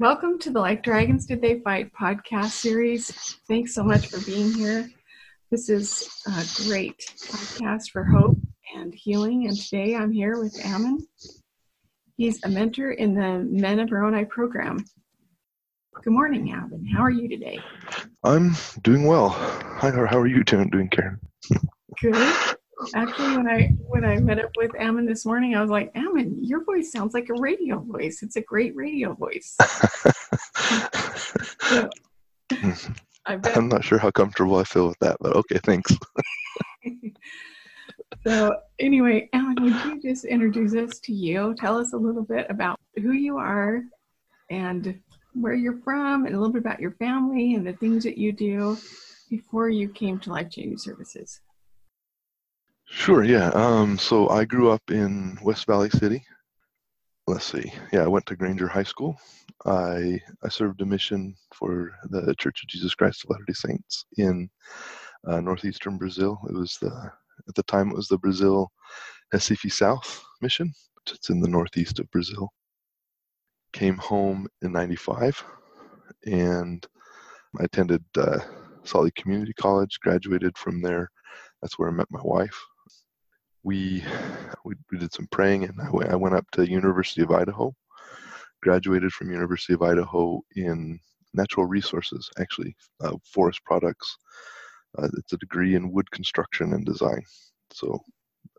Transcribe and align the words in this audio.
Welcome 0.00 0.38
to 0.40 0.50
the 0.50 0.60
Like 0.60 0.84
Dragons 0.84 1.26
Did 1.26 1.42
They 1.42 1.58
Fight 1.58 1.90
podcast 1.92 2.50
series. 2.50 3.10
Thanks 3.48 3.74
so 3.74 3.82
much 3.82 4.06
for 4.06 4.24
being 4.24 4.54
here. 4.54 4.88
This 5.50 5.68
is 5.68 6.08
a 6.24 6.44
great 6.68 6.98
podcast 6.98 7.90
for 7.90 8.04
hope 8.04 8.38
and 8.76 8.94
healing. 8.94 9.48
And 9.48 9.56
today 9.56 9.96
I'm 9.96 10.12
here 10.12 10.38
with 10.38 10.56
Ammon. 10.64 11.04
He's 12.16 12.44
a 12.44 12.48
mentor 12.48 12.92
in 12.92 13.12
the 13.12 13.44
Men 13.50 13.80
of 13.80 13.90
Moroni 13.90 14.24
program. 14.24 14.84
Good 16.04 16.12
morning, 16.12 16.52
Ammon. 16.52 16.86
How 16.86 17.02
are 17.02 17.10
you 17.10 17.28
today? 17.28 17.58
I'm 18.22 18.54
doing 18.82 19.04
well. 19.04 19.30
Hi, 19.30 19.90
how 19.90 20.18
are 20.20 20.28
you 20.28 20.44
doing, 20.44 20.88
Karen? 20.90 21.18
Good. 22.00 22.56
Actually, 22.94 23.36
when 23.36 23.48
I 23.48 23.68
when 23.86 24.04
I 24.04 24.18
met 24.18 24.38
up 24.38 24.50
with 24.56 24.70
Ammon 24.78 25.06
this 25.06 25.26
morning, 25.26 25.56
I 25.56 25.60
was 25.60 25.70
like, 25.70 25.90
Ammon, 25.94 26.38
your 26.42 26.64
voice 26.64 26.92
sounds 26.92 27.12
like 27.14 27.28
a 27.28 27.34
radio 27.34 27.80
voice. 27.80 28.22
It's 28.22 28.36
a 28.36 28.40
great 28.40 28.74
radio 28.76 29.14
voice. 29.14 29.56
so, 31.60 31.90
I'm 33.26 33.68
not 33.68 33.84
sure 33.84 33.98
how 33.98 34.10
comfortable 34.10 34.56
I 34.56 34.64
feel 34.64 34.88
with 34.88 34.98
that, 35.00 35.16
but 35.20 35.34
okay, 35.36 35.58
thanks. 35.64 35.92
so 38.26 38.56
anyway, 38.78 39.28
Ammon, 39.32 39.62
would 39.62 39.84
you 39.84 40.00
just 40.00 40.24
introduce 40.24 40.74
us 40.74 40.98
to 41.00 41.12
you? 41.12 41.54
Tell 41.58 41.76
us 41.78 41.92
a 41.92 41.98
little 41.98 42.22
bit 42.22 42.46
about 42.48 42.78
who 42.96 43.12
you 43.12 43.38
are 43.38 43.82
and 44.50 44.98
where 45.34 45.54
you're 45.54 45.78
from 45.82 46.26
and 46.26 46.34
a 46.34 46.38
little 46.38 46.52
bit 46.52 46.62
about 46.62 46.80
your 46.80 46.92
family 46.92 47.54
and 47.54 47.66
the 47.66 47.74
things 47.74 48.04
that 48.04 48.18
you 48.18 48.32
do 48.32 48.78
before 49.28 49.68
you 49.68 49.88
came 49.88 50.18
to 50.20 50.30
Life 50.30 50.50
Changing 50.50 50.78
Services. 50.78 51.40
Sure, 52.90 53.22
yeah. 53.22 53.50
Um, 53.50 53.98
so 53.98 54.28
I 54.30 54.44
grew 54.44 54.70
up 54.70 54.90
in 54.90 55.38
West 55.42 55.66
Valley 55.66 55.90
City. 55.90 56.24
Let's 57.26 57.44
see. 57.44 57.72
Yeah, 57.92 58.04
I 58.04 58.08
went 58.08 58.24
to 58.26 58.36
Granger 58.36 58.66
High 58.66 58.82
School. 58.82 59.18
I 59.66 60.18
I 60.42 60.48
served 60.48 60.80
a 60.80 60.86
mission 60.86 61.34
for 61.54 61.92
the 62.10 62.34
Church 62.36 62.62
of 62.62 62.68
Jesus 62.68 62.94
Christ 62.94 63.24
of 63.24 63.30
Latter-day 63.30 63.52
Saints 63.52 64.06
in 64.16 64.48
uh, 65.26 65.40
northeastern 65.40 65.98
Brazil. 65.98 66.40
It 66.48 66.54
was 66.54 66.78
the 66.80 67.12
at 67.48 67.54
the 67.54 67.62
time 67.64 67.90
it 67.90 67.96
was 67.96 68.08
the 68.08 68.18
Brazil 68.18 68.70
Recife 69.34 69.70
South 69.70 70.24
mission. 70.40 70.72
It's 71.10 71.28
in 71.28 71.40
the 71.40 71.48
northeast 71.48 71.98
of 71.98 72.10
Brazil. 72.10 72.50
Came 73.72 73.98
home 73.98 74.48
in 74.62 74.72
'95, 74.72 75.44
and 76.24 76.86
I 77.60 77.64
attended 77.64 78.02
uh, 78.16 78.38
Salt 78.84 79.04
Lake 79.04 79.14
Community 79.16 79.52
College. 79.52 79.98
Graduated 80.00 80.56
from 80.56 80.80
there. 80.80 81.10
That's 81.60 81.78
where 81.78 81.88
I 81.90 81.92
met 81.92 82.06
my 82.10 82.22
wife 82.22 82.58
we, 83.68 84.02
we, 84.64 84.74
we 84.90 84.98
did 84.98 85.12
some 85.12 85.28
praying 85.30 85.64
and 85.64 85.78
I 85.78 85.90
went, 85.90 86.10
I 86.10 86.16
went 86.16 86.34
up 86.34 86.46
to 86.52 86.66
University 86.66 87.20
of 87.20 87.30
Idaho, 87.30 87.74
graduated 88.62 89.12
from 89.12 89.30
University 89.30 89.74
of 89.74 89.82
Idaho 89.82 90.40
in 90.56 90.98
natural 91.34 91.66
resources, 91.66 92.30
actually, 92.38 92.74
uh, 93.04 93.12
forest 93.34 93.60
products. 93.66 94.16
Uh, 94.96 95.08
it's 95.18 95.34
a 95.34 95.36
degree 95.36 95.74
in 95.74 95.92
wood 95.92 96.10
construction 96.12 96.72
and 96.72 96.86
design. 96.86 97.22
So 97.70 98.00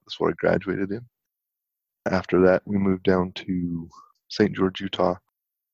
that's 0.05 0.19
what 0.19 0.29
I 0.29 0.33
graduated 0.37 0.91
in. 0.91 1.01
After 2.11 2.39
that, 2.41 2.61
we 2.65 2.77
moved 2.77 3.03
down 3.03 3.31
to 3.31 3.89
St. 4.29 4.55
George, 4.55 4.79
Utah. 4.79 5.15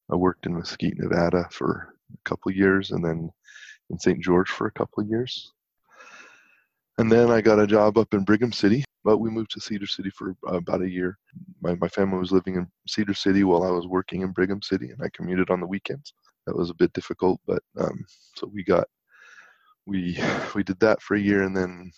I 0.09 0.15
worked 0.15 0.45
in 0.45 0.55
Mesquite, 0.55 0.97
Nevada 0.97 1.45
for 1.51 1.93
a 2.13 2.29
couple 2.29 2.53
years 2.53 2.91
and 2.91 3.03
then 3.03 3.29
in 3.89 3.99
St. 3.99 4.23
George 4.23 4.49
for 4.49 4.67
a 4.67 4.71
couple 4.79 5.03
years. 5.03 5.51
And 6.97 7.11
then 7.11 7.29
I 7.29 7.41
got 7.41 7.59
a 7.59 7.67
job 7.67 7.97
up 7.97 8.13
in 8.13 8.23
Brigham 8.23 8.53
City 8.53 8.85
but 9.05 9.19
we 9.19 9.29
moved 9.29 9.51
to 9.51 9.61
Cedar 9.61 9.85
City 9.85 10.09
for 10.09 10.35
uh, 10.47 10.57
about 10.57 10.81
a 10.81 10.89
year. 10.89 11.17
My, 11.61 11.75
my 11.75 11.87
family 11.87 12.17
was 12.17 12.31
living 12.31 12.55
in 12.55 12.67
Cedar 12.87 13.13
City 13.13 13.43
while 13.43 13.63
I 13.63 13.69
was 13.69 13.85
working 13.85 14.21
in 14.21 14.31
Brigham 14.31 14.63
City, 14.63 14.89
and 14.89 15.01
I 15.01 15.09
commuted 15.13 15.51
on 15.51 15.59
the 15.59 15.67
weekends. 15.67 16.11
That 16.47 16.57
was 16.57 16.71
a 16.71 16.75
bit 16.75 16.91
difficult, 16.93 17.39
but 17.45 17.61
um, 17.79 18.03
so 18.35 18.49
we 18.51 18.63
got 18.63 18.87
we 19.85 20.19
we 20.55 20.63
did 20.63 20.79
that 20.79 21.01
for 21.03 21.15
a 21.15 21.21
year, 21.21 21.43
and 21.43 21.55
then 21.55 21.91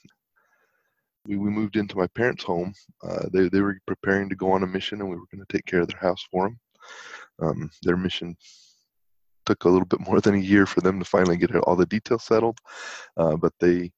we, 1.26 1.38
we 1.38 1.50
moved 1.50 1.78
into 1.78 1.98
my 1.98 2.08
parents' 2.08 2.44
home. 2.44 2.74
Uh, 3.02 3.28
they 3.32 3.48
they 3.48 3.62
were 3.62 3.78
preparing 3.88 4.28
to 4.28 4.36
go 4.36 4.52
on 4.52 4.64
a 4.64 4.68
mission, 4.68 5.00
and 5.00 5.10
we 5.10 5.16
were 5.16 5.32
going 5.34 5.44
to 5.46 5.54
take 5.54 5.66
care 5.66 5.80
of 5.80 5.88
their 5.88 6.02
house 6.02 6.28
for 6.30 6.50
them. 6.50 6.60
Um, 7.42 7.72
their 7.84 7.98
mission 7.98 8.36
took 9.46 9.64
a 9.64 9.70
little 9.70 9.88
bit 9.88 10.02
more 10.02 10.20
than 10.20 10.36
a 10.36 10.40
year 10.40 10.66
for 10.66 10.82
them 10.82 11.00
to 11.00 11.06
finally 11.06 11.38
get 11.38 11.56
all 11.56 11.78
the 11.78 11.86
details 11.86 12.26
settled, 12.26 12.60
uh, 13.16 13.38
but 13.38 13.54
they 13.62 13.94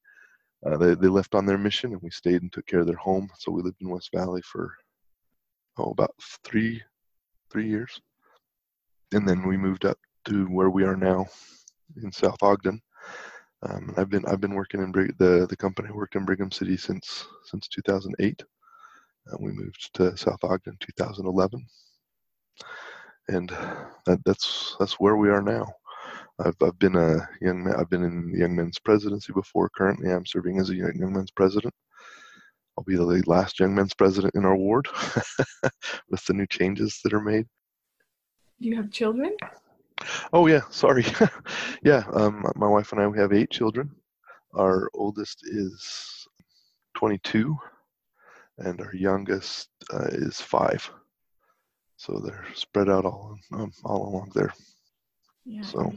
uh, 0.66 0.76
they, 0.76 0.94
they 0.94 1.08
left 1.08 1.34
on 1.34 1.46
their 1.46 1.58
mission 1.58 1.92
and 1.92 2.02
we 2.02 2.10
stayed 2.10 2.42
and 2.42 2.52
took 2.52 2.66
care 2.66 2.80
of 2.80 2.86
their 2.86 2.96
home. 2.96 3.28
So 3.38 3.50
we 3.50 3.62
lived 3.62 3.80
in 3.80 3.88
West 3.88 4.10
Valley 4.14 4.42
for 4.42 4.74
oh 5.78 5.90
about 5.90 6.14
three 6.44 6.82
three 7.50 7.68
years, 7.68 8.00
and 9.12 9.28
then 9.28 9.46
we 9.46 9.56
moved 9.56 9.84
up 9.84 9.98
to 10.26 10.46
where 10.46 10.70
we 10.70 10.84
are 10.84 10.96
now 10.96 11.26
in 12.02 12.12
South 12.12 12.42
Ogden. 12.42 12.80
Um, 13.62 13.94
I've 13.96 14.10
been 14.10 14.24
I've 14.26 14.40
been 14.40 14.54
working 14.54 14.82
in 14.82 14.92
the 14.92 15.46
the 15.48 15.56
company 15.56 15.90
worked 15.90 16.16
in 16.16 16.24
Brigham 16.24 16.50
City 16.50 16.76
since 16.76 17.26
since 17.44 17.68
2008. 17.68 18.42
And 19.26 19.44
we 19.44 19.52
moved 19.52 19.90
to 19.94 20.16
South 20.16 20.42
Ogden 20.42 20.76
2011, 20.80 21.64
and 23.28 23.48
that, 24.06 24.18
that's 24.24 24.76
that's 24.78 24.94
where 24.94 25.16
we 25.16 25.28
are 25.28 25.42
now. 25.42 25.66
I've, 26.44 26.56
I've 26.62 26.78
been 26.78 26.96
a 26.96 27.28
young 27.40 27.64
man, 27.64 27.74
I've 27.78 27.90
been 27.90 28.04
in 28.04 28.32
the 28.32 28.38
young 28.38 28.56
men's 28.56 28.78
presidency 28.78 29.32
before. 29.32 29.68
Currently, 29.70 30.10
I'm 30.10 30.26
serving 30.26 30.58
as 30.58 30.70
a 30.70 30.74
young, 30.74 30.92
young 30.96 31.12
men's 31.12 31.30
president. 31.30 31.74
I'll 32.76 32.84
be 32.84 32.96
the 32.96 33.04
last 33.26 33.60
young 33.60 33.74
men's 33.74 33.94
president 33.94 34.34
in 34.34 34.44
our 34.44 34.56
ward 34.56 34.88
with 36.08 36.24
the 36.24 36.32
new 36.32 36.46
changes 36.46 37.00
that 37.04 37.12
are 37.12 37.20
made. 37.20 37.46
Do 38.60 38.68
you 38.68 38.76
have 38.76 38.90
children? 38.90 39.36
Oh 40.32 40.46
yeah, 40.46 40.62
sorry. 40.70 41.04
yeah, 41.82 42.04
um, 42.14 42.44
my 42.56 42.68
wife 42.68 42.92
and 42.92 43.00
I 43.00 43.06
we 43.06 43.18
have 43.18 43.32
eight 43.32 43.50
children. 43.50 43.90
Our 44.54 44.90
oldest 44.94 45.40
is 45.44 46.26
22, 46.96 47.56
and 48.58 48.80
our 48.80 48.94
youngest 48.94 49.68
uh, 49.92 50.08
is 50.12 50.40
five. 50.40 50.90
So 51.96 52.18
they're 52.18 52.46
spread 52.54 52.88
out 52.88 53.04
all 53.04 53.36
um, 53.52 53.72
all 53.84 54.08
along 54.08 54.32
there. 54.34 54.54
Yeah. 55.44 55.62
So 55.62 55.92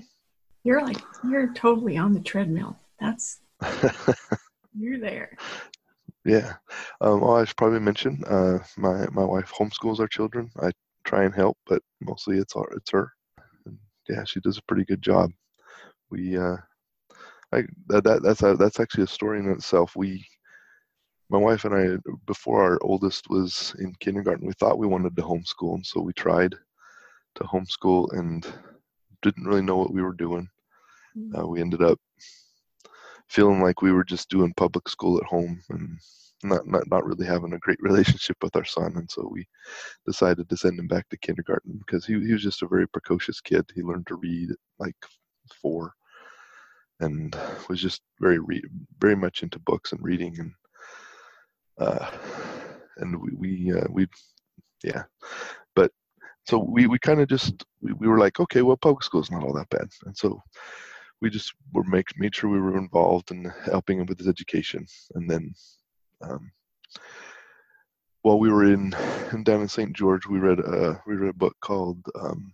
you're 0.64 0.82
like 0.82 1.02
you're 1.30 1.54
totally 1.54 1.98
on 1.98 2.14
the 2.14 2.20
treadmill. 2.20 2.78
That's 3.00 3.40
you're 4.78 5.00
there. 5.00 5.38
Yeah. 6.26 6.54
Um, 7.02 7.22
well, 7.22 7.36
I 7.36 7.46
should 7.46 7.58
probably 7.58 7.80
mention 7.80 8.24
uh, 8.26 8.60
my 8.78 9.08
my 9.12 9.26
wife 9.26 9.52
homeschools 9.52 10.00
our 10.00 10.08
children. 10.08 10.50
I 10.62 10.72
try 11.04 11.26
and 11.26 11.36
help, 11.36 11.58
but 11.68 11.82
mostly 12.02 12.38
it's 12.38 12.56
our, 12.56 12.68
it's 12.76 12.92
her. 12.92 13.12
And 13.66 13.78
yeah, 14.10 14.24
she 14.24 14.40
does 14.40 14.58
a 14.58 14.64
pretty 14.64 14.86
good 14.86 15.02
job. 15.02 15.32
We 16.10 16.38
uh, 16.38 16.58
I 17.52 17.64
that, 17.88 18.04
that 18.06 18.24
that's 18.24 18.42
a, 18.42 18.56
that's 18.56 18.80
actually 18.80 19.04
a 19.04 19.08
story 19.08 19.40
in 19.40 19.50
itself. 19.50 19.96
We 19.96 20.26
my 21.30 21.38
wife 21.38 21.66
and 21.66 21.76
I 21.76 21.98
before 22.26 22.64
our 22.64 22.80
oldest 22.82 23.30
was 23.30 23.76
in 23.80 23.94
kindergarten, 24.00 24.48
we 24.48 24.54
thought 24.54 24.78
we 24.78 24.88
wanted 24.88 25.16
to 25.16 25.24
homeschool, 25.24 25.76
and 25.76 25.86
so 25.86 26.02
we 26.02 26.14
tried 26.14 26.56
to 27.36 27.44
homeschool 27.44 28.08
and 28.18 28.46
didn't 29.22 29.46
really 29.46 29.62
know 29.62 29.78
what 29.78 29.94
we 29.94 30.02
were 30.02 30.14
doing. 30.14 30.48
Mm-hmm. 31.18 31.40
Uh, 31.40 31.48
we 31.48 31.62
ended 31.62 31.82
up 31.82 32.00
feeling 33.30 33.62
like 33.62 33.82
we 33.82 33.92
were 33.92 34.04
just 34.04 34.30
doing 34.30 34.54
public 34.56 34.88
school 34.90 35.18
at 35.18 35.24
home 35.24 35.62
and 35.70 35.98
not, 36.44 36.68
not 36.68 36.84
not 36.88 37.06
really 37.06 37.26
having 37.26 37.54
a 37.54 37.60
great 37.60 37.80
relationship 37.82 38.38
with 38.42 38.56
our 38.56 38.66
son. 38.66 38.94
And 38.96 39.10
so 39.10 39.28
we 39.32 39.48
decided 40.06 40.50
to 40.50 40.58
send 40.58 40.80
him 40.80 40.88
back 40.88 41.10
to 41.10 41.18
kindergarten 41.18 41.80
because 41.86 42.06
he, 42.06 42.14
he 42.20 42.34
was 42.34 42.44
just 42.44 42.62
a 42.62 42.68
very 42.68 42.88
precocious 42.88 43.42
kid. 43.42 43.66
He 43.74 43.82
learned 43.82 44.08
to 44.08 44.16
read 44.16 44.50
like 44.80 44.96
four 45.62 45.94
and 47.00 47.36
was 47.70 47.82
just 47.82 48.02
very 48.20 48.40
re- 48.40 48.64
very 49.00 49.16
much 49.16 49.44
into 49.44 49.60
books 49.60 49.92
and 49.92 50.04
reading 50.04 50.36
and 50.40 50.52
uh 51.80 52.12
and 52.98 53.20
we 53.20 53.32
we 53.36 53.74
uh, 53.74 53.88
we 53.90 54.08
yeah. 54.84 55.04
But 55.76 55.92
so 56.46 56.60
we 56.60 56.88
we 56.88 57.00
kind 57.00 57.22
of 57.22 57.28
just 57.28 57.66
we, 57.82 57.94
we 57.94 58.08
were 58.08 58.20
like 58.20 58.40
okay 58.40 58.62
well 58.62 58.78
public 58.78 59.04
school 59.04 59.22
is 59.22 59.32
not 59.32 59.44
all 59.44 59.54
that 59.54 59.70
bad. 59.70 59.88
And 60.06 60.16
so 60.16 60.42
we 61.24 61.30
just 61.30 61.54
were 61.72 61.86
make 61.86 62.10
made 62.18 62.36
sure 62.36 62.50
we 62.50 62.60
were 62.60 62.78
involved 62.78 63.32
in 63.32 63.46
helping 63.64 63.98
him 63.98 64.06
with 64.06 64.20
his 64.20 64.28
education. 64.28 64.86
And 65.16 65.30
then 65.30 65.56
um, 66.22 66.52
while 68.24 68.38
we 68.38 68.52
were 68.52 68.66
in, 68.66 68.90
down 69.44 69.62
in 69.62 69.70
St. 69.70 69.94
George, 69.94 70.28
we 70.28 70.40
read 70.40 70.60
a 70.60 71.02
we 71.08 71.16
read 71.16 71.30
a 71.30 71.38
book 71.38 71.56
called 71.62 72.06
um, 72.20 72.52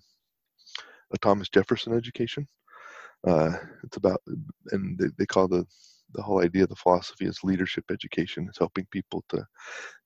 A 1.12 1.18
Thomas 1.18 1.50
Jefferson 1.50 1.94
Education. 1.94 2.48
Uh, 3.28 3.54
it's 3.84 3.98
about 3.98 4.22
and 4.72 4.98
they, 5.00 5.08
they 5.18 5.26
call 5.26 5.48
the 5.48 5.66
the 6.14 6.22
whole 6.22 6.42
idea 6.44 6.64
of 6.64 6.70
the 6.70 6.76
philosophy 6.76 7.26
is 7.26 7.44
leadership 7.44 7.86
education. 7.92 8.46
It's 8.48 8.60
helping 8.60 8.86
people 8.92 9.26
to 9.30 9.44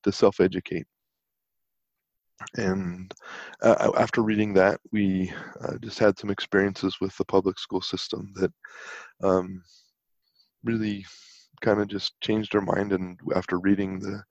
to 0.03 0.11
self 0.13 0.39
educate 0.39 0.87
and 2.57 3.13
uh, 3.61 3.91
after 3.97 4.21
reading 4.21 4.53
that, 4.53 4.79
we 4.91 5.31
uh, 5.61 5.77
just 5.81 5.99
had 5.99 6.17
some 6.17 6.29
experiences 6.29 6.97
with 6.99 7.15
the 7.17 7.25
public 7.25 7.59
school 7.59 7.81
system 7.81 8.33
that 8.35 8.51
um, 9.23 9.63
really 10.63 11.05
kind 11.61 11.81
of 11.81 11.87
just 11.87 12.19
changed 12.21 12.55
our 12.55 12.61
mind. 12.61 12.93
And 12.93 13.19
after 13.35 13.59
reading 13.59 13.99
the, 13.99 14.23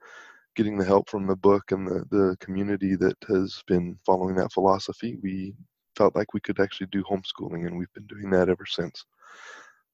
getting 0.56 0.78
the 0.78 0.84
help 0.84 1.08
from 1.08 1.26
the 1.26 1.36
book 1.36 1.72
and 1.72 1.86
the, 1.86 2.04
the 2.10 2.36
community 2.40 2.96
that 2.96 3.16
has 3.28 3.62
been 3.66 3.98
following 4.04 4.34
that 4.36 4.52
philosophy, 4.52 5.18
we 5.22 5.54
felt 5.96 6.16
like 6.16 6.34
we 6.34 6.40
could 6.40 6.60
actually 6.60 6.88
do 6.88 7.02
homeschooling, 7.04 7.66
and 7.66 7.76
we've 7.76 7.92
been 7.94 8.06
doing 8.06 8.30
that 8.30 8.48
ever 8.48 8.66
since. 8.66 9.04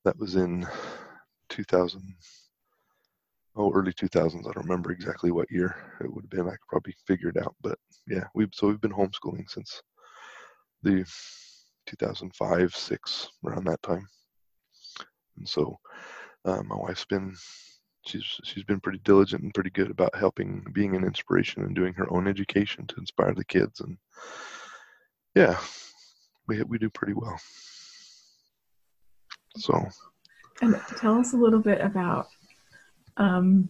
That 0.05 0.19
was 0.19 0.37
in 0.37 0.67
2000, 1.49 2.03
oh, 3.59 3.73
early 3.73 3.93
2000s. 3.93 4.41
I 4.41 4.53
don't 4.53 4.57
remember 4.57 4.93
exactly 4.93 5.31
what 5.31 5.51
year 5.51 5.77
it 6.01 6.13
would 6.13 6.25
have 6.25 6.31
been. 6.31 6.47
I 6.47 6.53
could 6.53 6.69
probably 6.69 6.95
figure 7.07 7.29
it 7.29 7.37
out, 7.37 7.55
but 7.61 7.79
yeah, 8.07 8.25
we've 8.35 8.51
so 8.53 8.69
we've 8.69 8.81
been 8.81 8.93
homeschooling 8.93 9.51
since 9.51 9.83
the 10.83 11.05
2005, 11.87 12.75
six 12.75 13.29
around 13.45 13.65
that 13.65 13.83
time, 13.83 14.07
and 15.37 15.49
so 15.49 15.79
uh, 16.45 16.63
my 16.63 16.77
wife's 16.77 17.05
been 17.05 17.35
she's 18.07 18.25
she's 18.45 18.65
been 18.65 18.81
pretty 18.81 19.01
diligent 19.05 19.43
and 19.43 19.55
pretty 19.55 19.71
good 19.71 19.91
about 19.91 20.15
helping 20.15 20.65
being 20.73 20.95
an 20.95 21.05
inspiration 21.05 21.63
and 21.65 21.75
doing 21.75 21.93
her 21.95 22.11
own 22.13 22.29
education 22.29 22.87
to 22.87 22.97
inspire 22.97 23.35
the 23.35 23.45
kids 23.45 23.81
and 23.81 23.99
yeah 25.35 25.59
we 26.47 26.63
we 26.63 26.79
do 26.79 26.89
pretty 26.89 27.13
well 27.13 27.39
so 29.57 29.87
and 30.63 30.81
tell 30.97 31.19
us 31.19 31.35
a 31.35 31.37
little 31.37 31.61
bit 31.61 31.81
about 31.81 32.29
um, 33.19 33.69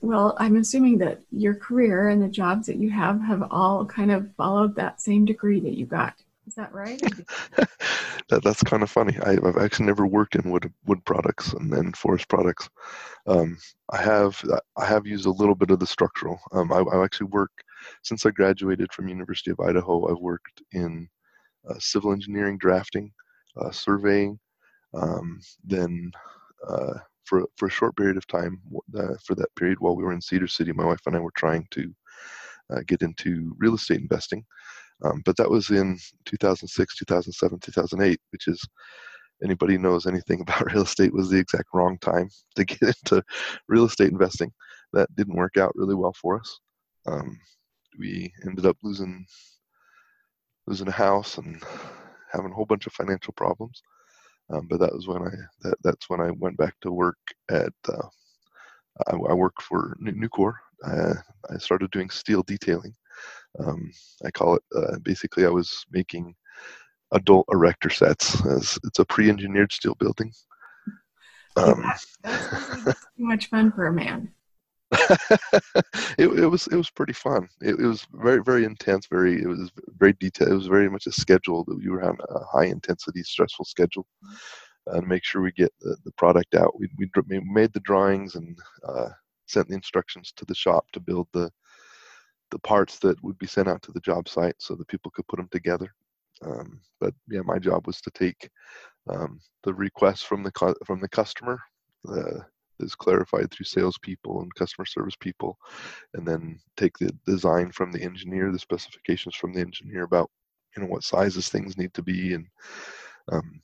well 0.00 0.36
i'm 0.38 0.56
assuming 0.56 0.98
that 0.98 1.20
your 1.30 1.54
career 1.54 2.08
and 2.08 2.22
the 2.22 2.28
jobs 2.28 2.66
that 2.66 2.76
you 2.76 2.90
have 2.90 3.20
have 3.20 3.42
all 3.50 3.84
kind 3.84 4.12
of 4.12 4.32
followed 4.36 4.76
that 4.76 5.00
same 5.00 5.24
degree 5.24 5.60
that 5.60 5.76
you 5.76 5.86
got 5.86 6.14
is 6.46 6.54
that 6.56 6.74
right? 6.74 7.00
that, 8.28 8.42
that's 8.42 8.62
kind 8.62 8.82
of 8.82 8.90
funny. 8.90 9.16
I, 9.24 9.32
have 9.34 9.56
actually 9.58 9.86
never 9.86 10.06
worked 10.06 10.34
in 10.34 10.50
wood 10.50 10.72
wood 10.86 11.04
products 11.04 11.52
and, 11.52 11.72
then 11.72 11.92
forest 11.92 12.28
products. 12.28 12.68
Um, 13.26 13.56
I 13.90 13.98
have 13.98 14.42
I 14.76 14.84
have 14.84 15.06
used 15.06 15.26
a 15.26 15.30
little 15.30 15.54
bit 15.54 15.70
of 15.70 15.78
the 15.78 15.86
structural. 15.86 16.40
Um, 16.52 16.72
I, 16.72 16.80
I, 16.80 17.04
actually 17.04 17.28
work 17.28 17.52
since 18.02 18.26
I 18.26 18.30
graduated 18.30 18.92
from 18.92 19.08
University 19.08 19.52
of 19.52 19.60
Idaho. 19.60 20.10
I've 20.10 20.20
worked 20.20 20.62
in 20.72 21.08
uh, 21.68 21.74
civil 21.78 22.12
engineering, 22.12 22.58
drafting, 22.58 23.12
uh, 23.56 23.70
surveying. 23.70 24.38
Um, 24.94 25.40
then 25.64 26.10
uh, 26.68 26.94
for 27.24 27.44
for 27.56 27.66
a 27.66 27.70
short 27.70 27.96
period 27.96 28.16
of 28.16 28.26
time, 28.26 28.60
uh, 28.96 29.14
for 29.24 29.34
that 29.34 29.54
period 29.56 29.78
while 29.80 29.96
we 29.96 30.04
were 30.04 30.12
in 30.12 30.20
Cedar 30.20 30.48
City, 30.48 30.72
my 30.72 30.84
wife 30.84 31.00
and 31.06 31.16
I 31.16 31.20
were 31.20 31.32
trying 31.36 31.66
to 31.72 31.94
uh, 32.70 32.80
get 32.86 33.02
into 33.02 33.54
real 33.58 33.74
estate 33.74 34.00
investing. 34.00 34.44
Um, 35.04 35.22
but 35.24 35.36
that 35.36 35.50
was 35.50 35.70
in 35.70 35.98
2006, 36.26 36.96
2007, 36.96 37.58
2008, 37.60 38.20
which 38.30 38.46
is 38.46 38.64
anybody 39.42 39.76
knows 39.76 40.06
anything 40.06 40.40
about 40.42 40.72
real 40.72 40.82
estate 40.82 41.12
was 41.12 41.30
the 41.30 41.38
exact 41.38 41.68
wrong 41.74 41.98
time 41.98 42.28
to 42.56 42.64
get 42.64 42.82
into 42.82 43.22
real 43.68 43.86
estate 43.86 44.10
investing. 44.10 44.52
That 44.92 45.14
didn't 45.16 45.36
work 45.36 45.56
out 45.56 45.72
really 45.74 45.94
well 45.94 46.14
for 46.20 46.38
us. 46.38 46.60
Um, 47.06 47.38
we 47.98 48.32
ended 48.46 48.66
up 48.66 48.76
losing 48.82 49.26
losing 50.66 50.88
a 50.88 50.92
house 50.92 51.38
and 51.38 51.62
having 52.32 52.52
a 52.52 52.54
whole 52.54 52.66
bunch 52.66 52.86
of 52.86 52.92
financial 52.92 53.34
problems. 53.34 53.82
Um, 54.52 54.66
but 54.68 54.80
that 54.80 54.92
was 54.92 55.06
when 55.06 55.22
I 55.22 55.30
that, 55.62 55.76
that's 55.82 56.10
when 56.10 56.20
I 56.20 56.30
went 56.30 56.56
back 56.56 56.74
to 56.82 56.92
work 56.92 57.18
at 57.50 57.72
uh, 57.88 58.08
I, 59.06 59.12
I 59.12 59.34
worked 59.34 59.62
for 59.62 59.96
Nucor. 60.02 60.54
I, 60.84 61.12
I 61.50 61.58
started 61.58 61.90
doing 61.90 62.10
steel 62.10 62.42
detailing 62.42 62.94
um, 63.58 63.90
I 64.24 64.30
call 64.30 64.56
it 64.56 64.62
uh, 64.76 64.98
basically 65.00 65.44
I 65.44 65.50
was 65.50 65.84
making 65.90 66.34
adult 67.12 67.46
erector 67.52 67.90
sets 67.90 68.44
as 68.46 68.78
it's 68.84 68.98
a 68.98 69.04
pre-engineered 69.04 69.72
steel 69.72 69.94
building. 69.96 70.32
Um, 71.56 71.82
that's 71.82 72.16
too 72.24 72.94
much 73.18 73.50
fun 73.50 73.72
for 73.72 73.86
a 73.86 73.92
man. 73.92 74.32
it, 76.18 76.26
it, 76.26 76.46
was 76.46 76.66
it 76.66 76.76
was 76.76 76.90
pretty 76.90 77.12
fun. 77.12 77.48
It, 77.60 77.80
it, 77.80 77.86
was 77.86 78.06
very 78.12 78.42
very 78.42 78.64
intense. 78.64 79.06
Very 79.06 79.40
it 79.42 79.46
was 79.46 79.70
very 79.96 80.12
detailed. 80.14 80.50
It 80.50 80.54
was 80.54 80.66
very 80.66 80.90
much 80.90 81.06
a 81.06 81.12
schedule 81.12 81.64
that 81.64 81.78
we 81.78 81.88
were 81.88 82.04
on 82.04 82.16
a 82.28 82.44
high 82.44 82.66
intensity, 82.66 83.22
stressful 83.22 83.64
schedule 83.64 84.06
uh, 84.90 85.00
to 85.00 85.06
make 85.06 85.24
sure 85.24 85.40
we 85.40 85.52
get 85.52 85.72
the, 85.80 85.96
the 86.04 86.12
product 86.12 86.54
out. 86.54 86.78
We 86.78 86.88
we 86.98 87.08
made 87.44 87.72
the 87.72 87.80
drawings 87.80 88.34
and 88.34 88.58
uh, 88.86 89.08
sent 89.46 89.68
the 89.68 89.74
instructions 89.74 90.32
to 90.36 90.44
the 90.44 90.54
shop 90.54 90.86
to 90.92 91.00
build 91.00 91.28
the 91.32 91.50
the 92.50 92.58
parts 92.58 92.98
that 92.98 93.22
would 93.24 93.38
be 93.38 93.46
sent 93.46 93.68
out 93.68 93.82
to 93.82 93.92
the 93.92 94.00
job 94.00 94.28
site 94.28 94.56
so 94.58 94.74
that 94.74 94.88
people 94.88 95.10
could 95.14 95.26
put 95.26 95.38
them 95.38 95.48
together. 95.50 95.88
Um, 96.44 96.80
but 97.00 97.14
yeah, 97.30 97.40
my 97.44 97.58
job 97.58 97.86
was 97.86 98.00
to 98.02 98.10
take 98.10 98.50
um, 99.08 99.40
the 99.64 99.72
requests 99.72 100.22
from 100.22 100.42
the 100.42 100.74
from 100.84 101.00
the 101.00 101.08
customer 101.08 101.58
uh, 102.08 102.40
is 102.80 102.94
clarified 102.94 103.50
through 103.50 103.64
salespeople 103.64 104.40
and 104.40 104.54
customer 104.54 104.86
service 104.86 105.16
people, 105.16 105.58
and 106.14 106.26
then 106.26 106.58
take 106.76 106.98
the 106.98 107.10
design 107.26 107.70
from 107.72 107.92
the 107.92 108.02
engineer, 108.02 108.50
the 108.50 108.58
specifications 108.58 109.34
from 109.34 109.52
the 109.52 109.60
engineer 109.60 110.04
about 110.04 110.30
you 110.76 110.82
know 110.82 110.88
what 110.88 111.04
sizes 111.04 111.48
things 111.48 111.76
need 111.76 111.92
to 111.94 112.02
be 112.02 112.34
and 112.34 112.46
um, 113.30 113.60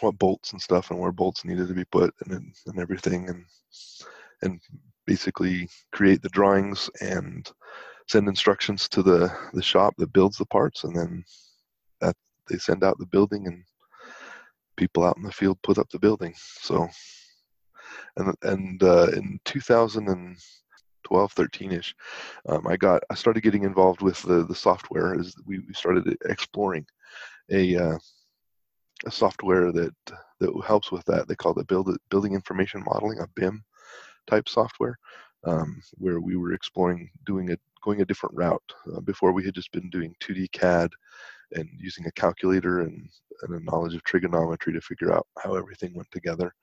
what 0.00 0.18
bolts 0.18 0.52
and 0.52 0.60
stuff 0.60 0.90
and 0.90 0.98
where 0.98 1.12
bolts 1.12 1.44
needed 1.44 1.68
to 1.68 1.74
be 1.74 1.84
put 1.86 2.14
and 2.26 2.54
and 2.66 2.78
everything 2.78 3.28
and 3.28 3.44
and 4.42 4.60
basically 5.06 5.68
create 5.92 6.22
the 6.22 6.28
drawings 6.30 6.90
and 7.00 7.50
send 8.08 8.28
instructions 8.28 8.88
to 8.88 9.02
the 9.02 9.32
the 9.52 9.62
shop 9.62 9.94
that 9.98 10.12
builds 10.12 10.36
the 10.36 10.46
parts 10.46 10.84
and 10.84 10.96
then 10.96 11.24
that 12.00 12.16
they 12.48 12.58
send 12.58 12.82
out 12.82 12.98
the 12.98 13.06
building 13.06 13.46
and 13.46 13.64
people 14.76 15.04
out 15.04 15.16
in 15.18 15.22
the 15.22 15.30
field 15.30 15.58
put 15.62 15.78
up 15.78 15.88
the 15.90 15.98
building. 15.98 16.32
So 16.36 16.88
and 18.16 18.34
and 18.42 18.82
uh, 18.82 19.08
in 19.14 19.38
2012 19.44 21.34
13ish 21.34 21.94
um, 22.48 22.66
i 22.66 22.76
got 22.76 23.02
i 23.10 23.14
started 23.14 23.42
getting 23.42 23.64
involved 23.64 24.02
with 24.02 24.20
the 24.22 24.44
the 24.46 24.54
software 24.54 25.18
as 25.18 25.34
we, 25.46 25.60
started 25.72 26.16
exploring 26.26 26.86
a 27.50 27.76
uh, 27.76 27.98
a 29.06 29.10
software 29.10 29.72
that 29.72 29.94
that 30.40 30.62
helps 30.66 30.92
with 30.92 31.04
that 31.04 31.26
they 31.28 31.34
call 31.34 31.58
it 31.58 31.66
build 31.66 31.96
building 32.10 32.34
information 32.34 32.82
modeling 32.84 33.18
a 33.20 33.26
bim 33.34 33.62
type 34.28 34.48
software 34.48 34.98
um, 35.44 35.80
where 35.94 36.20
we 36.20 36.36
were 36.36 36.52
exploring 36.52 37.10
doing 37.24 37.50
a 37.52 37.56
going 37.82 38.00
a 38.00 38.04
different 38.04 38.36
route. 38.36 38.62
Uh, 38.94 39.00
before 39.00 39.32
we 39.32 39.44
had 39.44 39.54
just 39.54 39.72
been 39.72 39.88
doing 39.90 40.14
2D 40.20 40.52
CAD 40.52 40.90
and 41.52 41.68
using 41.78 42.06
a 42.06 42.12
calculator 42.12 42.80
and, 42.80 43.08
and 43.42 43.54
a 43.54 43.64
knowledge 43.64 43.94
of 43.94 44.04
trigonometry 44.04 44.72
to 44.72 44.80
figure 44.80 45.12
out 45.12 45.26
how 45.38 45.54
everything 45.54 45.94
went 45.94 46.10
together. 46.10 46.54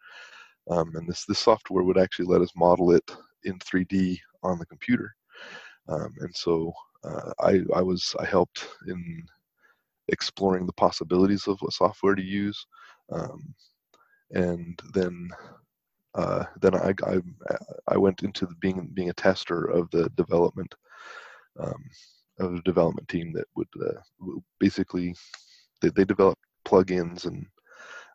Um, 0.69 0.92
and 0.96 1.08
this 1.08 1.25
this 1.25 1.40
software 1.40 1.84
would 1.84 1.98
actually 1.98 2.25
let 2.25 2.42
us 2.42 2.52
model 2.56 2.92
it 2.92 3.10
in 3.44 3.58
3D 3.60 4.19
on 4.44 4.60
the 4.60 4.66
computer. 4.66 5.16
Um, 5.88 6.14
and 6.19 6.36
so 6.36 6.74
uh, 7.04 7.31
I 7.40 7.62
I 7.74 7.81
was 7.81 8.16
I 8.19 8.25
helped 8.25 8.68
in 8.88 9.25
exploring 10.10 10.66
the 10.66 10.74
possibilities 10.74 11.48
of 11.48 11.60
what 11.62 11.74
software 11.74 12.15
to 12.15 12.24
use. 12.24 12.65
Um, 13.12 13.53
and 14.32 14.80
then 14.94 15.30
uh, 16.15 16.46
then 16.62 16.75
I, 16.75 16.94
I, 17.06 17.20
I 17.88 17.98
went 17.98 18.24
into 18.24 18.48
being 18.60 18.89
being 18.94 19.10
a 19.10 19.13
tester 19.13 19.65
of 19.65 19.89
the 19.91 20.10
development 20.15 20.74
um, 21.60 21.84
of 22.39 22.53
the 22.53 22.62
development 22.62 23.08
team 23.08 23.32
that 23.34 23.46
would 23.56 23.68
uh, 23.86 24.00
basically 24.60 25.15
they, 25.82 25.89
they 25.89 26.06
developed 26.06 26.41
plugins 26.65 27.25
and 27.25 27.46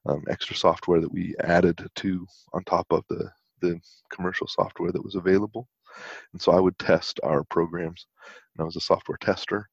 um, 0.06 0.22
extra 0.28 0.56
software 0.56 1.00
that 1.00 1.12
we 1.12 1.34
added 1.40 1.84
to 1.96 2.26
on 2.52 2.64
top 2.64 2.86
of 2.90 3.04
the 3.08 3.30
the 3.60 3.80
commercial 4.12 4.46
software 4.46 4.92
that 4.92 5.04
was 5.04 5.14
available. 5.14 5.68
And 6.32 6.42
so 6.42 6.52
i 6.52 6.60
would 6.60 6.78
test 6.78 7.20
our 7.22 7.44
programs 7.44 8.06
and 8.54 8.62
i 8.62 8.64
was 8.64 8.76
a 8.76 8.80
software 8.80 9.18
tester. 9.20 9.68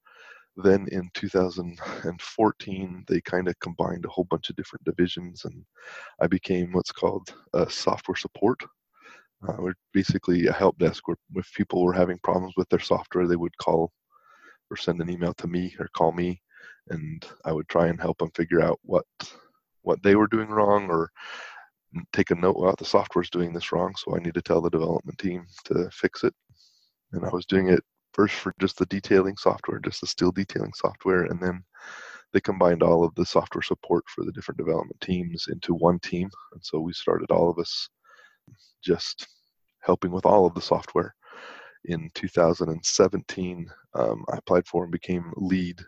Then 0.57 0.87
in 0.91 1.09
2014 1.13 3.03
they 3.07 3.21
kind 3.21 3.47
of 3.47 3.59
combined 3.59 4.05
a 4.05 4.09
whole 4.09 4.25
bunch 4.25 4.49
of 4.49 4.55
different 4.55 4.83
divisions 4.85 5.45
and 5.45 5.63
i 6.21 6.27
became 6.27 6.71
what's 6.71 6.91
called 6.91 7.33
a 7.53 7.69
software 7.69 8.15
support. 8.15 8.61
Uh, 9.47 9.55
we're 9.57 9.73
basically 9.93 10.47
a 10.47 10.53
help 10.53 10.77
desk 10.79 11.07
where 11.07 11.17
if 11.35 11.53
people 11.53 11.81
were 11.83 11.93
having 11.93 12.19
problems 12.23 12.53
with 12.57 12.67
their 12.69 12.79
software 12.79 13.27
they 13.27 13.37
would 13.37 13.57
call 13.57 13.91
or 14.69 14.77
send 14.77 15.01
an 15.01 15.09
email 15.09 15.33
to 15.33 15.47
me 15.47 15.73
or 15.79 15.87
call 15.95 16.11
me 16.11 16.41
and 16.89 17.25
i 17.45 17.51
would 17.51 17.67
try 17.69 17.87
and 17.87 17.99
help 18.01 18.17
them 18.17 18.29
figure 18.31 18.61
out 18.61 18.79
what 18.83 19.05
what 19.89 20.01
they 20.03 20.15
were 20.15 20.27
doing 20.27 20.49
wrong 20.49 20.89
or 20.89 21.09
take 22.13 22.31
a 22.31 22.35
note 22.35 22.57
well 22.57 22.75
the 22.77 22.85
software's 22.85 23.29
doing 23.31 23.51
this 23.51 23.71
wrong 23.71 23.93
so 23.97 24.15
i 24.15 24.19
need 24.19 24.35
to 24.35 24.41
tell 24.41 24.61
the 24.61 24.69
development 24.69 25.17
team 25.17 25.45
to 25.65 25.89
fix 25.91 26.23
it 26.23 26.33
and 27.13 27.25
i 27.25 27.29
was 27.29 27.45
doing 27.45 27.69
it 27.69 27.83
first 28.13 28.35
for 28.35 28.53
just 28.59 28.77
the 28.77 28.85
detailing 28.87 29.37
software, 29.37 29.79
just 29.79 30.01
the 30.01 30.07
steel 30.07 30.31
detailing 30.31 30.73
software, 30.73 31.23
and 31.23 31.41
then 31.41 31.63
they 32.33 32.41
combined 32.41 32.83
all 32.83 33.03
of 33.03 33.13
the 33.15 33.25
software 33.25 33.61
support 33.61 34.03
for 34.07 34.23
the 34.23 34.31
different 34.31 34.57
development 34.57 34.99
teams 35.01 35.47
into 35.49 35.73
one 35.73 35.99
team. 35.99 36.29
And 36.53 36.63
so 36.63 36.79
we 36.79 36.93
started 36.93 37.31
all 37.31 37.49
of 37.49 37.57
us 37.57 37.89
just 38.83 39.27
helping 39.81 40.11
with 40.11 40.25
all 40.25 40.45
of 40.45 40.53
the 40.53 40.61
software. 40.61 41.15
In 41.85 42.09
2017, 42.13 43.71
um, 43.95 44.25
I 44.31 44.37
applied 44.37 44.67
for 44.67 44.83
and 44.83 44.91
became 44.91 45.31
lead 45.37 45.79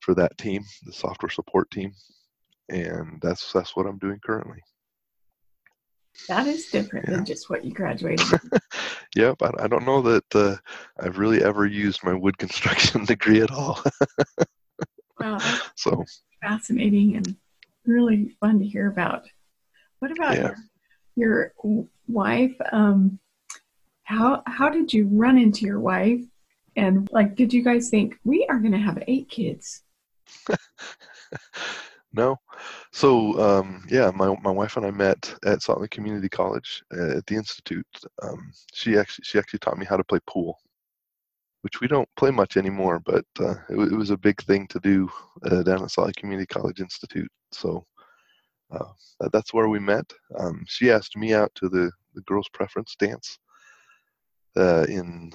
for 0.00 0.14
that 0.14 0.36
team, 0.38 0.64
the 0.84 0.92
software 0.92 1.30
support 1.30 1.70
team, 1.70 1.92
and 2.70 3.20
that's 3.20 3.52
that's 3.52 3.76
what 3.76 3.86
I'm 3.86 3.98
doing 3.98 4.18
currently. 4.24 4.60
That 6.28 6.46
is 6.46 6.66
different 6.66 7.08
yeah. 7.08 7.16
than 7.16 7.24
just 7.24 7.48
what 7.48 7.64
you 7.64 7.72
graduated. 7.72 8.26
yep, 9.16 9.36
I, 9.42 9.50
I 9.60 9.68
don't 9.68 9.86
know 9.86 10.02
that 10.02 10.34
uh, 10.34 10.56
I've 10.98 11.18
really 11.18 11.42
ever 11.42 11.66
used 11.66 12.04
my 12.04 12.14
wood 12.14 12.36
construction 12.38 13.04
degree 13.04 13.42
at 13.42 13.50
all. 13.50 13.82
wow, 15.18 15.38
So 15.76 16.04
fascinating 16.42 17.16
and 17.16 17.36
really 17.86 18.36
fun 18.40 18.58
to 18.58 18.66
hear 18.66 18.88
about. 18.88 19.26
What 20.00 20.10
about 20.12 20.36
yeah. 20.36 20.52
your, 21.16 21.52
your 21.58 21.86
wife? 22.08 22.54
Um, 22.72 23.18
how 24.04 24.42
how 24.46 24.68
did 24.68 24.92
you 24.92 25.06
run 25.06 25.38
into 25.38 25.64
your 25.64 25.80
wife? 25.80 26.22
And 26.76 27.08
like, 27.12 27.36
did 27.36 27.52
you 27.52 27.62
guys 27.62 27.90
think 27.90 28.18
we 28.24 28.46
are 28.48 28.58
going 28.58 28.72
to 28.72 28.78
have 28.78 29.02
eight 29.06 29.28
kids? 29.28 29.82
No. 32.12 32.36
So 32.92 33.40
um, 33.40 33.84
yeah, 33.88 34.10
my 34.14 34.36
my 34.42 34.50
wife 34.50 34.76
and 34.76 34.86
I 34.86 34.90
met 34.90 35.32
at 35.44 35.62
Salt 35.62 35.80
Lake 35.80 35.90
Community 35.90 36.28
College 36.28 36.82
uh, 36.92 37.18
at 37.18 37.26
the 37.26 37.36
institute. 37.36 37.86
Um, 38.22 38.52
she 38.72 38.98
actually 38.98 39.24
she 39.24 39.38
actually 39.38 39.60
taught 39.60 39.78
me 39.78 39.86
how 39.86 39.96
to 39.96 40.04
play 40.04 40.18
pool, 40.26 40.58
which 41.62 41.80
we 41.80 41.88
don't 41.88 42.08
play 42.16 42.30
much 42.30 42.56
anymore, 42.56 43.00
but 43.00 43.24
uh, 43.38 43.54
it, 43.68 43.92
it, 43.92 43.96
was 43.96 44.10
a 44.10 44.16
big 44.16 44.42
thing 44.42 44.66
to 44.68 44.80
do 44.80 45.08
uh, 45.44 45.62
down 45.62 45.82
at 45.82 45.90
Salt 45.90 46.08
Lake 46.08 46.16
Community 46.16 46.46
College 46.46 46.80
Institute. 46.80 47.30
So 47.52 47.86
uh, 48.72 48.88
that's 49.32 49.54
where 49.54 49.68
we 49.68 49.78
met. 49.78 50.10
Um, 50.38 50.64
she 50.66 50.90
asked 50.90 51.16
me 51.16 51.34
out 51.34 51.54
to 51.56 51.68
the 51.68 51.90
the 52.14 52.22
girls' 52.22 52.48
preference 52.52 52.96
dance 52.98 53.38
uh, 54.56 54.84
in 54.88 55.32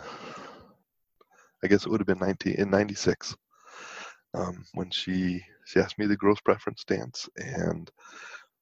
I 1.64 1.68
guess 1.68 1.86
it 1.86 1.90
would 1.90 2.02
have 2.02 2.08
been 2.08 2.20
19 2.20 2.56
in 2.56 2.70
'96 2.70 3.36
um, 4.36 4.66
when 4.74 4.90
she 4.90 5.44
she 5.66 5.80
asked 5.80 5.98
me 5.98 6.06
the 6.06 6.18
girls' 6.18 6.42
preference 6.42 6.84
dance, 6.84 7.28
and 7.38 7.90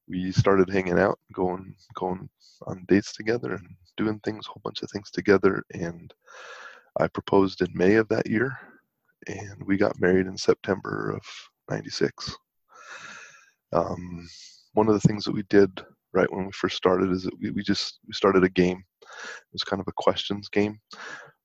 we 0.08 0.32
started 0.32 0.70
hanging 0.70 0.98
out, 0.98 1.18
going 1.32 1.74
going 1.94 2.28
on 2.66 2.84
dates 2.88 3.12
together, 3.12 3.54
and 3.54 3.66
doing 3.96 4.20
things, 4.20 4.46
a 4.46 4.50
whole 4.50 4.62
bunch 4.64 4.82
of 4.82 4.90
things 4.90 5.10
together. 5.10 5.64
And 5.72 6.12
I 7.00 7.08
proposed 7.08 7.60
in 7.60 7.68
May 7.74 7.96
of 7.96 8.08
that 8.08 8.28
year, 8.28 8.56
and 9.26 9.62
we 9.66 9.76
got 9.76 10.00
married 10.00 10.26
in 10.26 10.36
September 10.36 11.12
of 11.16 11.22
'96. 11.70 12.36
Um, 13.72 14.28
one 14.74 14.88
of 14.88 14.94
the 14.94 15.06
things 15.08 15.24
that 15.24 15.34
we 15.34 15.42
did 15.44 15.84
right 16.12 16.32
when 16.32 16.46
we 16.46 16.52
first 16.52 16.76
started 16.76 17.10
is 17.10 17.24
that 17.24 17.38
we, 17.40 17.50
we 17.50 17.62
just 17.62 17.98
we 18.06 18.12
started 18.12 18.44
a 18.44 18.48
game. 18.48 18.84
It 19.02 19.52
was 19.52 19.64
kind 19.64 19.80
of 19.80 19.88
a 19.88 19.92
questions 19.96 20.48
game 20.48 20.80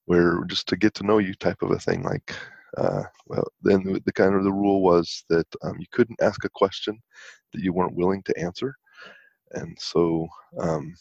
where 0.05 0.43
just 0.47 0.67
to 0.67 0.77
get 0.77 0.93
to 0.95 1.05
know 1.05 1.19
you 1.19 1.33
type 1.35 1.61
of 1.61 1.71
a 1.71 1.79
thing 1.79 2.03
like 2.03 2.33
uh, 2.77 3.03
well, 3.27 3.47
then 3.61 3.83
the, 3.83 4.01
the, 4.05 4.13
kind 4.13 4.35
of 4.35 4.43
the 4.43 4.51
rule 4.51 4.81
was 4.81 5.23
that 5.29 5.47
um, 5.63 5.75
you 5.79 5.85
couldn't 5.91 6.21
ask 6.21 6.45
a 6.45 6.49
question 6.49 6.99
that 7.53 7.61
you 7.61 7.73
weren't 7.73 7.95
willing 7.95 8.21
to 8.23 8.39
answer, 8.39 8.75
and 9.51 9.75
so 9.79 10.27
um, 10.59 10.93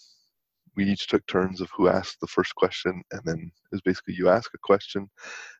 we 0.76 0.84
each 0.84 1.08
took 1.08 1.26
turns 1.26 1.60
of 1.60 1.68
who 1.76 1.88
asked 1.88 2.20
the 2.20 2.26
first 2.26 2.54
question, 2.54 3.02
and 3.10 3.20
then 3.24 3.38
it 3.38 3.72
was 3.72 3.80
basically 3.82 4.14
you 4.14 4.28
ask 4.28 4.52
a 4.54 4.58
question, 4.58 5.08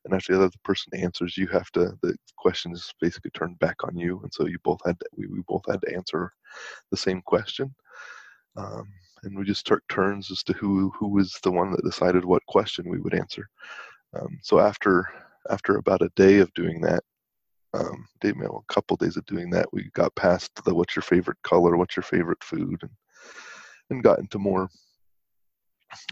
and 0.04 0.14
after 0.14 0.36
the 0.36 0.44
other 0.44 0.56
person 0.64 0.94
answers, 0.94 1.36
you 1.36 1.46
have 1.48 1.70
to 1.72 1.92
the 2.02 2.16
question 2.36 2.72
is 2.72 2.92
basically 3.00 3.30
turned 3.32 3.58
back 3.58 3.76
on 3.84 3.96
you, 3.96 4.20
and 4.22 4.32
so 4.32 4.46
you 4.46 4.58
both 4.64 4.80
had 4.86 4.98
to, 5.00 5.06
we, 5.16 5.26
we 5.26 5.42
both 5.46 5.64
had 5.68 5.80
to 5.82 5.94
answer 5.94 6.32
the 6.90 6.96
same 6.96 7.20
question. 7.22 7.74
Um, 8.56 8.88
and 9.24 9.36
we 9.36 9.44
just 9.44 9.66
took 9.66 9.86
turns 9.88 10.30
as 10.30 10.42
to 10.44 10.52
who 10.54 10.90
who 10.98 11.08
was 11.08 11.38
the 11.42 11.50
one 11.50 11.72
that 11.72 11.84
decided 11.84 12.24
what 12.24 12.46
question 12.46 12.88
we 12.88 12.98
would 12.98 13.14
answer. 13.14 13.48
Um, 14.14 14.38
so 14.42 14.58
after 14.58 15.06
after 15.50 15.76
about 15.76 16.02
a 16.02 16.10
day 16.16 16.38
of 16.38 16.52
doing 16.54 16.80
that, 16.82 17.02
um, 17.74 18.06
day, 18.20 18.30
a 18.30 18.72
couple 18.72 18.96
days 18.96 19.16
of 19.16 19.26
doing 19.26 19.50
that, 19.50 19.66
we 19.72 19.90
got 19.92 20.14
past 20.14 20.50
the 20.64 20.74
what's 20.74 20.96
your 20.96 21.02
favorite 21.02 21.38
color, 21.42 21.76
what's 21.76 21.96
your 21.96 22.02
favorite 22.02 22.42
food, 22.42 22.78
and 22.82 22.90
and 23.90 24.02
got 24.02 24.18
into 24.18 24.38
more 24.38 24.68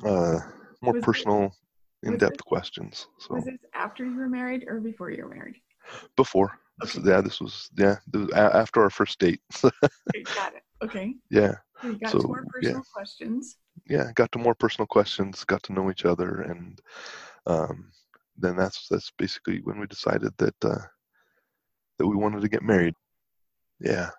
uh, 0.05 0.39
more 0.83 0.95
was 0.95 1.05
personal, 1.05 1.55
in-depth 2.03 2.45
questions. 2.45 3.09
So 3.19 3.35
was 3.35 3.45
this 3.45 3.59
after 3.75 4.05
you 4.05 4.17
were 4.17 4.29
married 4.29 4.65
or 4.67 4.81
before 4.81 5.11
you 5.11 5.25
were 5.25 5.35
married? 5.35 5.57
Before. 6.17 6.59
Okay. 6.83 6.99
This, 6.99 7.07
yeah, 7.07 7.21
this 7.21 7.41
was 7.41 7.71
yeah 7.77 7.97
was 8.13 8.31
after 8.33 8.83
our 8.83 8.91
first 8.91 9.19
date. 9.19 9.41
okay, 9.65 9.73
got 10.35 10.55
it. 10.55 10.63
Okay. 10.83 11.15
Yeah. 11.31 11.55
So 11.81 11.89
you 11.89 11.99
got 11.99 12.11
so, 12.13 12.19
to 12.21 12.27
more 12.27 12.45
personal 12.49 12.77
yeah. 12.77 12.83
questions. 12.93 13.57
Yeah, 13.89 14.11
got 14.15 14.33
to 14.33 14.39
more 14.39 14.55
personal 14.55 14.87
questions, 14.87 15.45
got 15.45 15.63
to 15.65 15.73
know 15.73 15.91
each 15.91 16.05
other, 16.05 16.43
and 16.43 16.81
um, 17.47 17.91
then 18.39 18.57
that's 18.57 18.87
that's 18.89 19.11
basically 19.19 19.61
when 19.65 19.79
we 19.79 19.87
decided 19.87 20.33
that 20.39 20.55
uh, 20.65 20.79
that 21.99 22.07
we 22.07 22.17
wanted 22.17 22.43
to 22.43 22.49
get 22.49 22.63
married. 22.63 22.95
Yeah. 23.81 24.11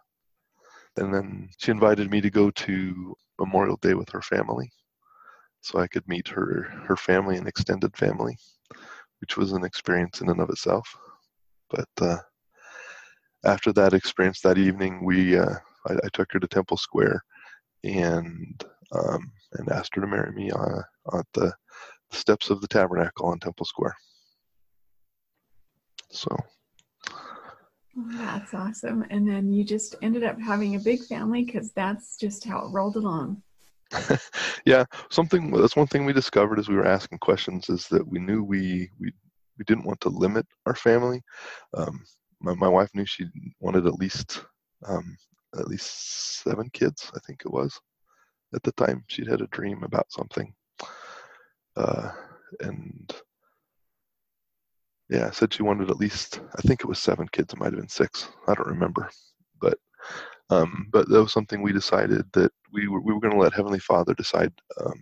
And 0.98 1.14
then 1.14 1.50
she 1.60 1.72
invited 1.72 2.10
me 2.10 2.22
to 2.22 2.30
go 2.30 2.50
to 2.50 3.16
Memorial 3.40 3.78
Day 3.78 3.94
with 3.94 4.10
her 4.10 4.22
family, 4.22 4.72
so 5.62 5.80
I 5.80 5.88
could 5.88 6.08
meet 6.08 6.28
her 6.30 6.64
her 6.88 6.98
family 6.98 7.38
and 7.38 7.48
extended 7.48 7.96
family, 7.96 8.36
which 9.22 9.38
was 9.38 9.52
an 9.52 9.64
experience 9.64 10.22
in 10.22 10.30
and 10.30 10.42
of 10.42 10.50
itself. 10.50 10.88
But 11.70 11.90
uh, 12.02 12.18
after 13.46 13.72
that 13.74 13.94
experience 13.94 14.42
that 14.42 14.58
evening, 14.58 15.06
we 15.06 15.38
uh, 15.38 15.56
I, 15.88 15.94
I, 15.94 16.10
took 16.14 16.32
her 16.32 16.40
to 16.40 16.48
Temple 16.48 16.78
Square 16.78 17.22
and 17.84 18.64
um, 18.92 19.32
and 19.54 19.70
asked 19.70 19.94
her 19.96 20.02
to 20.02 20.08
marry 20.08 20.32
me 20.32 20.52
on, 20.52 20.84
on 21.14 21.24
the 21.34 21.54
steps 22.12 22.50
of 22.50 22.62
the 22.62 22.68
tabernacle 22.68 23.28
on 23.28 23.40
Temple 23.40 23.66
Square. 23.66 23.96
So 26.10 26.36
that's 27.96 28.54
awesome. 28.54 29.06
And 29.10 29.28
then 29.28 29.52
you 29.52 29.64
just 29.64 29.96
ended 30.02 30.24
up 30.24 30.40
having 30.40 30.76
a 30.76 30.80
big 30.80 31.04
family 31.04 31.44
because 31.44 31.72
that's 31.72 32.18
just 32.18 32.44
how 32.44 32.66
it 32.66 32.72
rolled 32.72 32.96
along. 32.96 33.42
yeah, 34.66 34.84
something 35.10 35.52
that's 35.52 35.76
one 35.76 35.88
thing 35.88 36.06
we 36.06 36.14
discovered 36.14 36.60
as 36.60 36.68
we 36.68 36.76
were 36.76 36.86
asking 36.86 37.20
questions 37.20 37.70
is 37.70 37.88
that 37.88 38.06
we 38.06 38.20
knew 38.20 38.44
we 38.44 38.90
we 39.00 39.12
we 39.58 39.66
didn't 39.66 39.86
want 39.86 40.00
to 40.02 40.10
limit 40.10 40.46
our 40.66 40.76
family. 40.76 41.22
Um, 41.74 42.04
my 42.42 42.54
my 42.54 42.68
wife 42.68 42.90
knew 42.94 43.06
she 43.06 43.26
wanted 43.60 43.88
at 43.88 43.96
least 43.96 44.44
um, 44.86 45.18
at 45.58 45.68
least 45.68 46.42
seven 46.44 46.70
kids. 46.74 47.12
I 47.16 47.20
think 47.26 47.44
it 47.46 47.52
was 47.52 47.80
at 48.54 48.64
the 48.64 48.74
time 48.74 49.04
she'd 49.08 49.30
had 49.30 49.42
a 49.42 49.48
dream 49.48 49.84
about 49.84 50.12
something, 50.12 50.54
uh, 51.78 52.12
and 52.60 53.14
yeah, 55.10 55.32
said 55.32 55.54
she 55.54 55.64
wanted 55.64 55.90
at 55.90 55.98
least 55.98 56.42
I 56.58 56.62
think 56.62 56.82
it 56.82 56.88
was 56.88 57.00
seven 57.00 57.28
kids. 57.32 57.54
It 57.54 57.60
might 57.60 57.72
have 57.72 57.80
been 57.80 57.88
six. 57.88 58.30
I 58.48 58.54
don't 58.54 58.68
remember, 58.68 59.10
but 59.62 59.78
um, 60.50 60.88
but 60.92 61.10
that 61.10 61.22
was 61.22 61.32
something 61.32 61.62
we 61.62 61.74
decided 61.74 62.26
that 62.34 62.52
we 62.74 62.88
were 62.88 63.02
we 63.02 63.14
were 63.14 63.20
going 63.20 63.34
to 63.34 63.40
let 63.40 63.54
Heavenly 63.54 63.80
Father 63.80 64.14
decide 64.14 64.52
um, 64.84 65.00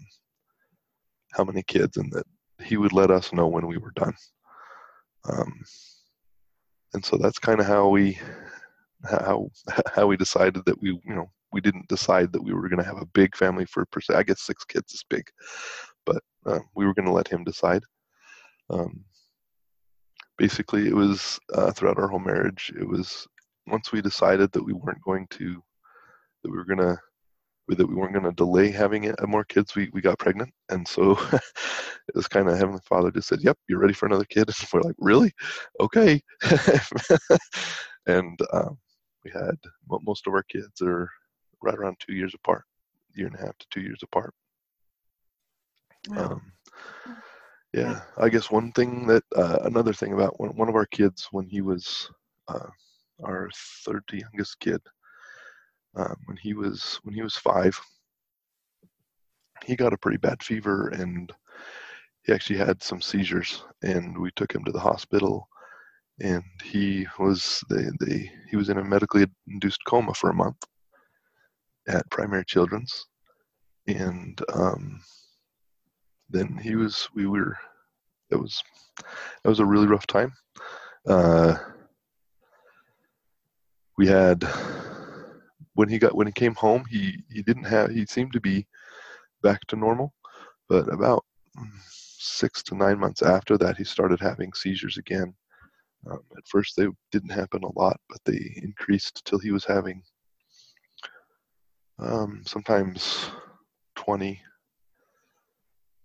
how 1.33 1.43
many 1.43 1.63
kids, 1.63 1.97
and 1.97 2.11
that 2.11 2.25
He 2.63 2.77
would 2.77 2.93
let 2.93 3.11
us 3.11 3.33
know 3.33 3.47
when 3.47 3.67
we 3.67 3.77
were 3.77 3.93
done. 3.95 4.13
Um, 5.27 5.53
and 6.93 7.03
so 7.03 7.17
that's 7.17 7.39
kind 7.39 7.59
of 7.59 7.65
how 7.65 7.89
we 7.89 8.19
how 9.09 9.49
how 9.95 10.07
we 10.07 10.17
decided 10.17 10.65
that 10.65 10.79
we 10.81 10.89
you 10.89 11.15
know 11.15 11.31
we 11.51 11.61
didn't 11.61 11.87
decide 11.87 12.31
that 12.33 12.43
we 12.43 12.53
were 12.53 12.67
going 12.69 12.81
to 12.81 12.87
have 12.87 13.01
a 13.01 13.07
big 13.13 13.35
family 13.35 13.65
for 13.65 13.85
per 13.85 14.01
se. 14.01 14.13
I 14.13 14.23
guess 14.23 14.41
six 14.41 14.63
kids 14.65 14.93
is 14.93 15.05
big, 15.09 15.23
but 16.05 16.21
uh, 16.45 16.59
we 16.75 16.85
were 16.85 16.93
going 16.93 17.07
to 17.07 17.13
let 17.13 17.27
him 17.27 17.43
decide. 17.43 17.83
Um, 18.69 19.05
basically 20.37 20.87
it 20.87 20.95
was 20.95 21.39
uh, 21.53 21.71
throughout 21.71 21.97
our 21.97 22.07
whole 22.07 22.19
marriage 22.19 22.71
it 22.79 22.87
was 22.87 23.27
once 23.67 23.91
we 23.91 24.01
decided 24.01 24.51
that 24.51 24.63
we 24.63 24.73
weren't 24.73 25.01
going 25.03 25.27
to 25.29 25.61
that 26.43 26.51
we 26.51 26.57
were 26.57 26.65
going 26.65 26.79
to 26.79 26.97
that 27.67 27.87
we 27.87 27.95
weren't 27.95 28.13
going 28.13 28.25
to 28.25 28.31
delay 28.33 28.69
having 28.69 29.05
it, 29.05 29.15
more 29.27 29.43
kids 29.43 29.75
we, 29.75 29.89
we 29.91 29.99
got 29.99 30.19
pregnant. 30.19 30.53
And 30.69 30.87
so 30.87 31.11
it 31.33 32.13
was 32.13 32.27
kind 32.27 32.47
of 32.47 32.57
heavenly 32.57 32.81
father 32.87 33.09
just 33.09 33.27
said 33.27 33.39
yep 33.41 33.57
you're 33.67 33.79
ready 33.79 33.93
for 33.93 34.05
another 34.05 34.25
kid. 34.25 34.49
And 34.59 34.69
we're 34.71 34.81
like 34.81 34.95
really? 34.99 35.33
Okay. 35.79 36.21
And 38.07 38.39
um, 38.53 38.77
we 39.23 39.31
had 39.31 39.55
most 40.03 40.27
of 40.27 40.33
our 40.35 40.43
kids 40.43 40.79
are 40.83 41.09
right 41.63 41.73
around 41.73 41.97
two 41.99 42.13
years 42.13 42.35
apart 42.35 42.63
year 43.15 43.25
and 43.27 43.35
a 43.35 43.39
half 43.39 43.57
to 43.57 43.65
two 43.71 43.81
years 43.81 44.01
apart. 44.03 44.33
Wow. 46.09 46.33
um, 46.33 46.51
yeah 47.75 47.99
i 48.17 48.29
guess 48.29 48.49
one 48.49 48.71
thing 48.71 49.05
that 49.05 49.23
uh, 49.35 49.59
another 49.63 49.93
thing 49.93 50.13
about 50.13 50.39
one, 50.39 50.55
one 50.55 50.69
of 50.69 50.75
our 50.75 50.85
kids 50.85 51.27
when 51.31 51.45
he 51.45 51.61
was 51.61 52.09
uh, 52.47 52.69
our 53.23 53.49
third 53.83 54.03
youngest 54.11 54.59
kid 54.59 54.81
um, 55.95 56.15
when 56.25 56.37
he 56.37 56.53
was 56.53 56.99
when 57.03 57.13
he 57.13 57.21
was 57.21 57.35
five 57.35 57.77
he 59.65 59.75
got 59.75 59.93
a 59.93 59.97
pretty 59.97 60.17
bad 60.17 60.41
fever 60.41 60.89
and 60.89 61.33
he 62.23 62.33
actually 62.33 62.57
had 62.57 62.81
some 62.81 63.01
seizures 63.01 63.63
and 63.83 64.17
we 64.17 64.31
took 64.31 64.53
him 64.53 64.63
to 64.63 64.71
the 64.71 64.79
hospital 64.79 65.47
and 66.21 66.43
he 66.63 67.05
was 67.19 67.61
they, 67.69 67.87
they 67.99 68.31
he 68.49 68.55
was 68.55 68.69
in 68.69 68.77
a 68.77 68.83
medically 68.83 69.25
induced 69.47 69.83
coma 69.85 70.13
for 70.13 70.29
a 70.29 70.33
month 70.33 70.63
at 71.89 72.09
primary 72.09 72.45
children's 72.45 73.05
and 73.87 74.41
um, 74.53 74.99
then 76.29 76.57
he 76.57 76.75
was 76.75 77.07
we 77.15 77.27
were 77.27 77.57
it 78.31 78.35
was 78.35 78.61
that 79.43 79.49
was 79.49 79.59
a 79.59 79.65
really 79.65 79.87
rough 79.87 80.07
time. 80.07 80.31
Uh, 81.07 81.55
we 83.97 84.07
had 84.07 84.43
when 85.73 85.89
he 85.89 85.97
got 85.99 86.15
when 86.15 86.27
he 86.27 86.33
came 86.33 86.55
home 86.55 86.83
he 86.89 87.17
he 87.29 87.41
didn't 87.41 87.63
have 87.63 87.91
he 87.91 88.05
seemed 88.05 88.33
to 88.33 88.41
be 88.41 88.65
back 89.43 89.59
to 89.67 89.75
normal 89.75 90.13
but 90.67 90.91
about 90.91 91.23
six 92.25 92.63
to 92.63 92.75
nine 92.75 92.99
months 92.99 93.21
after 93.21 93.57
that 93.57 93.77
he 93.77 93.83
started 93.83 94.19
having 94.19 94.51
seizures 94.53 94.97
again. 94.97 95.33
Um, 96.09 96.19
at 96.37 96.47
first, 96.47 96.75
they 96.75 96.87
didn't 97.11 97.31
happen 97.31 97.63
a 97.63 97.79
lot, 97.79 97.99
but 98.09 98.19
they 98.25 98.59
increased 98.61 99.23
till 99.25 99.39
he 99.39 99.51
was 99.51 99.65
having 99.65 100.01
um, 101.99 102.43
sometimes 102.45 103.29
20 103.95 104.39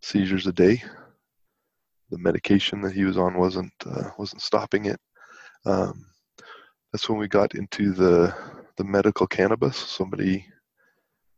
seizures 0.03 0.47
a 0.47 0.53
day. 0.53 0.83
The 2.11 2.19
medication 2.19 2.81
that 2.83 2.93
he 2.93 3.05
was 3.05 3.17
on 3.17 3.39
wasn't 3.39 3.73
uh, 3.87 4.11
wasn't 4.19 4.43
stopping 4.43 4.87
it. 4.87 5.01
Um, 5.65 6.05
that's 6.93 7.09
when 7.09 7.19
we 7.19 7.29
got 7.29 7.55
into 7.55 7.93
the 7.93 8.35
the 8.77 8.85
medical 8.85 9.27
cannabis. 9.27 9.77
Somebody 9.77 10.45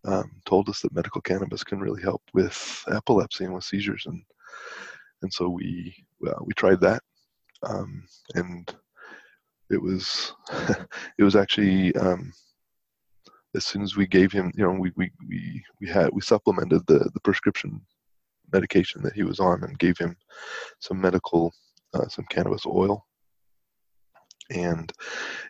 um, 0.05 0.31
told 0.47 0.69
us 0.69 0.81
that 0.81 0.95
medical 0.95 1.21
cannabis 1.21 1.63
can 1.63 1.81
really 1.81 2.03
help 2.03 2.23
with 2.33 2.85
epilepsy 2.91 3.45
and 3.45 3.55
with 3.55 3.65
seizures, 3.65 4.05
and 4.07 4.23
and 5.23 5.33
so 5.33 5.49
we 5.49 5.95
we 6.21 6.55
tried 6.57 6.81
that, 6.81 7.03
um, 7.65 8.05
and 8.35 8.75
it 9.71 9.81
was 9.81 10.33
it 11.19 11.23
was 11.23 11.37
actually 11.37 11.95
um, 11.97 12.33
as 13.55 13.67
soon 13.67 13.83
as 13.83 13.97
we 13.97 14.07
gave 14.07 14.33
him, 14.33 14.51
you 14.55 14.65
know, 14.65 14.73
we 14.73 14.93
we 14.97 15.11
we, 15.29 15.63
we 15.81 15.89
had 15.89 16.11
we 16.13 16.21
supplemented 16.21 16.87
the 16.87 17.11
the 17.13 17.21
prescription 17.21 17.81
medication 18.53 19.03
that 19.03 19.15
he 19.15 19.23
was 19.23 19.41
on 19.41 19.63
and 19.65 19.79
gave 19.79 19.99
him 19.99 20.17
some 20.81 21.01
medical 21.01 21.53
uh, 21.95 22.09
some 22.09 22.25
cannabis 22.31 22.65
oil, 22.67 23.07
and 24.51 24.93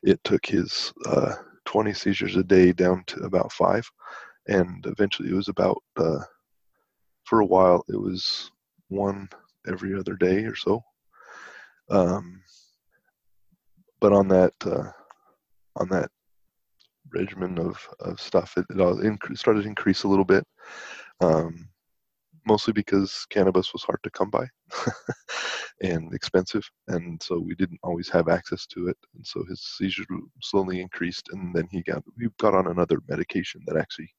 it 0.03 0.23
took 0.25 0.45
his 0.45 0.93
uh, 1.07 1.35
20 1.67 1.93
seizures 1.95 2.37
a 2.37 2.43
day 2.43 2.73
down 2.73 3.05
to 3.07 3.21
about 3.21 3.53
five, 3.53 3.89
and 4.49 4.85
eventually 4.87 5.31
it 5.31 5.35
was 5.35 5.49
about 5.49 5.81
uh, 5.97 6.19
for 7.25 7.41
a 7.41 7.47
while 7.47 7.85
it 7.89 8.01
was 8.01 8.51
one 8.89 9.29
every 9.69 9.99
other 9.99 10.15
day 10.17 10.45
or 10.45 10.57
so. 10.57 10.83
Um, 11.91 12.43
but 14.01 14.13
on 14.13 14.27
that 14.29 14.53
uh, 14.67 14.91
on 15.77 15.89
that 15.91 16.11
regimen 17.15 17.59
of, 17.59 17.77
of 18.01 18.21
stuff, 18.21 18.55
it, 18.57 18.67
it 18.71 18.81
all 18.81 19.01
started 19.35 19.63
to 19.63 19.69
increase 19.69 20.05
a 20.05 20.09
little 20.09 20.25
bit. 20.25 20.47
Um, 21.21 21.69
mostly 22.47 22.73
because 22.73 23.27
cannabis 23.31 23.73
was 23.73 23.83
hard 23.83 24.01
to 24.03 24.11
come 24.11 24.31
by 24.31 24.47
and 25.83 26.13
expensive, 26.15 26.69
and 26.89 27.23
so 27.23 27.39
we 27.39 27.55
didn't 27.55 27.81
always 27.83 28.09
have 28.09 28.29
access 28.29 28.67
to 28.67 28.89
it. 28.89 28.97
And 29.15 29.27
so 29.27 29.45
his 29.49 29.61
seizures 29.61 30.07
slowly 30.41 30.81
increased, 30.81 31.29
and 31.33 31.55
then 31.55 31.69
he 31.71 31.83
got 31.83 32.03
we 32.17 32.29
got 32.39 32.55
on 32.55 32.69
another 32.69 32.99
medication 33.09 33.63
that 33.67 33.77
actually 33.77 34.11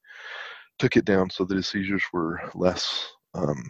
took 0.79 0.97
it 0.97 1.05
down 1.05 1.29
so 1.29 1.43
that 1.45 1.55
his 1.55 1.67
seizures 1.67 2.03
were 2.11 2.41
less 2.55 3.07
um, 3.33 3.63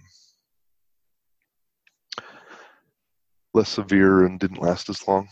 less 3.54 3.70
severe 3.70 4.26
and 4.26 4.40
didn't 4.40 4.62
last 4.62 4.90
as 4.90 5.08
long. 5.08 5.28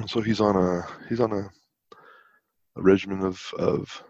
And 0.00 0.08
so 0.10 0.20
he's 0.20 0.40
on 0.40 0.56
a 0.56 0.82
he's 1.08 1.20
on 1.20 1.32
a, 1.32 1.50
a 2.76 2.82
regimen 2.82 3.22
of 3.22 3.40
of 3.58 4.02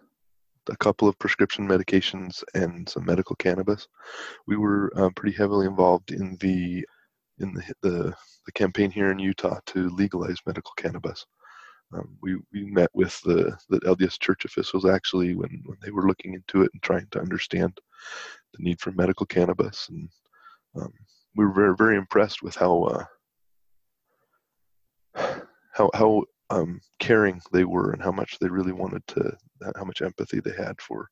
a 0.71 0.77
couple 0.77 1.09
of 1.09 1.19
prescription 1.19 1.69
medications 1.69 2.43
and 2.55 2.89
some 2.89 3.05
medical 3.05 3.37
cannabis. 3.37 3.89
We 4.47 4.57
were 4.57 4.93
uh, 4.97 5.11
pretty 5.15 5.37
heavily 5.37 5.67
involved 5.67 6.11
in 6.11 6.37
the 6.41 6.87
in 7.39 7.53
the, 7.53 7.75
the, 7.83 8.15
the 8.47 8.53
campaign 8.53 8.91
here 8.91 9.11
in 9.11 9.19
Utah 9.19 9.59
to 9.67 9.89
legalize 9.91 10.39
medical 10.47 10.73
cannabis. 10.77 11.27
Um, 11.93 12.17
we 12.23 12.37
we 12.53 12.65
met 12.65 12.91
with 12.95 13.21
the 13.23 13.57
the 13.69 13.81
LDS 13.81 14.19
church 14.19 14.45
officials 14.45 14.85
actually 14.87 15.35
when 15.35 15.63
when 15.67 15.79
they 15.83 15.91
were 15.91 16.07
looking 16.07 16.35
into 16.35 16.63
it 16.63 16.71
and 16.73 16.83
trying 16.83 17.07
to 17.13 17.21
understand 17.21 17.79
the 18.55 18.63
need 18.63 18.81
for 18.81 18.93
medical 18.93 19.27
cannabis, 19.27 19.89
and 19.91 20.09
um, 20.77 20.93
we 21.37 21.45
were 21.45 21.53
very 21.53 21.75
very 21.77 21.97
impressed 21.97 22.43
with 22.43 22.57
how 22.57 22.83
uh, 22.85 23.05
how 25.73 25.91
how 25.95 26.25
um, 26.51 26.81
caring 26.99 27.41
they 27.53 27.65
were 27.65 27.93
and 27.93 28.03
how 28.03 28.13
much 28.13 28.39
they 28.39 28.49
really 28.49 28.73
wanted 28.73 29.07
to 29.09 29.37
how 29.77 29.85
much 29.85 30.03
empathy 30.03 30.41
they 30.41 30.55
had 30.57 30.81
for 30.81 31.09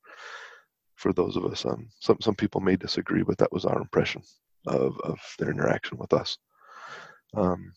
for 0.95 1.11
those 1.13 1.35
of 1.35 1.45
us. 1.45 1.65
Um, 1.65 1.89
some 1.99 2.17
some 2.21 2.35
people 2.35 2.61
may 2.61 2.75
disagree 2.75 3.23
but 3.23 3.37
that 3.39 3.51
was 3.51 3.65
our 3.65 3.79
impression 3.79 4.21
of 4.67 4.99
of 5.01 5.19
their 5.39 5.51
interaction 5.51 5.97
with 5.97 6.13
us. 6.13 6.37
Um, 7.35 7.73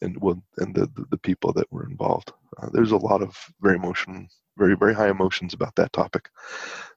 and 0.00 0.20
well, 0.20 0.42
and 0.58 0.74
the, 0.74 0.86
the, 0.96 1.04
the 1.10 1.18
people 1.18 1.52
that 1.52 1.70
were 1.70 1.86
involved. 1.88 2.32
Uh, 2.60 2.68
there's 2.72 2.90
a 2.92 2.96
lot 2.96 3.22
of 3.22 3.36
very 3.60 3.76
emotion 3.76 4.28
very 4.58 4.76
very 4.76 4.94
high 4.94 5.08
emotions 5.08 5.54
about 5.54 5.74
that 5.76 5.92
topic. 5.92 6.28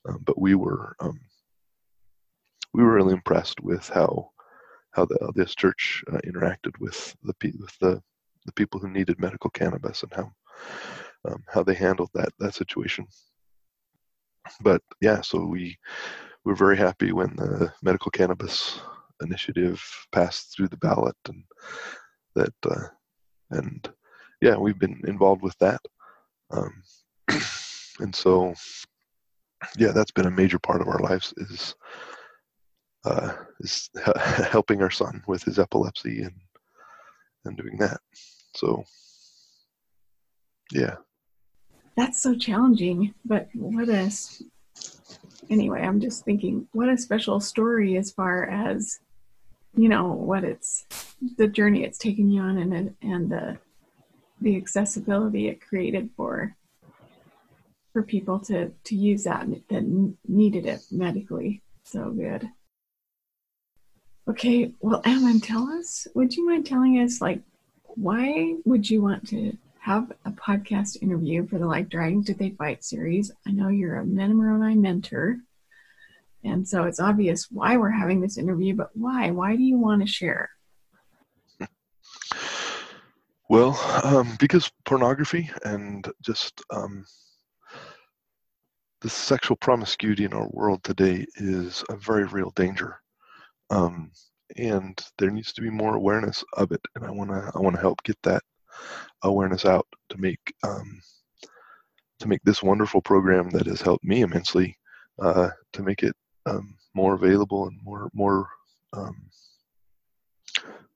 Um, 0.07 0.19
but 0.25 0.39
we 0.39 0.55
were 0.55 0.95
um, 0.99 1.19
we 2.73 2.83
were 2.83 2.93
really 2.93 3.13
impressed 3.13 3.61
with 3.61 3.87
how 3.89 4.31
how 4.91 5.05
the 5.05 5.31
this 5.35 5.55
church 5.55 6.03
uh, 6.11 6.19
interacted 6.25 6.77
with 6.79 7.15
the 7.23 7.33
with 7.59 7.77
the 7.79 8.01
the 8.45 8.53
people 8.53 8.79
who 8.79 8.89
needed 8.89 9.19
medical 9.19 9.49
cannabis 9.49 10.03
and 10.03 10.13
how 10.13 10.31
um, 11.27 11.43
how 11.47 11.63
they 11.63 11.73
handled 11.73 12.09
that 12.13 12.29
that 12.39 12.53
situation. 12.53 13.07
But 14.61 14.81
yeah, 15.01 15.21
so 15.21 15.45
we 15.45 15.77
were 16.43 16.55
very 16.55 16.77
happy 16.77 17.11
when 17.11 17.35
the 17.35 17.73
medical 17.81 18.11
cannabis 18.11 18.79
initiative 19.21 19.81
passed 20.11 20.53
through 20.53 20.67
the 20.67 20.77
ballot 20.77 21.15
and 21.27 21.43
that 22.35 22.53
uh, 22.69 22.87
and 23.51 23.89
yeah, 24.41 24.55
we've 24.55 24.79
been 24.79 25.01
involved 25.07 25.41
with 25.41 25.57
that. 25.59 25.81
Um, 26.51 26.83
and 27.99 28.15
so 28.15 28.53
yeah, 29.77 29.91
that's 29.91 30.11
been 30.11 30.27
a 30.27 30.31
major 30.31 30.59
part 30.59 30.81
of 30.81 30.87
our 30.87 30.99
lives 30.99 31.33
is 31.37 31.75
uh, 33.05 33.33
is 33.59 33.89
helping 34.51 34.81
our 34.81 34.91
son 34.91 35.23
with 35.27 35.43
his 35.43 35.59
epilepsy 35.59 36.21
and 36.21 36.35
and 37.45 37.57
doing 37.57 37.77
that. 37.77 37.99
So, 38.55 38.85
yeah. 40.71 40.95
That's 41.95 42.21
so 42.21 42.35
challenging, 42.35 43.13
but 43.23 43.49
what 43.53 43.89
a 43.89 44.11
anyway, 45.49 45.81
I'm 45.81 45.99
just 45.99 46.25
thinking 46.25 46.67
what 46.73 46.89
a 46.89 46.97
special 46.97 47.39
story 47.39 47.97
as 47.97 48.11
far 48.11 48.49
as 48.49 48.99
you 49.77 49.89
know 49.89 50.11
what 50.11 50.43
it's 50.43 50.85
the 51.37 51.47
journey 51.47 51.83
it's 51.83 51.97
taken 51.97 52.29
you 52.29 52.41
on 52.41 52.57
and 52.57 52.95
and 53.01 53.29
the 53.29 53.57
the 54.41 54.55
accessibility 54.57 55.47
it 55.47 55.61
created 55.61 56.09
for 56.15 56.55
for 57.93 58.03
people 58.03 58.39
to 58.39 58.71
to 58.83 58.95
use 58.95 59.23
that 59.23 59.47
that 59.69 60.13
needed 60.27 60.65
it 60.65 60.81
medically. 60.91 61.61
So 61.83 62.11
good. 62.11 62.49
Okay, 64.27 64.73
well, 64.79 65.01
Ammon, 65.05 65.39
tell 65.39 65.69
us. 65.69 66.07
Would 66.15 66.35
you 66.35 66.47
mind 66.47 66.65
telling 66.65 66.99
us 66.99 67.21
like 67.21 67.41
why 67.95 68.55
would 68.65 68.89
you 68.89 69.01
want 69.01 69.27
to 69.29 69.57
have 69.79 70.11
a 70.25 70.31
podcast 70.31 71.01
interview 71.01 71.47
for 71.47 71.59
the 71.59 71.65
Like 71.65 71.89
Dragons 71.89 72.25
Did 72.25 72.39
They 72.39 72.51
Fight 72.51 72.83
series? 72.83 73.31
I 73.47 73.51
know 73.51 73.69
you're 73.69 73.97
a 73.97 74.05
Men 74.05 74.35
Moroni 74.35 74.75
mentor, 74.75 75.37
and 76.43 76.67
so 76.67 76.83
it's 76.83 76.99
obvious 76.99 77.47
why 77.51 77.77
we're 77.77 77.89
having 77.89 78.21
this 78.21 78.37
interview, 78.37 78.75
but 78.75 78.89
why? 78.93 79.31
Why 79.31 79.55
do 79.55 79.63
you 79.63 79.77
want 79.77 80.01
to 80.01 80.07
share? 80.07 80.49
Well, 83.47 83.79
um, 84.03 84.35
because 84.39 84.71
pornography 84.85 85.51
and 85.63 86.11
just 86.19 86.63
um, 86.71 87.05
the 89.01 89.09
sexual 89.09 89.55
promiscuity 89.55 90.23
in 90.23 90.33
our 90.33 90.47
world 90.49 90.83
today 90.83 91.27
is 91.35 91.83
a 91.89 91.95
very 91.95 92.23
real 92.23 92.49
danger. 92.55 92.99
Um, 93.69 94.09
and 94.57 94.99
there 95.17 95.31
needs 95.31 95.53
to 95.53 95.61
be 95.61 95.69
more 95.69 95.95
awareness 95.95 96.43
of 96.53 96.71
it 96.71 96.81
and 96.95 97.05
i 97.05 97.11
want 97.11 97.29
to 97.29 97.51
i 97.55 97.59
want 97.59 97.75
to 97.75 97.81
help 97.81 98.01
get 98.03 98.17
that 98.23 98.43
awareness 99.23 99.65
out 99.65 99.87
to 100.09 100.17
make 100.17 100.53
um, 100.63 101.01
to 102.19 102.27
make 102.27 102.41
this 102.43 102.63
wonderful 102.63 103.01
program 103.01 103.49
that 103.49 103.65
has 103.65 103.81
helped 103.81 104.03
me 104.03 104.21
immensely 104.21 104.77
uh, 105.19 105.49
to 105.73 105.83
make 105.83 106.03
it 106.03 106.15
um, 106.45 106.75
more 106.93 107.13
available 107.15 107.67
and 107.67 107.79
more 107.83 108.09
more 108.13 108.47
um, 108.93 109.15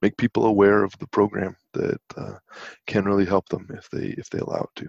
make 0.02 0.16
people 0.18 0.46
aware 0.46 0.84
of 0.84 0.98
the 1.00 1.08
program 1.08 1.56
that 1.74 2.02
uh, 2.18 2.36
can 2.88 3.06
really 3.06 3.26
help 3.26 3.48
them 3.50 3.68
if 3.74 3.90
they 3.90 4.14
if 4.18 4.30
they 4.30 4.40
allow 4.40 4.62
it 4.62 4.82
to. 4.82 4.88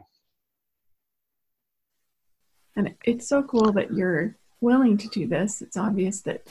And 2.77 2.95
it's 3.05 3.29
so 3.29 3.43
cool 3.43 3.73
that 3.73 3.93
you're 3.93 4.37
willing 4.61 4.97
to 4.99 5.09
do 5.09 5.27
this. 5.27 5.61
It's 5.61 5.77
obvious 5.77 6.21
that 6.23 6.43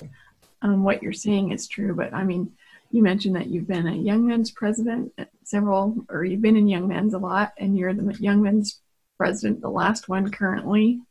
um, 0.61 0.83
what 0.83 1.01
you're 1.01 1.13
saying 1.13 1.51
is 1.51 1.67
true. 1.67 1.95
But 1.95 2.13
I 2.13 2.23
mean, 2.23 2.51
you 2.91 3.03
mentioned 3.03 3.35
that 3.35 3.47
you've 3.47 3.67
been 3.67 3.87
a 3.87 3.95
Young 3.95 4.27
Men's 4.27 4.51
president 4.51 5.13
several, 5.43 6.05
or 6.09 6.23
you've 6.23 6.41
been 6.41 6.57
in 6.57 6.67
Young 6.67 6.87
Men's 6.87 7.13
a 7.13 7.19
lot, 7.19 7.53
and 7.57 7.77
you're 7.77 7.93
the 7.93 8.15
Young 8.19 8.41
Men's 8.41 8.81
president, 9.17 9.61
the 9.61 9.69
last 9.69 10.09
one 10.09 10.31
currently. 10.31 11.01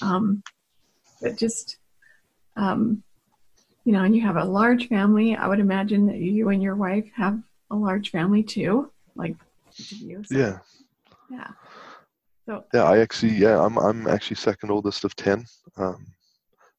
Um, 0.00 0.42
but 1.20 1.36
just, 1.36 1.76
um, 2.56 3.02
you 3.84 3.92
know, 3.92 4.02
and 4.02 4.14
you 4.14 4.22
have 4.22 4.36
a 4.36 4.44
large 4.44 4.88
family. 4.88 5.36
I 5.36 5.46
would 5.46 5.60
imagine 5.60 6.06
that 6.06 6.18
you 6.18 6.48
and 6.48 6.62
your 6.62 6.76
wife 6.76 7.08
have 7.14 7.40
a 7.70 7.76
large 7.76 8.10
family 8.10 8.42
too, 8.42 8.90
like 9.14 9.36
you. 9.76 10.22
So, 10.24 10.38
yeah. 10.38 10.58
Yeah. 11.30 11.50
So. 12.46 12.64
Yeah, 12.74 12.84
I 12.84 12.98
actually, 12.98 13.32
yeah, 13.32 13.64
I'm 13.64 13.78
I'm 13.78 14.06
actually 14.08 14.36
second 14.36 14.70
oldest 14.70 15.04
of 15.04 15.14
ten. 15.14 15.46
Um, 15.76 16.06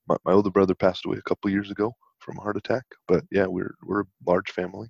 my, 0.08 0.17
my 0.26 0.34
older 0.34 0.49
brother 0.49 0.76
passed 0.76 1.06
away 1.06 1.17
a 1.17 1.21
couple 1.21 1.49
years 1.49 1.71
ago 1.71 1.93
from 2.23 2.38
a 2.38 2.41
heart 2.41 2.57
attack. 2.57 2.83
But 3.07 3.23
yeah, 3.31 3.45
we're 3.45 3.75
we're 3.83 4.01
a 4.01 4.07
large 4.25 4.51
family. 4.51 4.89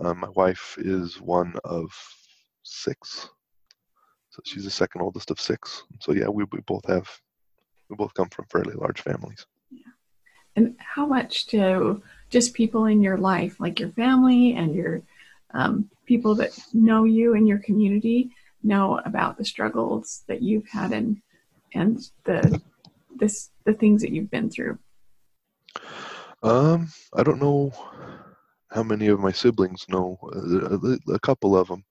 Um, 0.00 0.20
my 0.20 0.30
wife 0.30 0.76
is 0.78 1.20
one 1.20 1.54
of 1.64 1.90
six, 2.62 3.28
so 4.30 4.42
she's 4.44 4.64
the 4.64 4.70
second 4.70 5.02
oldest 5.02 5.30
of 5.30 5.40
six. 5.40 5.84
So 6.00 6.12
yeah, 6.12 6.28
we, 6.28 6.44
we 6.52 6.60
both 6.66 6.86
have 6.86 7.08
we 7.88 7.96
both 7.96 8.14
come 8.14 8.28
from 8.28 8.46
fairly 8.46 8.74
large 8.74 9.00
families. 9.00 9.46
Yeah. 9.70 9.92
And 10.56 10.74
how 10.78 11.06
much 11.06 11.46
do 11.46 12.02
just 12.30 12.54
people 12.54 12.86
in 12.86 13.02
your 13.02 13.16
life, 13.18 13.60
like 13.60 13.78
your 13.78 13.90
family 13.90 14.54
and 14.54 14.74
your 14.74 15.02
um, 15.54 15.88
people 16.06 16.34
that 16.36 16.58
know 16.72 17.04
you 17.04 17.34
in 17.34 17.46
your 17.46 17.58
community, 17.58 18.30
know 18.62 19.00
about 19.04 19.38
the 19.38 19.44
struggles 19.44 20.24
that 20.26 20.42
you've 20.42 20.68
had 20.68 20.92
and 20.92 21.22
and 21.74 22.10
the 22.24 22.60
this 23.16 23.50
the 23.64 23.72
things 23.72 24.02
that 24.02 24.12
you've 24.12 24.30
been 24.30 24.50
through? 24.50 24.78
Um, 26.46 26.92
I 27.12 27.24
don't 27.24 27.40
know 27.40 27.72
how 28.70 28.84
many 28.84 29.08
of 29.08 29.18
my 29.18 29.32
siblings 29.32 29.84
know. 29.88 30.16
Uh, 30.32 30.96
a 31.12 31.18
couple 31.18 31.56
of 31.56 31.66
them 31.66 31.82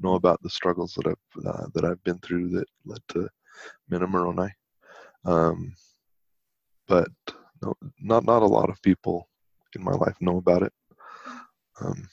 know 0.00 0.14
about 0.14 0.42
the 0.42 0.48
struggles 0.48 0.94
that 0.94 1.06
I've 1.06 1.44
uh, 1.46 1.66
that 1.74 1.84
I've 1.84 2.02
been 2.04 2.18
through 2.20 2.48
that 2.52 2.64
led 2.86 3.00
to 3.08 3.28
Moroni. 3.90 4.50
Um, 5.26 5.74
but 6.86 7.08
no, 7.60 7.74
not 8.00 8.24
not 8.24 8.42
a 8.42 8.46
lot 8.46 8.70
of 8.70 8.80
people 8.80 9.28
in 9.76 9.84
my 9.84 9.92
life 9.92 10.16
know 10.22 10.38
about 10.38 10.62
it. 10.62 10.72
Um, 11.82 12.08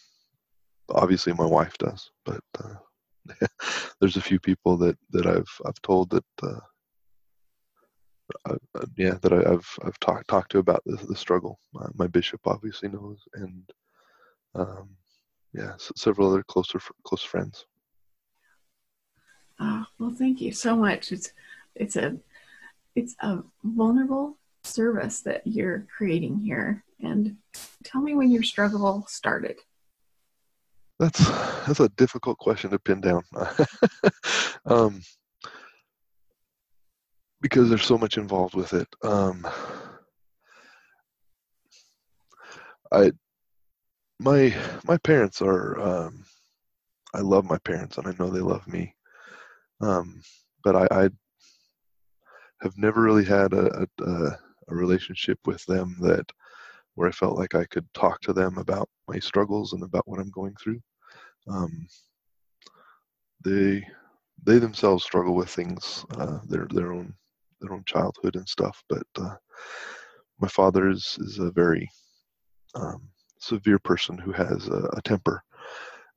obviously, 0.90 1.32
my 1.32 1.46
wife 1.46 1.78
does, 1.78 2.12
but 2.26 2.44
uh, 2.62 3.48
there's 4.02 4.18
a 4.18 4.22
few 4.30 4.42
people 4.42 4.76
that 4.80 4.98
that 5.12 5.28
I've 5.28 5.62
I've 5.66 5.82
told 5.82 6.10
that. 6.10 6.26
Uh, 6.44 6.60
uh, 8.46 8.56
yeah, 8.98 9.16
that 9.22 9.34
I, 9.34 9.50
have 9.50 9.68
I've 9.84 10.00
talked 10.00 10.28
talked 10.28 10.52
to 10.52 10.60
about 10.60 10.84
the 10.86 10.98
the 11.08 11.16
struggle. 11.16 11.60
Uh, 11.80 11.90
my 11.96 12.08
bishop 12.08 12.42
obviously 12.46 12.90
knows, 12.90 13.20
and 13.34 13.70
um, 14.56 14.90
yeah, 15.54 15.74
s- 15.74 15.92
several 15.96 16.30
other 16.30 16.44
closer 16.44 16.80
close 17.04 17.24
friends. 17.24 17.66
Oh, 19.60 19.86
well, 20.00 20.12
thank 20.12 20.42
you 20.42 20.52
so 20.52 20.76
much. 20.76 21.12
It's 21.12 21.32
it's 21.76 21.96
a 21.96 22.18
it's 22.96 23.16
a 23.20 23.40
vulnerable 23.64 24.38
service 24.64 25.22
that 25.22 25.46
you're 25.46 25.86
creating 25.96 26.38
here. 26.38 26.84
And 27.02 27.38
tell 27.84 28.02
me 28.02 28.16
when 28.16 28.32
your 28.32 28.44
struggle 28.44 29.06
started. 29.08 29.60
That's 31.00 31.28
that's 31.68 31.80
a 31.82 31.90
difficult 31.90 32.38
question 32.38 32.72
to 32.72 32.80
pin 32.80 33.02
down. 33.02 33.24
um, 34.66 35.02
because 37.46 37.70
there's 37.70 37.86
so 37.86 37.96
much 37.96 38.18
involved 38.18 38.56
with 38.56 38.74
it. 38.74 38.88
Um, 39.04 39.48
I 42.92 43.12
my 44.20 44.52
my 44.84 44.98
parents 44.98 45.44
are 45.44 45.80
um, 45.80 46.26
I 47.14 47.20
love 47.20 47.46
my 47.46 47.60
parents 47.60 48.00
and 48.00 48.08
I 48.08 48.16
know 48.18 48.32
they 48.32 48.40
love 48.40 48.68
me. 48.68 48.96
Um, 49.80 50.24
but 50.64 50.76
I, 50.76 50.88
I 51.04 51.10
have 52.64 52.76
never 52.78 53.04
really 53.04 53.26
had 53.26 53.54
a, 53.54 53.86
a, 54.00 54.06
a, 54.06 54.38
relationship 54.70 55.38
with 55.46 55.64
them 55.66 55.98
that 56.00 56.26
where 56.96 57.08
I 57.08 57.12
felt 57.12 57.38
like 57.38 57.54
I 57.54 57.66
could 57.66 57.86
talk 57.94 58.22
to 58.22 58.34
them 58.34 58.58
about 58.58 58.90
my 59.08 59.20
struggles 59.20 59.74
and 59.74 59.84
about 59.84 60.08
what 60.08 60.20
I'm 60.20 60.32
going 60.32 60.56
through. 60.56 60.82
Um, 61.48 61.88
they 63.44 63.86
they 64.44 64.58
themselves 64.58 65.04
struggle 65.04 65.36
with 65.36 65.50
things 65.50 66.08
uh, 66.18 66.40
their 66.48 66.66
their 66.72 66.92
own 66.92 67.14
their 67.60 67.74
own 67.74 67.84
childhood 67.86 68.36
and 68.36 68.48
stuff, 68.48 68.84
but 68.90 69.08
uh, 69.18 69.36
my 70.40 70.48
father 70.48 70.90
is 70.90 71.18
is 71.22 71.40
a 71.40 71.52
very 71.52 71.90
um, 72.76 73.10
severe 73.40 73.80
person 73.80 74.18
who 74.18 74.32
has 74.32 74.68
a, 74.68 74.90
a 74.94 75.02
temper, 75.04 75.42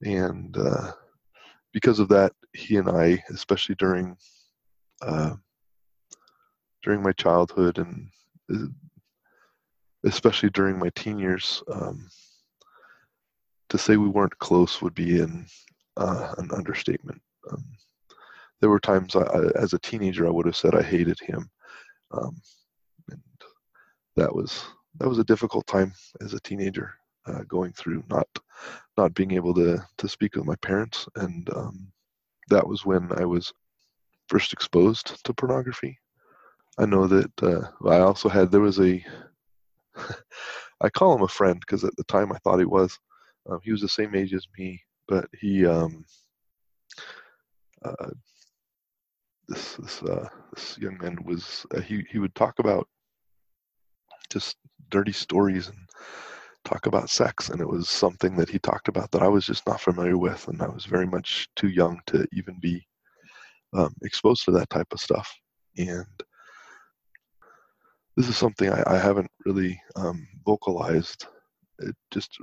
and 0.03 0.57
uh, 0.57 0.93
because 1.73 1.99
of 1.99 2.09
that, 2.09 2.33
he 2.55 2.77
and 2.77 2.89
I, 2.89 3.23
especially 3.31 3.77
during 3.77 4.17
uh, 5.03 5.35
during 6.83 7.03
my 7.03 7.13
childhood 7.13 7.79
and 7.79 8.09
especially 10.05 10.51
during 10.51 10.79
my 10.79 10.91
teen 10.95 11.19
years, 11.19 11.63
um, 11.73 12.09
to 13.69 13.79
say 13.79 13.97
we 13.97 14.09
weren't 14.09 14.39
close 14.39 14.81
would 14.81 14.95
be 14.95 15.21
an 15.21 15.47
uh, 15.97 16.35
an 16.39 16.51
understatement. 16.53 17.21
Um, 17.51 17.65
there 18.61 18.71
were 18.71 18.81
times 18.81 19.15
I, 19.17 19.23
I, 19.23 19.51
as 19.57 19.73
a 19.73 19.79
teenager 19.79 20.27
I 20.27 20.31
would 20.31 20.47
have 20.47 20.57
said 20.57 20.75
I 20.75 20.83
hated 20.83 21.19
him, 21.21 21.49
um, 22.13 22.41
and 23.11 23.23
that 24.17 24.35
was 24.35 24.65
that 24.99 25.09
was 25.09 25.19
a 25.19 25.25
difficult 25.25 25.67
time 25.67 25.93
as 26.21 26.35
a 26.35 26.41
teenager 26.41 26.93
uh, 27.27 27.43
going 27.49 27.73
through 27.73 28.03
not 28.11 28.27
not 28.97 29.15
being 29.15 29.33
able 29.33 29.55
to 29.55 29.79
to 29.99 30.09
speak 30.09 30.37
with 30.37 30.45
my 30.45 30.57
parents, 30.57 31.07
and 31.17 31.49
um, 31.55 31.93
that 32.49 32.67
was 32.67 32.85
when 32.85 33.11
I 33.19 33.25
was 33.25 33.53
first 34.29 34.53
exposed 34.53 35.25
to 35.25 35.35
pornography. 35.35 35.99
I 36.79 36.87
know 36.87 37.07
that 37.07 37.43
uh, 37.43 37.89
I 37.89 38.01
also 38.01 38.29
had 38.29 38.51
there 38.51 38.61
was 38.61 38.81
a 38.81 39.05
I 40.81 40.89
call 40.91 41.15
him 41.15 41.23
a 41.23 41.29
friend 41.29 41.59
because 41.61 41.85
at 41.85 41.97
the 41.97 42.05
time 42.05 42.33
I 42.33 42.39
thought 42.39 42.59
he 42.59 42.65
was. 42.65 42.99
Um, 43.49 43.61
he 43.63 43.73
was 43.73 43.81
the 43.81 43.89
same 43.89 44.15
age 44.15 44.35
as 44.35 44.47
me, 44.59 44.81
but 45.07 45.27
he 45.41 45.67
um, 45.67 46.05
uh, 47.85 48.11
this 49.49 49.77
this 49.77 50.03
uh, 50.03 50.29
this 50.55 50.79
young 50.79 50.99
man 51.01 51.19
was 51.25 51.67
uh, 51.75 51.81
he 51.81 52.05
he 52.11 52.19
would 52.19 52.35
talk 52.35 52.59
about 52.59 52.87
just 54.31 54.57
dirty 54.91 55.13
stories 55.13 55.69
and 55.69 55.79
talk 56.65 56.87
about 56.87 57.09
sex 57.09 57.49
and 57.49 57.61
it 57.61 57.69
was 57.69 57.89
something 57.89 58.37
that 58.37 58.51
he 58.51 58.59
talked 58.59 58.89
about 58.89 59.11
that 59.11 59.23
I 59.23 59.29
was 59.29 59.47
just 59.47 59.67
not 59.67 59.81
familiar 59.81 60.19
with 60.19 60.47
and 60.49 60.61
I 60.61 60.69
was 60.69 60.85
very 60.85 61.07
much 61.07 61.49
too 61.57 61.69
young 61.69 62.01
to 62.09 62.27
even 62.33 62.59
be 62.61 62.87
um, 63.73 63.95
exposed 64.03 64.45
to 64.45 64.51
that 64.53 64.71
type 64.71 64.89
of 64.93 65.01
stuff. 65.01 65.31
And 65.77 66.07
this 68.17 68.29
is 68.29 68.37
something 68.37 68.71
I, 68.71 68.83
I 68.87 68.99
haven't 68.99 69.31
really 69.45 69.81
um, 69.97 70.27
vocalized 70.45 71.27
it 71.81 71.95
just 72.11 72.39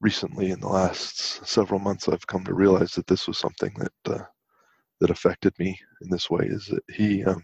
recently 0.00 0.50
in 0.50 0.60
the 0.60 0.68
last 0.68 1.46
several 1.46 1.80
months 1.80 2.08
I've 2.08 2.26
come 2.26 2.44
to 2.44 2.54
realize 2.54 2.92
that 2.92 3.06
this 3.06 3.26
was 3.26 3.38
something 3.38 3.74
that 3.78 4.14
uh, 4.14 4.24
that 5.00 5.10
affected 5.10 5.52
me 5.58 5.78
in 6.02 6.10
this 6.10 6.30
way 6.30 6.46
is 6.46 6.66
that 6.66 6.82
he 6.94 7.24
um, 7.24 7.42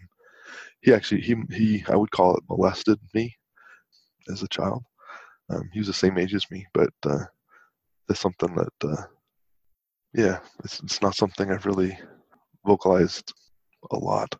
he 0.81 0.93
actually 0.93 1.21
he 1.21 1.35
he 1.51 1.83
I 1.89 1.95
would 1.95 2.11
call 2.11 2.35
it 2.35 2.43
molested 2.49 2.99
me 3.13 3.35
as 4.29 4.43
a 4.43 4.47
child. 4.47 4.83
Um, 5.49 5.69
he 5.73 5.79
was 5.79 5.87
the 5.87 5.93
same 5.93 6.17
age 6.17 6.33
as 6.33 6.49
me, 6.51 6.65
but 6.73 6.93
uh, 7.05 7.25
that's 8.07 8.19
something 8.19 8.53
that 8.55 8.89
uh, 8.89 9.03
yeah, 10.13 10.39
it's 10.63 10.79
it's 10.81 11.01
not 11.01 11.15
something 11.15 11.51
I've 11.51 11.65
really 11.65 11.97
vocalized 12.65 13.33
a 13.91 13.97
lot, 13.97 14.35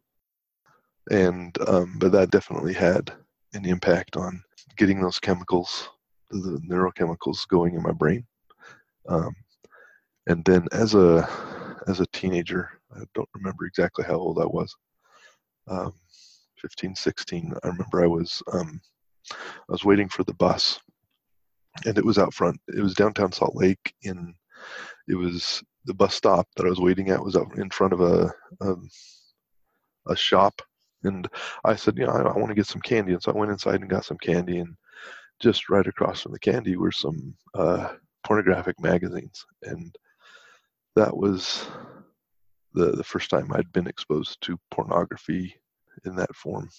and 1.09 1.57
um, 1.67 1.95
but 1.99 2.11
that 2.11 2.31
definitely 2.31 2.73
had 2.73 3.11
an 3.53 3.65
impact 3.65 4.17
on 4.17 4.41
getting 4.75 5.01
those 5.01 5.19
chemicals, 5.19 5.89
the 6.29 6.61
neurochemicals 6.69 7.47
going 7.47 7.75
in 7.75 7.81
my 7.81 7.91
brain. 7.91 8.25
Um, 9.07 9.33
and 10.27 10.43
then 10.43 10.67
as 10.73 10.93
a 10.93 11.27
as 11.87 11.99
a 11.99 12.07
teenager, 12.07 12.69
I 12.95 13.03
don't 13.13 13.29
remember 13.33 13.65
exactly 13.65 14.05
how 14.05 14.15
old 14.15 14.39
I 14.39 14.45
was. 14.45 14.75
Um, 15.67 15.93
15, 16.61 16.95
16. 16.95 17.53
I 17.63 17.67
remember 17.67 18.03
I 18.03 18.07
was 18.07 18.41
um, 18.51 18.81
I 19.31 19.35
was 19.71 19.85
waiting 19.85 20.09
for 20.09 20.23
the 20.23 20.33
bus, 20.33 20.79
and 21.85 21.97
it 21.97 22.05
was 22.05 22.17
out 22.17 22.33
front. 22.33 22.59
It 22.75 22.81
was 22.81 22.93
downtown 22.93 23.31
Salt 23.31 23.55
Lake. 23.55 23.93
In 24.03 24.33
it 25.07 25.15
was 25.15 25.63
the 25.85 25.93
bus 25.93 26.15
stop 26.15 26.47
that 26.55 26.65
I 26.65 26.69
was 26.69 26.79
waiting 26.79 27.09
at 27.09 27.23
was 27.23 27.35
out 27.35 27.57
in 27.57 27.69
front 27.69 27.93
of 27.93 28.01
a 28.01 28.31
um, 28.61 28.89
a 30.07 30.15
shop, 30.15 30.61
and 31.03 31.27
I 31.65 31.75
said, 31.75 31.97
you 31.97 32.05
know, 32.05 32.11
I, 32.11 32.21
I 32.21 32.37
want 32.37 32.49
to 32.49 32.55
get 32.55 32.67
some 32.67 32.81
candy, 32.81 33.13
and 33.13 33.21
so 33.21 33.31
I 33.31 33.37
went 33.37 33.51
inside 33.51 33.81
and 33.81 33.89
got 33.89 34.05
some 34.05 34.17
candy, 34.17 34.59
and 34.59 34.75
just 35.39 35.69
right 35.69 35.85
across 35.85 36.21
from 36.21 36.31
the 36.31 36.39
candy 36.39 36.75
were 36.75 36.91
some 36.91 37.35
uh, 37.53 37.93
pornographic 38.25 38.79
magazines, 38.79 39.45
and 39.63 39.95
that 40.97 41.15
was 41.15 41.67
the 42.73 42.91
the 42.91 43.03
first 43.03 43.29
time 43.29 43.51
I'd 43.53 43.71
been 43.71 43.87
exposed 43.87 44.41
to 44.41 44.59
pornography 44.71 45.55
in 46.05 46.15
that 46.15 46.35
form, 46.35 46.69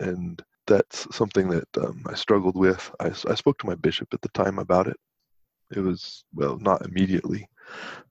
and 0.00 0.42
that's 0.66 1.06
something 1.14 1.48
that 1.50 1.68
um, 1.78 2.02
I 2.08 2.14
struggled 2.14 2.56
with. 2.56 2.90
I, 3.00 3.08
I 3.08 3.34
spoke 3.34 3.58
to 3.58 3.66
my 3.66 3.74
bishop 3.74 4.08
at 4.12 4.22
the 4.22 4.30
time 4.30 4.58
about 4.58 4.88
it. 4.88 4.96
It 5.70 5.80
was 5.80 6.24
well, 6.34 6.58
not 6.58 6.86
immediately, 6.86 7.48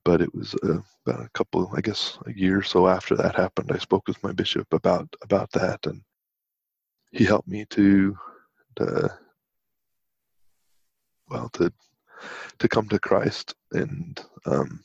but 0.03 0.21
it 0.21 0.33
was 0.35 0.55
uh, 0.63 0.81
about 1.05 1.25
a 1.25 1.29
couple, 1.33 1.71
I 1.75 1.81
guess, 1.81 2.19
a 2.27 2.33
year 2.33 2.59
or 2.59 2.63
so 2.63 2.87
after 2.87 3.15
that 3.15 3.35
happened. 3.35 3.71
I 3.73 3.79
spoke 3.79 4.07
with 4.07 4.21
my 4.23 4.33
bishop 4.33 4.67
about 4.71 5.07
about 5.23 5.51
that, 5.53 5.79
and 5.87 6.01
he 7.11 7.23
helped 7.23 7.47
me 7.47 7.65
to, 7.71 8.15
to 8.75 9.09
well, 11.29 11.49
to 11.53 11.73
to 12.59 12.67
come 12.67 12.87
to 12.89 12.99
Christ. 12.99 13.55
And 13.71 14.23
um, 14.45 14.83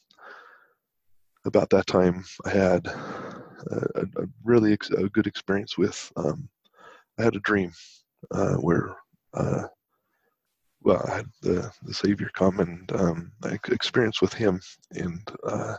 about 1.44 1.70
that 1.70 1.86
time, 1.86 2.24
I 2.44 2.50
had 2.50 2.86
a, 2.86 4.06
a 4.16 4.26
really 4.44 4.72
ex- 4.72 4.90
a 4.90 5.08
good 5.08 5.26
experience 5.26 5.78
with 5.78 6.12
um, 6.16 6.48
I 7.18 7.24
had 7.24 7.36
a 7.36 7.40
dream 7.40 7.72
uh, 8.30 8.54
where 8.54 8.96
uh, 9.34 9.64
well, 10.82 11.04
I 11.06 11.16
had 11.16 11.26
the, 11.42 11.70
the 11.82 11.94
Savior 11.94 12.30
come 12.34 12.60
and 12.60 12.90
um, 12.92 13.32
I 13.44 13.58
experienced 13.70 14.22
with 14.22 14.32
Him, 14.32 14.60
and 14.92 15.20
uh, 15.44 15.76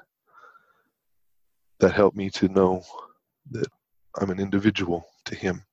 that 1.80 1.94
helped 1.94 2.16
me 2.16 2.30
to 2.32 2.48
know 2.50 2.84
that 3.52 3.68
I'm 4.20 4.30
an 4.30 4.40
individual 4.40 5.06
to 5.26 5.36
Him, 5.36 5.64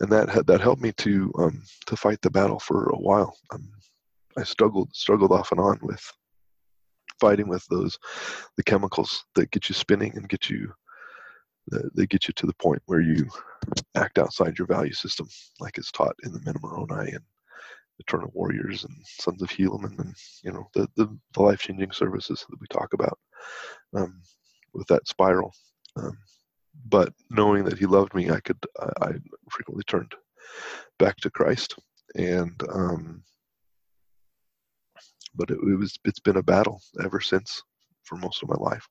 and 0.00 0.10
that 0.10 0.46
that 0.46 0.60
helped 0.60 0.82
me 0.82 0.92
to 0.92 1.32
um, 1.38 1.62
to 1.86 1.96
fight 1.96 2.20
the 2.22 2.30
battle 2.30 2.60
for 2.60 2.90
a 2.90 2.98
while. 2.98 3.36
Um, 3.52 3.68
I 4.38 4.44
struggled 4.44 4.94
struggled 4.94 5.32
off 5.32 5.50
and 5.50 5.60
on 5.60 5.78
with 5.82 6.12
fighting 7.20 7.48
with 7.48 7.64
those 7.66 7.98
the 8.56 8.62
chemicals 8.62 9.24
that 9.34 9.50
get 9.50 9.68
you 9.68 9.74
spinning 9.74 10.12
and 10.16 10.28
get 10.28 10.48
you 10.50 10.72
they 11.94 12.06
get 12.06 12.28
you 12.28 12.34
to 12.34 12.46
the 12.46 12.54
point 12.54 12.82
where 12.86 13.00
you 13.00 13.28
act 13.94 14.18
outside 14.18 14.58
your 14.58 14.66
value 14.66 14.92
system, 14.92 15.28
like 15.60 15.78
it's 15.78 15.90
taught 15.90 16.14
in 16.22 16.32
the 16.32 16.40
Men 16.44 16.56
of 16.56 16.62
Moroni 16.62 17.12
and 17.12 17.24
Eternal 17.98 18.30
Warriors 18.34 18.84
and 18.84 18.94
Sons 19.04 19.42
of 19.42 19.48
Helaman 19.48 19.98
and 19.98 20.14
you 20.44 20.52
know 20.52 20.68
the 20.74 20.88
the, 20.96 21.08
the 21.34 21.42
life 21.42 21.60
changing 21.60 21.92
services 21.92 22.44
that 22.48 22.60
we 22.60 22.66
talk 22.68 22.92
about 22.92 23.18
um, 23.94 24.20
with 24.74 24.86
that 24.88 25.08
spiral. 25.08 25.52
Um, 25.96 26.16
but 26.88 27.12
knowing 27.30 27.64
that 27.64 27.78
He 27.78 27.86
loved 27.86 28.14
me, 28.14 28.30
I 28.30 28.40
could 28.40 28.58
I, 28.78 29.06
I 29.06 29.12
frequently 29.50 29.84
turned 29.84 30.14
back 30.98 31.16
to 31.18 31.30
Christ, 31.30 31.74
and 32.14 32.60
um, 32.70 33.22
but 35.36 35.50
it, 35.50 35.58
it 35.58 35.78
was 35.78 35.96
it's 36.04 36.20
been 36.20 36.36
a 36.36 36.42
battle 36.42 36.80
ever 37.02 37.20
since 37.20 37.62
for 38.04 38.16
most 38.16 38.42
of 38.42 38.48
my 38.48 38.56
life. 38.56 38.88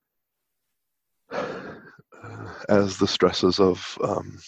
Uh, 1.32 2.54
as 2.70 2.98
the 2.98 3.08
stresses 3.08 3.60
of 3.60 3.98
um, 4.04 4.40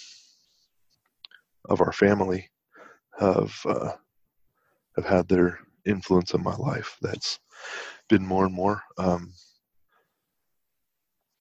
of 1.70 1.82
our 1.82 1.92
family 1.92 2.50
have 3.20 3.54
uh, 3.66 3.92
have 4.96 5.06
had 5.06 5.28
their 5.28 5.60
influence 5.86 6.34
in 6.34 6.44
my 6.44 6.56
life. 6.56 6.98
That's 7.02 7.40
been 8.10 8.26
more 8.26 8.46
and 8.46 8.54
more 8.54 8.82
um, 8.98 9.34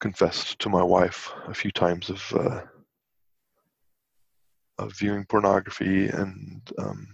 confessed 0.00 0.58
to 0.60 0.68
my 0.68 0.82
wife 0.82 1.32
a 1.48 1.54
few 1.54 1.70
times 1.70 2.10
of 2.10 2.32
uh, 2.34 2.60
of 4.78 4.92
viewing 4.92 5.24
pornography 5.24 6.08
and 6.08 6.60
um, 6.78 7.08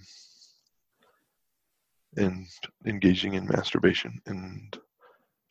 and 2.16 2.46
engaging 2.86 3.34
in 3.34 3.46
masturbation. 3.46 4.20
And 4.26 4.78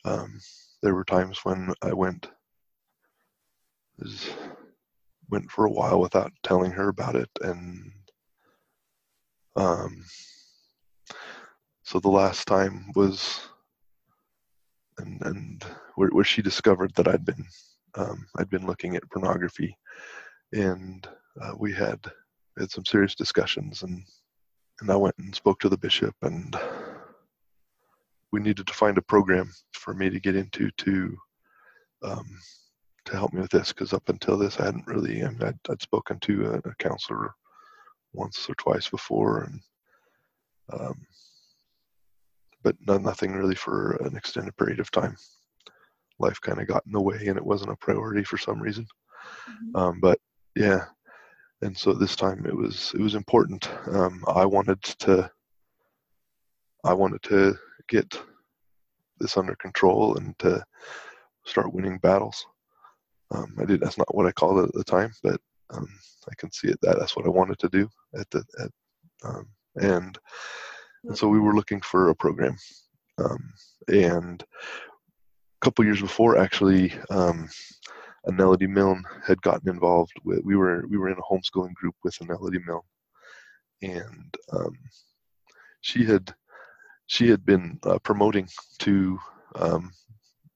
um, 0.04 0.40
there 0.82 0.94
were 0.94 1.04
times 1.04 1.40
when 1.44 1.72
I 1.82 1.92
went 1.92 2.28
was, 3.98 4.28
went 5.30 5.50
for 5.50 5.66
a 5.66 5.70
while 5.70 6.00
without 6.00 6.32
telling 6.42 6.72
her 6.72 6.88
about 6.88 7.16
it, 7.16 7.30
and 7.40 7.92
um, 9.56 10.04
so 11.82 12.00
the 12.00 12.08
last 12.08 12.46
time 12.46 12.90
was, 12.94 13.40
and 14.98 15.20
and 15.22 15.64
where, 15.96 16.08
where 16.10 16.24
she 16.24 16.42
discovered 16.42 16.94
that 16.94 17.08
I'd 17.08 17.24
been 17.24 17.46
um, 17.94 18.26
I'd 18.38 18.50
been 18.50 18.66
looking 18.66 18.96
at 18.96 19.08
pornography, 19.10 19.76
and 20.52 21.06
uh, 21.40 21.52
we 21.58 21.72
had 21.72 22.00
had 22.58 22.70
some 22.70 22.84
serious 22.84 23.14
discussions, 23.14 23.82
and 23.82 24.04
and 24.82 24.90
I 24.90 24.96
went 24.96 25.14
and 25.18 25.34
spoke 25.34 25.60
to 25.60 25.68
the 25.68 25.78
bishop, 25.78 26.14
and 26.22 26.54
we 28.32 28.40
needed 28.40 28.66
to 28.66 28.74
find 28.74 28.98
a 28.98 29.02
program 29.02 29.52
for 29.72 29.94
me 29.94 30.10
to 30.10 30.20
get 30.20 30.36
into 30.36 30.70
to 30.70 31.16
um, 32.02 32.26
to 33.04 33.12
help 33.12 33.32
me 33.32 33.40
with 33.40 33.50
this 33.50 33.72
because 33.72 33.92
up 33.92 34.08
until 34.08 34.36
this 34.36 34.58
I 34.58 34.66
hadn't 34.66 34.86
really 34.86 35.24
I 35.24 35.28
mean, 35.28 35.42
I'd, 35.42 35.58
I'd 35.70 35.82
spoken 35.82 36.18
to 36.20 36.46
a, 36.64 36.68
a, 36.68 36.74
counselor 36.78 37.32
once 38.12 38.48
or 38.48 38.54
twice 38.56 38.88
before 38.88 39.44
and 39.44 39.60
um, 40.72 41.06
but 42.62 42.76
no, 42.86 42.98
nothing 42.98 43.32
really 43.32 43.54
for 43.54 43.96
an 44.04 44.16
extended 44.16 44.56
period 44.56 44.80
of 44.80 44.90
time. 44.90 45.16
Life 46.18 46.40
kind 46.40 46.60
of 46.60 46.68
got 46.68 46.84
in 46.86 46.92
the 46.92 47.00
way, 47.00 47.26
and 47.26 47.36
it 47.36 47.44
wasn't 47.44 47.72
a 47.72 47.76
priority 47.76 48.22
for 48.22 48.38
some 48.38 48.60
reason. 48.60 48.86
Mm-hmm. 49.48 49.76
Um, 49.76 50.00
but 50.00 50.18
yeah, 50.54 50.84
and 51.62 51.76
so 51.76 51.92
this 51.92 52.16
time 52.16 52.44
it 52.46 52.54
was 52.54 52.92
it 52.94 53.00
was 53.00 53.14
important. 53.14 53.68
Um, 53.88 54.22
I 54.26 54.44
wanted 54.44 54.82
to 54.82 55.30
I 56.84 56.92
wanted 56.92 57.22
to 57.24 57.54
get 57.88 58.18
this 59.18 59.36
under 59.36 59.54
control 59.54 60.16
and 60.16 60.36
to 60.40 60.64
start 61.46 61.72
winning 61.72 61.98
battles. 61.98 62.44
Um, 63.30 63.54
I 63.60 63.64
did. 63.64 63.80
That's 63.80 63.98
not 63.98 64.14
what 64.14 64.26
I 64.26 64.32
called 64.32 64.58
it 64.58 64.68
at 64.68 64.74
the 64.74 64.84
time, 64.84 65.12
but 65.22 65.40
um, 65.70 65.88
I 66.30 66.34
can 66.36 66.50
see 66.50 66.68
it 66.68 66.78
that 66.82 66.98
that's 66.98 67.16
what 67.16 67.26
I 67.26 67.30
wanted 67.30 67.58
to 67.60 67.68
do 67.68 67.88
at 68.18 68.28
the 68.30 68.44
at, 68.60 68.70
um, 69.24 69.48
and 69.76 70.18
and 71.04 71.16
so 71.16 71.28
we 71.28 71.40
were 71.40 71.54
looking 71.54 71.80
for 71.80 72.10
a 72.10 72.14
program. 72.14 72.56
Um, 73.18 73.52
and 73.88 74.42
a 74.42 75.64
couple 75.64 75.84
years 75.84 76.00
before, 76.00 76.38
actually, 76.38 76.92
um, 77.10 77.48
Anelody 78.26 78.68
Milne 78.68 79.04
had 79.26 79.40
gotten 79.42 79.68
involved 79.68 80.12
with. 80.24 80.40
We 80.44 80.56
were 80.56 80.86
we 80.88 80.98
were 80.98 81.08
in 81.08 81.18
a 81.18 81.22
homeschooling 81.22 81.74
group 81.74 81.94
with 82.04 82.16
Anelody 82.18 82.64
Milne, 82.64 82.80
and 83.82 84.36
um, 84.52 84.74
she 85.80 86.04
had 86.04 86.32
she 87.06 87.28
had 87.28 87.44
been 87.44 87.78
uh, 87.84 87.98
promoting 87.98 88.48
to 88.78 89.18
um, 89.56 89.92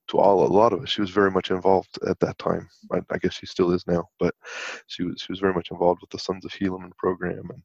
to 0.09 0.19
all 0.19 0.45
a 0.45 0.47
lot 0.47 0.73
of 0.73 0.83
us. 0.83 0.91
She 0.91 1.01
was 1.01 1.11
very 1.11 1.31
much 1.31 1.51
involved 1.51 1.99
at 2.09 2.21
that 2.21 2.39
time. 2.39 2.69
I, 2.93 3.01
I, 3.11 3.19
guess 3.19 3.35
she 3.35 3.47
still 3.47 3.73
is 3.73 3.85
now, 3.89 4.09
but 4.21 4.35
she 4.87 5.03
was 5.03 5.21
she 5.21 5.33
was 5.33 5.41
very 5.41 5.55
much 5.55 5.71
involved 5.71 6.01
with 6.01 6.11
the 6.11 6.19
Sons 6.19 6.45
of 6.45 6.53
Helaman 6.53 6.97
program 6.97 7.51
and 7.51 7.63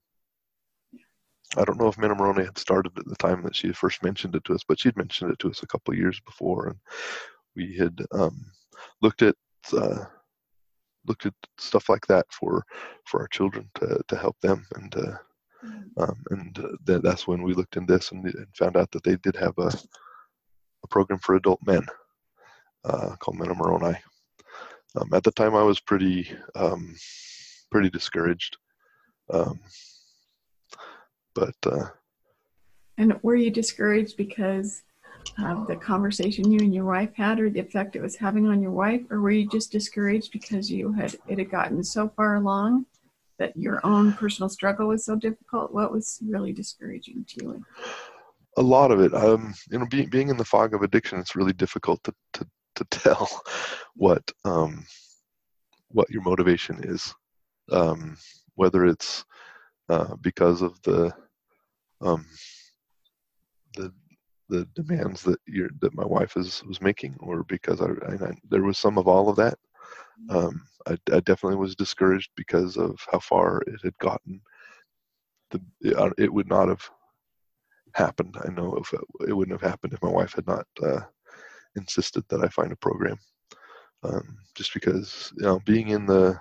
I 1.58 1.66
don't 1.66 1.80
know 1.80 1.90
if 1.90 1.98
of 1.98 2.36
had 2.38 2.58
started 2.58 2.94
at 2.98 3.06
the 3.06 3.16
time 3.18 3.44
that 3.44 3.56
she 3.56 3.74
first 3.74 4.04
mentioned 4.04 4.36
it 4.36 4.44
to 4.46 4.54
us, 4.54 4.64
but 4.66 4.80
she'd 4.80 4.96
mentioned 4.96 5.32
it 5.32 5.40
to 5.40 5.50
us 5.50 5.64
a 5.64 5.68
couple 5.68 5.94
years 5.94 6.20
before, 6.22 6.68
and 6.68 6.78
we 7.58 7.76
had 7.76 8.00
um, 8.14 8.46
looked 9.02 9.22
at 9.22 9.36
uh, 9.74 10.06
looked 11.08 11.26
at 11.26 11.34
stuff 11.58 11.89
like 11.89 12.06
that 12.08 12.26
for 12.32 12.63
for 13.06 13.21
our 13.21 13.28
children 13.28 13.69
to 13.76 14.02
to 14.08 14.15
help 14.15 14.39
them, 14.41 14.65
and 14.76 14.95
uh, 14.95 15.17
um, 15.97 16.24
and 16.30 16.60
uh, 16.60 16.78
th- 16.86 17.02
that's 17.02 17.28
when 17.28 17.41
we 17.43 17.54
looked 17.54 17.78
in 17.78 17.86
this 17.86 18.12
and, 18.12 18.26
and, 18.26 18.47
found 18.56 18.78
out 18.78 18.91
that 18.91 19.04
they 19.04 19.15
did 19.17 19.36
have 19.36 19.58
a 19.58 19.71
a 20.84 20.88
program 20.89 21.19
for 21.19 21.36
adult 21.36 21.60
men 21.65 21.86
uh, 22.86 23.15
called 23.17 23.38
Men 23.38 23.52
of 23.52 23.58
Moroni. 23.58 23.97
Um, 24.95 25.10
at 25.13 25.24
the 25.24 25.32
time, 25.32 25.56
I 25.56 25.63
was 25.63 25.80
pretty 25.80 26.30
um, 26.56 26.95
pretty 27.71 27.89
discouraged. 27.89 28.58
Um, 29.30 29.60
but 31.34 31.56
uh, 31.65 31.88
and 32.97 33.17
were 33.24 33.36
you 33.36 33.52
discouraged 33.52 34.17
because 34.17 34.84
of 35.43 35.67
the 35.67 35.75
conversation 35.75 36.51
you 36.51 36.60
and 36.60 36.73
your 36.73 36.86
wife 36.86 37.10
had 37.15 37.39
or 37.39 37.49
the 37.49 37.60
effect 37.60 37.95
it 37.95 38.01
was 38.01 38.15
having 38.15 38.47
on 38.47 38.62
your 38.62 38.71
wife 38.71 39.01
or 39.10 39.21
were 39.21 39.31
you 39.31 39.47
just 39.47 39.71
discouraged 39.71 40.31
because 40.31 40.69
you 40.69 40.91
had 40.91 41.15
it 41.27 41.39
had 41.39 41.49
gotten 41.49 41.84
so 41.84 42.10
far 42.10 42.36
along 42.36 42.86
that 43.39 43.55
your 43.55 43.79
own 43.86 44.13
personal 44.13 44.49
struggle 44.49 44.88
was 44.88 45.05
so 45.05 45.15
difficult? 45.15 45.73
What 45.73 45.91
was 45.91 46.19
really 46.21 46.53
discouraging 46.53 47.25
to 47.29 47.45
you? 47.45 47.65
A 48.57 48.62
lot 48.62 48.91
of 48.91 48.99
it. 48.99 49.13
Um 49.13 49.53
you 49.69 49.79
know 49.79 49.88
being, 49.88 50.10
being 50.10 50.29
in 50.29 50.38
the 50.38 50.45
fog 50.45 50.73
of 50.73 50.81
addiction 50.81 51.19
it's 51.19 51.36
really 51.36 51.53
difficult 51.53 52.03
to 52.03 52.13
to, 52.34 52.47
to 52.75 52.86
tell 52.91 53.29
what 53.95 54.23
um 54.45 54.86
what 55.89 56.10
your 56.10 56.21
motivation 56.21 56.79
is. 56.84 57.13
Um 57.71 58.17
whether 58.55 58.86
it's 58.86 59.25
uh, 59.89 60.15
because 60.21 60.62
of 60.62 60.81
the 60.84 61.13
um, 62.01 62.25
the 63.75 63.93
the 64.52 64.68
demands 64.76 65.24
that 65.24 65.40
that 65.80 65.96
my 65.96 66.06
wife 66.06 66.36
is 66.36 66.64
was 66.68 66.82
making, 66.82 67.16
or 67.22 67.44
because 67.44 67.82
I, 67.82 67.86
I, 67.86 68.32
there 68.50 68.64
was 68.64 68.78
some 68.78 68.98
of 68.98 69.08
all 69.08 69.30
of 69.30 69.38
that. 69.38 69.58
Mm-hmm. 70.30 70.38
Um, 70.38 70.68
I, 70.88 70.98
I, 71.16 71.20
definitely 71.22 71.56
was 71.56 71.76
discouraged 71.76 72.32
because 72.36 72.76
of 72.78 73.00
how 73.10 73.20
far 73.20 73.62
it 73.62 73.80
had 73.82 73.98
gotten. 74.00 74.42
The 75.52 75.62
it, 75.80 75.96
uh, 75.96 76.10
it 76.18 76.32
would 76.32 76.50
not 76.50 76.68
have 76.68 76.88
happened. 77.94 78.36
I 78.46 78.52
know 78.52 78.76
if 78.76 78.92
it, 78.94 79.00
it, 79.30 79.34
wouldn't 79.34 79.60
have 79.60 79.70
happened 79.70 79.94
if 79.94 80.04
my 80.04 80.10
wife 80.10 80.34
had 80.34 80.48
not 80.48 80.68
uh, 80.84 81.02
insisted 81.78 82.26
that 82.28 82.44
I 82.44 82.50
find 82.50 82.74
a 82.74 82.76
program. 82.76 83.18
Um, 84.04 84.38
just 84.56 84.74
because 84.74 85.32
you 85.38 85.44
know 85.44 85.60
being 85.66 85.90
in 85.90 86.06
the 86.06 86.40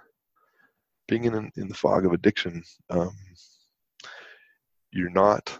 being 1.06 1.24
in 1.24 1.50
in 1.56 1.68
the 1.68 1.74
fog 1.74 2.06
of 2.06 2.12
addiction, 2.12 2.64
um, 2.90 3.16
you're 4.90 5.10
not 5.10 5.56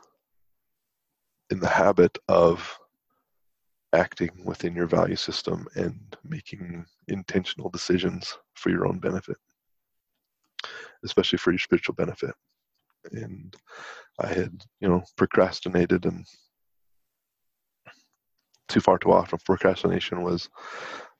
in 1.50 1.60
the 1.60 1.68
habit 1.68 2.16
of 2.28 2.78
acting 3.92 4.30
within 4.44 4.74
your 4.74 4.86
value 4.86 5.16
system 5.16 5.66
and 5.74 6.16
making 6.24 6.84
intentional 7.08 7.68
decisions 7.70 8.38
for 8.54 8.70
your 8.70 8.86
own 8.86 8.98
benefit, 8.98 9.36
especially 11.04 11.38
for 11.38 11.50
your 11.50 11.58
spiritual 11.58 11.94
benefit. 11.94 12.34
And 13.12 13.54
I 14.20 14.28
had, 14.28 14.62
you 14.80 14.88
know, 14.88 15.02
procrastinated 15.16 16.04
and 16.04 16.24
too 18.68 18.80
far 18.80 18.98
too 18.98 19.12
often. 19.12 19.38
Procrastination 19.44 20.22
was 20.22 20.48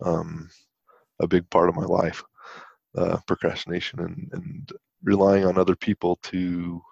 um, 0.05 0.49
a 1.21 1.27
big 1.27 1.49
part 1.51 1.69
of 1.69 1.77
my 1.77 1.85
life. 1.85 2.23
Uh, 2.97 3.19
procrastination 3.27 4.01
and, 4.01 4.29
and 4.33 4.73
relying 5.05 5.45
on 5.45 5.57
other 5.57 5.77
people 5.77 6.16
to 6.23 6.83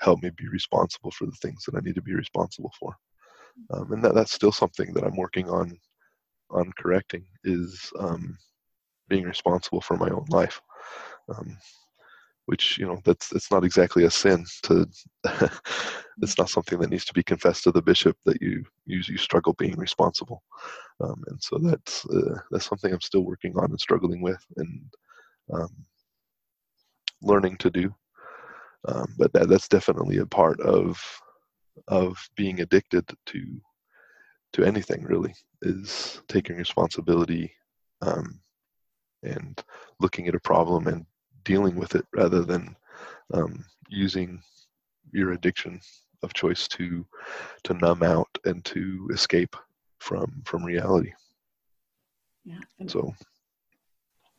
help 0.00 0.22
me 0.22 0.30
be 0.36 0.48
responsible 0.48 1.10
for 1.10 1.26
the 1.26 1.36
things 1.42 1.64
that 1.64 1.74
I 1.74 1.80
need 1.80 1.94
to 1.96 2.02
be 2.02 2.14
responsible 2.14 2.72
for. 2.78 2.94
Um, 3.70 3.92
and 3.92 4.04
that, 4.04 4.14
that's 4.14 4.32
still 4.32 4.52
something 4.52 4.92
that 4.94 5.04
I'm 5.04 5.16
working 5.16 5.48
on 5.48 5.76
on 6.50 6.72
correcting 6.78 7.26
is 7.44 7.92
um, 7.98 8.38
being 9.08 9.24
responsible 9.24 9.80
for 9.80 9.96
my 9.96 10.08
own 10.08 10.24
life. 10.30 10.60
Um, 11.28 11.58
which 12.48 12.78
you 12.78 12.86
know 12.86 12.98
that's 13.04 13.30
it's 13.32 13.50
not 13.50 13.62
exactly 13.62 14.04
a 14.04 14.10
sin 14.10 14.42
to 14.62 14.88
it's 16.22 16.38
not 16.38 16.48
something 16.48 16.78
that 16.78 16.88
needs 16.88 17.04
to 17.04 17.12
be 17.12 17.22
confessed 17.22 17.62
to 17.62 17.70
the 17.70 17.82
bishop 17.82 18.16
that 18.24 18.40
you 18.40 18.64
you, 18.86 19.02
you 19.06 19.18
struggle 19.18 19.52
being 19.58 19.76
responsible 19.76 20.42
um, 21.02 21.22
and 21.26 21.42
so 21.42 21.58
that's 21.58 22.06
uh, 22.06 22.38
that's 22.50 22.64
something 22.64 22.90
i'm 22.90 23.02
still 23.02 23.20
working 23.20 23.54
on 23.58 23.66
and 23.66 23.78
struggling 23.78 24.22
with 24.22 24.42
and 24.56 24.80
um, 25.52 25.68
learning 27.20 27.54
to 27.58 27.70
do 27.70 27.94
um, 28.88 29.14
but 29.18 29.32
that, 29.32 29.48
that's 29.48 29.68
definitely 29.68 30.18
a 30.18 30.26
part 30.26 30.60
of 30.60 31.00
of 31.88 32.18
being 32.36 32.60
addicted 32.60 33.08
to 33.26 33.60
to 34.52 34.64
anything 34.64 35.04
really 35.04 35.34
is 35.62 36.20
taking 36.28 36.56
responsibility 36.56 37.52
um, 38.00 38.40
and 39.22 39.62
looking 40.00 40.26
at 40.26 40.34
a 40.34 40.40
problem 40.40 40.86
and 40.86 41.04
dealing 41.44 41.76
with 41.76 41.94
it 41.94 42.04
rather 42.14 42.42
than 42.42 42.74
um, 43.34 43.64
using 43.88 44.40
your 45.12 45.32
addiction 45.32 45.80
of 46.22 46.32
choice 46.34 46.66
to 46.66 47.06
to 47.62 47.74
numb 47.74 48.02
out 48.02 48.28
and 48.44 48.64
to 48.64 49.08
escape 49.12 49.54
from 49.98 50.42
from 50.44 50.64
reality. 50.64 51.12
Yeah 52.44 52.60
and, 52.78 52.90
so. 52.90 53.14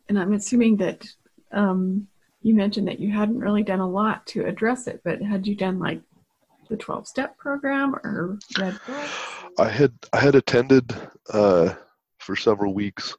and 0.07 0.19
i'm 0.19 0.33
assuming 0.33 0.77
that 0.77 1.05
um, 1.51 2.07
you 2.41 2.53
mentioned 2.53 2.87
that 2.87 2.99
you 2.99 3.11
hadn't 3.11 3.39
really 3.39 3.63
done 3.63 3.79
a 3.79 3.89
lot 3.89 4.25
to 4.25 4.45
address 4.45 4.87
it 4.87 5.01
but 5.03 5.21
had 5.21 5.45
you 5.45 5.55
done 5.55 5.79
like 5.79 6.01
the 6.69 6.77
12 6.77 7.07
step 7.07 7.37
program 7.37 7.95
or 8.03 8.37
read 8.59 8.79
books 8.85 9.11
i 9.57 9.67
had 9.67 9.93
i 10.13 10.19
had 10.19 10.35
attended 10.35 10.95
uh, 11.33 11.73
for 12.19 12.35
several 12.35 12.73
weeks 12.73 13.15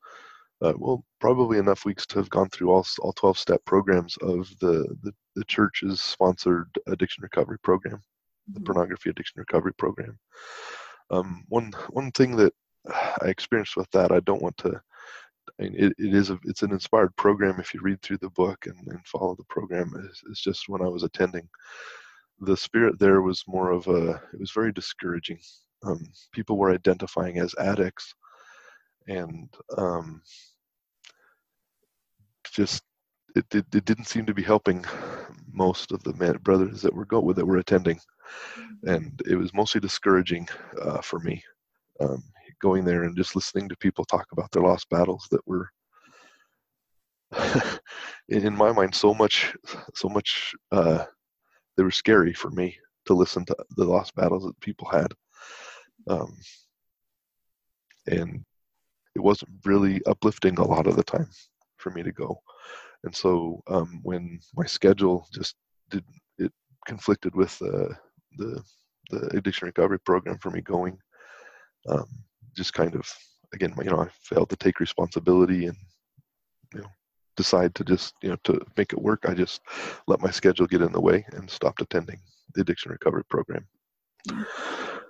uh, 0.63 0.75
well, 0.77 1.05
probably 1.21 1.59
enough 1.59 1.85
weeks 1.85 2.07
to 2.07 2.19
have 2.19 2.29
gone 2.31 2.49
through 2.51 2.71
all, 2.71 2.87
all 3.01 3.13
12 3.15 3.39
step 3.39 3.65
programs 3.65 4.17
of 4.19 4.49
the, 4.61 4.95
the, 5.03 5.13
the 5.35 5.45
church's 5.45 6.03
sponsored 6.03 6.69
addiction 6.87 7.23
recovery 7.23 7.59
program, 7.61 7.97
mm-hmm. 7.97 8.55
the 8.55 8.61
pornography 8.61 9.11
addiction 9.11 9.39
recovery 9.39 9.73
program. 9.75 10.19
Um, 11.11 11.45
one, 11.49 11.73
one 11.91 12.13
thing 12.13 12.37
that 12.37 12.53
I 13.23 13.29
experienced 13.29 13.77
with 13.77 13.91
that, 13.93 14.13
I 14.13 14.21
don't 14.21 14.43
want 14.43 14.57
to, 14.59 14.81
Mean, 15.61 15.75
it, 15.77 15.93
it 15.99 16.15
is 16.15 16.31
a, 16.31 16.39
it's 16.45 16.63
an 16.63 16.73
inspired 16.73 17.15
program 17.17 17.61
if 17.61 17.75
you 17.75 17.81
read 17.83 18.01
through 18.03 18.19
the 18.19 18.31
book 18.31 18.67
and, 18.67 18.79
and 18.89 19.07
follow 19.07 19.35
the 19.35 19.45
program. 19.45 19.93
It's, 20.09 20.23
it's 20.31 20.41
just 20.41 20.69
when 20.69 20.83
I 20.83 20.89
was 20.89 21.03
attending, 21.03 21.49
the 22.41 22.57
spirit 22.57 22.99
there 22.99 23.21
was 23.21 23.45
more 23.47 23.71
of 23.71 23.87
a, 23.89 24.13
it 24.33 24.41
was 24.41 24.53
very 24.53 24.73
discouraging. 24.73 25.39
Um, 25.85 26.01
people 26.33 26.57
were 26.57 26.73
identifying 26.73 27.39
as 27.39 27.55
addicts 27.59 28.15
and 29.09 29.49
um, 29.77 30.23
just 32.53 32.83
it, 33.37 33.45
it, 33.53 33.67
it, 33.75 33.85
didn't 33.85 34.07
seem 34.07 34.27
to 34.27 34.35
be 34.35 34.43
helping 34.43 34.85
most 35.53 35.93
of 35.93 36.03
the 36.03 36.13
man, 36.15 36.39
brothers 36.43 36.83
that 36.83 36.95
were 36.95 37.05
go 37.05 37.33
that 37.33 37.47
were 37.47 37.59
attending, 37.59 37.97
mm-hmm. 37.97 38.89
and 38.89 39.23
it 39.29 39.37
was 39.37 39.55
mostly 39.55 39.81
discouraging 39.81 40.49
uh, 40.83 41.01
for 41.01 41.19
me. 41.21 41.43
Um, 42.01 42.23
going 42.61 42.85
there 42.85 43.05
and 43.05 43.17
just 43.17 43.35
listening 43.35 43.69
to 43.69 43.77
people 43.77 44.05
talk 44.05 44.27
about 44.33 44.51
their 44.53 44.63
lost 44.63 44.89
battles 44.91 45.27
that 45.31 45.47
were, 45.47 45.69
in 48.29 48.57
my 48.57 48.73
mind, 48.73 48.95
so 48.95 49.15
much, 49.15 49.55
so 49.95 50.09
much. 50.09 50.55
Uh, 50.73 51.05
they 51.77 51.83
were 51.83 51.91
scary 51.91 52.33
for 52.35 52.51
me 52.51 52.77
to 53.07 53.15
listen 53.15 53.45
to 53.47 53.57
the 53.77 53.85
lost 53.85 54.15
battles 54.15 54.45
that 54.45 54.61
people 54.61 54.89
had, 54.89 55.13
um, 56.09 56.37
and 58.07 58.45
it 59.15 59.21
wasn't 59.21 59.51
really 59.65 60.01
uplifting 60.07 60.59
a 60.59 60.65
lot 60.65 60.87
of 60.87 60.97
the 60.97 61.03
time 61.03 61.29
for 61.79 61.91
me 61.91 62.03
to 62.03 62.13
go. 62.13 62.41
And 63.05 63.15
so 63.15 63.63
um, 63.69 64.01
when 64.03 64.39
my 64.55 64.67
schedule 64.67 65.27
just 65.33 65.57
did 65.91 66.05
it 66.39 66.53
conflicted 66.87 67.35
with 67.35 67.61
uh, 67.63 67.95
the 68.37 68.63
the 69.11 69.37
addiction 69.37 69.67
recovery 69.67 69.99
program 70.01 70.39
for 70.39 70.51
me 70.51 70.61
going, 70.61 70.97
um, 71.89 72.07
just 72.57 72.75
kind 72.75 72.95
of 72.95 73.13
again 73.53 73.75
you 73.79 73.91
know 73.91 74.01
I 74.01 74.09
failed 74.23 74.51
to 74.51 74.57
take 74.57 74.81
responsibility 74.81 75.67
and 75.67 75.77
you 76.75 76.81
know 76.81 76.89
decide 77.37 77.75
to 77.75 77.85
just 77.85 78.15
you 78.23 78.31
know 78.31 78.37
to 78.45 78.61
make 78.77 78.93
it 78.93 79.01
work. 79.01 79.25
I 79.27 79.35
just 79.35 79.63
let 80.07 80.21
my 80.21 80.31
schedule 80.31 80.67
get 80.67 80.83
in 80.83 80.93
the 80.93 81.01
way 81.01 81.25
and 81.33 81.51
stopped 81.51 81.81
attending 81.81 82.21
the 82.55 82.61
addiction 82.63 82.93
recovery 82.93 83.25
program. 83.25 83.67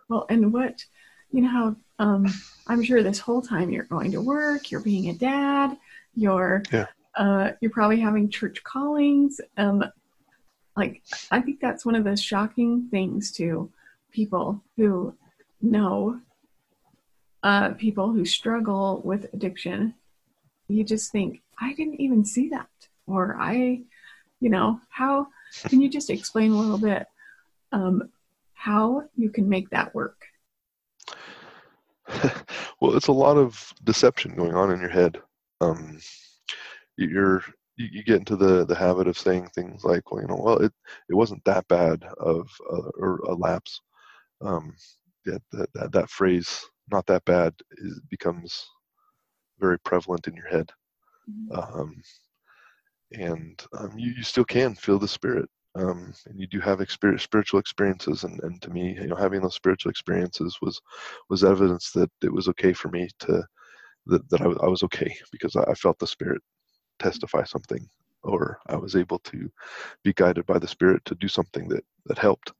Well, 0.09 0.27
and 0.29 0.53
what 0.53 0.85
you 1.33 1.43
know 1.43 1.49
how 1.49 1.77
um, 1.99 2.27
I'm 2.67 2.83
sure 2.83 3.03
this 3.03 3.19
whole 3.19 3.43
time 3.43 3.71
you're 3.71 3.85
going 3.85 4.13
to 4.13 4.21
work, 4.21 4.71
you're 4.71 4.81
being 4.81 5.11
a 5.11 5.15
dad, 5.15 5.77
you're 6.15 6.63
yeah. 6.73 6.87
uh, 7.17 7.53
you're 7.61 7.71
probably 7.71 8.01
having 8.01 8.29
church 8.29 8.63
callings. 8.63 9.41
Um, 9.57 9.85
like 10.77 11.03
I 11.31 11.41
think 11.41 11.61
that's 11.61 11.85
one 11.85 11.95
of 11.95 12.05
the 12.05 12.17
shocking 12.17 12.89
things 12.91 13.33
to 13.33 13.71
people 14.11 14.63
who 14.77 15.15
know 15.61 16.21
uh, 17.43 17.71
people 17.71 18.13
who 18.13 18.25
struggle 18.25 19.01
with 19.05 19.33
addiction. 19.33 19.95
You 20.69 20.85
just 20.85 21.11
think 21.11 21.41
I 21.59 21.75
didn't 21.75 22.01
even 22.01 22.25
see 22.25 22.51
that, 22.51 22.69
or 23.07 23.37
I, 23.41 23.81
you 24.41 24.51
know, 24.51 24.81
how 24.89 25.29
can 25.65 25.81
you 25.81 25.89
just 25.89 26.11
explain 26.11 26.53
a 26.53 26.57
little 26.57 26.79
bit 26.79 27.07
um, 27.73 28.11
how 28.55 29.05
you 29.17 29.31
can 29.31 29.49
make 29.49 29.71
that 29.71 29.95
work? 29.95 30.27
well, 32.81 32.97
it's 32.97 33.09
a 33.09 33.13
lot 33.13 33.37
of 33.37 33.73
deception 33.85 34.35
going 34.35 34.55
on 34.55 34.71
in 34.71 34.81
your 34.81 34.91
head 34.91 35.21
um, 35.61 35.99
you're 36.97 37.43
you, 37.77 38.03
get 38.03 38.17
into 38.17 38.37
the 38.37 38.67
the 38.67 38.75
habit 38.75 39.07
of 39.09 39.19
saying 39.19 39.49
things 39.55 39.85
like, 39.85 40.11
well, 40.11 40.21
you 40.21 40.29
know, 40.29 40.41
well, 40.43 40.59
it 40.59 40.73
it 41.09 41.15
wasn't 41.15 41.45
that 41.45 41.67
bad 41.69 42.05
of 42.19 42.51
uh, 42.71 42.91
or 42.99 43.19
a 43.27 43.35
lapse. 43.35 43.81
Um, 44.43 44.75
that 45.25 45.43
that 45.53 45.93
that 45.93 46.11
phrase, 46.11 46.65
not 46.91 47.07
that 47.07 47.25
bad, 47.25 47.55
is, 47.79 48.01
becomes 48.11 48.67
very 49.59 49.79
prevalent 49.81 50.27
in 50.27 50.35
your 50.35 50.49
head. 50.49 50.71
Mm-hmm. 51.29 51.81
Um, 51.81 52.03
and 53.13 53.63
um, 53.79 53.99
you, 53.99 54.13
you 54.17 54.23
still 54.23 54.45
can 54.45 54.75
feel 54.75 54.99
the 54.99 55.09
spirit 55.09 55.49
um, 55.77 56.13
and 56.27 56.41
you 56.41 56.47
do 56.47 56.61
have 56.61 56.81
experience, 56.81 57.23
spiritual 57.23 57.61
experiences 57.61 58.25
and, 58.25 58.41
and 58.43 58.61
to 58.63 58.71
me 58.71 58.97
you 59.01 59.07
know 59.07 59.17
having 59.17 59.41
those 59.41 59.55
spiritual 59.55 59.91
experiences 59.91 60.59
was 60.61 60.81
was 61.29 61.45
evidence 61.45 61.91
that 61.93 62.11
it 62.23 62.33
was 62.33 62.49
okay 62.49 62.73
for 62.73 62.89
me 62.89 63.09
to 63.21 63.45
that, 64.07 64.29
that 64.31 64.41
I, 64.41 64.47
I 64.65 64.69
was 64.69 64.83
okay 64.85 65.15
because 65.31 65.57
I, 65.57 65.63
I 65.71 65.75
felt 65.75 65.99
the 65.99 66.07
spirit 66.07 66.43
testify 66.99 67.45
something 67.45 67.87
or 68.23 68.59
I 68.69 68.77
was 68.77 68.97
able 68.97 69.19
to 69.21 69.51
be 70.05 70.13
guided 70.13 70.47
by 70.47 70.59
the 70.59 70.69
spirit 70.69 71.05
to 71.07 71.15
do 71.15 71.29
something 71.29 71.69
that 71.69 71.85
that 72.07 72.19
helped 72.19 72.53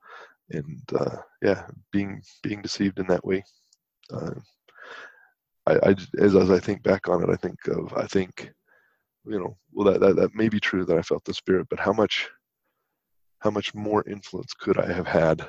and 0.51 0.83
uh, 0.99 1.17
yeah 1.43 1.67
being 1.93 2.23
being 2.43 2.63
deceived 2.63 2.99
in 2.99 3.07
that 3.09 3.25
way 3.25 3.45
uh, 4.13 4.35
I, 5.67 5.91
I, 5.91 5.95
as, 6.19 6.35
as 6.35 6.51
I 6.51 6.59
think 6.59 6.83
back 6.83 7.09
on 7.09 7.23
it 7.23 7.31
I 7.31 7.37
think 7.37 7.59
of 7.69 7.93
I 7.95 8.07
think 8.07 8.53
you 9.27 9.39
know 9.39 9.57
well 9.73 9.93
that, 9.93 10.01
that 10.01 10.17
that 10.17 10.35
may 10.35 10.49
be 10.49 10.61
true 10.61 10.85
that 10.85 10.99
I 10.99 11.03
felt 11.03 11.25
the 11.25 11.35
spirit 11.35 11.67
but 11.71 11.79
how 11.79 11.93
much 11.93 12.29
how 13.41 13.51
much 13.51 13.75
more 13.75 14.07
influence 14.09 14.53
could 14.55 14.79
I 14.79 14.93
have 14.93 15.07
had? 15.07 15.47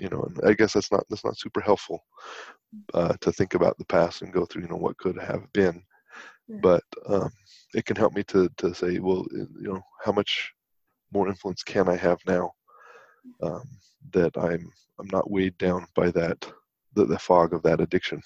You 0.00 0.08
know 0.08 0.22
and 0.22 0.40
i 0.46 0.54
guess 0.54 0.72
that's 0.72 0.90
not 0.90 1.04
that's 1.10 1.24
not 1.24 1.38
super 1.38 1.60
helpful 1.60 2.02
uh, 2.94 3.14
to 3.20 3.30
think 3.30 3.54
about 3.54 3.76
the 3.78 3.84
past 3.84 4.22
and 4.22 4.32
go 4.32 4.46
through 4.46 4.62
you 4.62 4.68
know 4.68 4.76
what 4.76 4.96
could 4.96 5.18
have 5.18 5.52
been. 5.52 5.82
Yeah. 6.48 6.58
but 6.62 6.84
um, 7.06 7.30
it 7.74 7.84
can 7.84 7.96
help 7.96 8.14
me 8.14 8.22
to 8.24 8.48
to 8.56 8.74
say 8.74 8.98
well 8.98 9.26
you 9.32 9.48
know 9.72 9.82
how 10.04 10.12
much 10.12 10.52
more 11.12 11.28
influence 11.28 11.62
can 11.62 11.88
i 11.88 11.96
have 11.96 12.18
now 12.26 12.50
um, 13.42 13.62
that 14.12 14.36
i'm 14.36 14.68
i'm 14.98 15.08
not 15.12 15.30
weighed 15.30 15.56
down 15.58 15.86
by 15.94 16.10
that 16.10 16.50
the, 16.94 17.04
the 17.04 17.18
fog 17.18 17.52
of 17.52 17.62
that 17.62 17.80
addiction. 17.80 18.22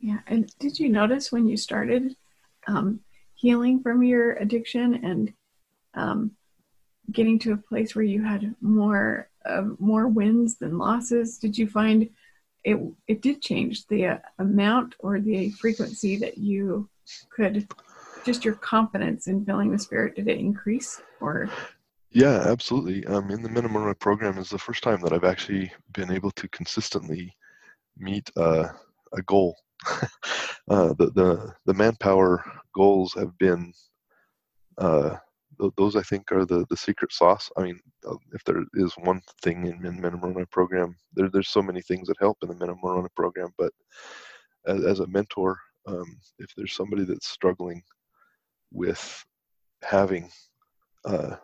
Yeah 0.00 0.20
and 0.26 0.52
did 0.58 0.78
you 0.78 0.88
notice 0.88 1.32
when 1.32 1.46
you 1.46 1.56
started 1.56 2.16
um, 2.66 3.00
healing 3.34 3.82
from 3.82 4.02
your 4.02 4.32
addiction 4.34 5.04
and 5.04 5.32
um, 5.94 6.32
getting 7.12 7.38
to 7.38 7.52
a 7.52 7.56
place 7.56 7.94
where 7.94 8.04
you 8.04 8.22
had 8.22 8.54
more 8.60 9.28
uh, 9.44 9.64
more 9.78 10.08
wins 10.08 10.56
than 10.56 10.78
losses? 10.78 11.38
Did 11.38 11.56
you 11.58 11.66
find 11.66 12.08
it 12.64 12.78
it 13.06 13.22
did 13.22 13.42
change 13.42 13.86
the 13.86 14.06
uh, 14.06 14.18
amount 14.38 14.94
or 14.98 15.20
the 15.20 15.50
frequency 15.50 16.16
that 16.16 16.38
you 16.38 16.88
could 17.30 17.68
just 18.24 18.44
your 18.44 18.54
confidence 18.54 19.26
in 19.26 19.44
feeling 19.44 19.70
the 19.70 19.78
spirit 19.78 20.16
did 20.16 20.28
it 20.28 20.38
increase 20.38 21.02
or? 21.20 21.50
Yeah 22.10 22.44
absolutely. 22.46 23.04
Um, 23.06 23.30
in 23.30 23.42
the 23.42 23.48
Men 23.48 23.66
of 23.66 23.70
Moroni 23.70 23.94
program 23.94 24.38
is 24.38 24.48
the 24.48 24.58
first 24.58 24.82
time 24.82 25.00
that 25.02 25.12
i've 25.12 25.24
actually 25.24 25.70
been 25.92 26.10
able 26.10 26.30
to 26.32 26.48
consistently 26.48 27.34
meet 27.98 28.30
uh, 28.36 28.68
a 29.12 29.22
goal 29.22 29.56
uh, 30.70 30.94
the, 30.94 31.10
the 31.14 31.54
the 31.66 31.74
manpower 31.74 32.44
goals 32.74 33.12
have 33.14 33.36
been 33.38 33.72
uh, 34.78 35.16
th- 35.60 35.72
those 35.76 35.96
I 35.96 36.02
think 36.02 36.30
are 36.32 36.44
the 36.44 36.64
the 36.70 36.76
secret 36.76 37.12
sauce. 37.12 37.50
I 37.56 37.62
mean, 37.62 37.80
uh, 38.08 38.16
if 38.32 38.44
there 38.44 38.64
is 38.74 38.92
one 38.94 39.20
thing 39.42 39.66
in, 39.66 39.84
in 39.84 40.00
Men 40.00 40.14
of 40.14 40.50
program, 40.50 40.96
there, 41.14 41.28
there's 41.28 41.48
so 41.48 41.62
many 41.62 41.82
things 41.82 42.08
that 42.08 42.16
help 42.20 42.38
in 42.42 42.48
the 42.48 42.54
of 42.66 43.14
program. 43.14 43.48
But 43.58 43.72
as, 44.66 44.84
as 44.84 45.00
a 45.00 45.06
mentor, 45.06 45.58
um, 45.86 46.18
if 46.38 46.50
there's 46.56 46.74
somebody 46.74 47.04
that's 47.04 47.28
struggling 47.28 47.82
with 48.72 49.24
having 49.82 50.30
uh, 51.04 51.36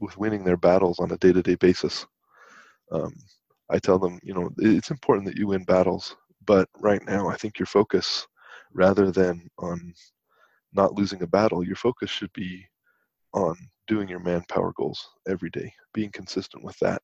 with 0.00 0.18
winning 0.18 0.44
their 0.44 0.56
battles 0.56 0.98
on 1.00 1.10
a 1.10 1.18
day-to-day 1.18 1.56
basis, 1.56 2.06
um, 2.92 3.12
I 3.70 3.78
tell 3.78 3.98
them, 3.98 4.18
you 4.22 4.34
know, 4.34 4.50
it's 4.58 4.90
important 4.90 5.26
that 5.26 5.36
you 5.36 5.48
win 5.48 5.64
battles, 5.64 6.16
but 6.46 6.68
right 6.80 7.04
now, 7.06 7.28
I 7.28 7.36
think 7.36 7.58
your 7.58 7.66
focus, 7.66 8.26
rather 8.72 9.10
than 9.10 9.48
on 9.58 9.92
not 10.72 10.94
losing 10.94 11.22
a 11.22 11.26
battle, 11.26 11.64
your 11.64 11.76
focus 11.76 12.10
should 12.10 12.32
be 12.32 12.64
on 13.34 13.56
doing 13.86 14.08
your 14.08 14.20
manpower 14.20 14.72
goals 14.76 15.06
every 15.28 15.50
day, 15.50 15.72
being 15.92 16.10
consistent 16.10 16.64
with 16.64 16.78
that. 16.78 17.02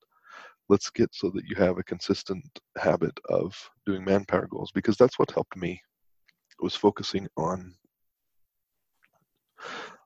Let's 0.69 0.91
get 0.91 1.15
so 1.15 1.31
that 1.31 1.45
you 1.45 1.57
have 1.57 1.79
a 1.79 1.85
consistent 1.85 2.45
habit 2.79 3.19
of 3.29 3.55
doing 3.85 4.05
manpower 4.05 4.47
goals 4.47 4.71
because 4.73 4.97
that's 4.97 5.19
what 5.19 5.31
helped 5.31 5.57
me 5.57 5.81
was 6.61 6.75
focusing 6.75 7.29
on 7.37 7.75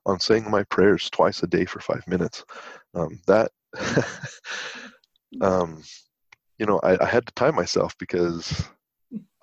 on 0.05 0.19
saying 0.19 0.49
my 0.49 0.63
prayers 0.63 1.09
twice 1.09 1.43
a 1.43 1.47
day 1.47 1.65
for 1.65 1.79
five 1.79 2.05
minutes. 2.07 2.43
Um, 2.95 3.19
that 3.27 3.51
um, 5.41 5.81
you 6.59 6.65
know, 6.65 6.79
I, 6.83 7.01
I 7.03 7.05
had 7.07 7.25
to 7.25 7.33
time 7.33 7.55
myself 7.55 7.95
because 7.97 8.67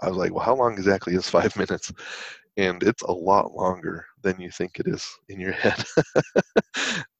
I 0.02 0.08
was 0.08 0.16
like, 0.18 0.32
well, 0.32 0.44
how 0.44 0.54
long 0.54 0.74
exactly 0.74 1.14
is 1.14 1.28
five 1.28 1.56
minutes? 1.56 1.92
And 2.58 2.82
it's 2.82 3.02
a 3.02 3.12
lot 3.12 3.52
longer 3.52 4.04
than 4.22 4.40
you 4.40 4.50
think 4.50 4.78
it 4.78 4.86
is 4.86 5.06
in 5.28 5.40
your 5.40 5.52
head. 5.64 5.82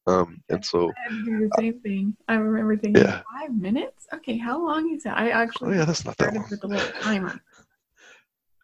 um, 0.06 0.40
and 0.48 0.64
so 0.64 0.92
I 1.08 1.12
do 1.24 1.48
the 1.48 1.50
same 1.58 1.80
thing. 1.80 2.16
I 2.28 2.34
remember 2.34 2.76
thinking, 2.76 3.02
Yeah. 3.02 3.22
five 3.40 3.54
minutes? 3.54 4.06
Okay, 4.14 4.36
how 4.36 4.64
long 4.64 4.94
is 4.94 5.02
that? 5.04 5.18
I 5.18 5.30
actually 5.30 5.74
oh 5.74 5.78
yeah, 5.78 5.84
that's 5.84 6.04
not 6.04 6.16
that 6.18 6.34
long. 6.34 6.46
with 6.50 6.62
a 6.64 6.66
little 6.66 6.92
timer. 7.02 7.40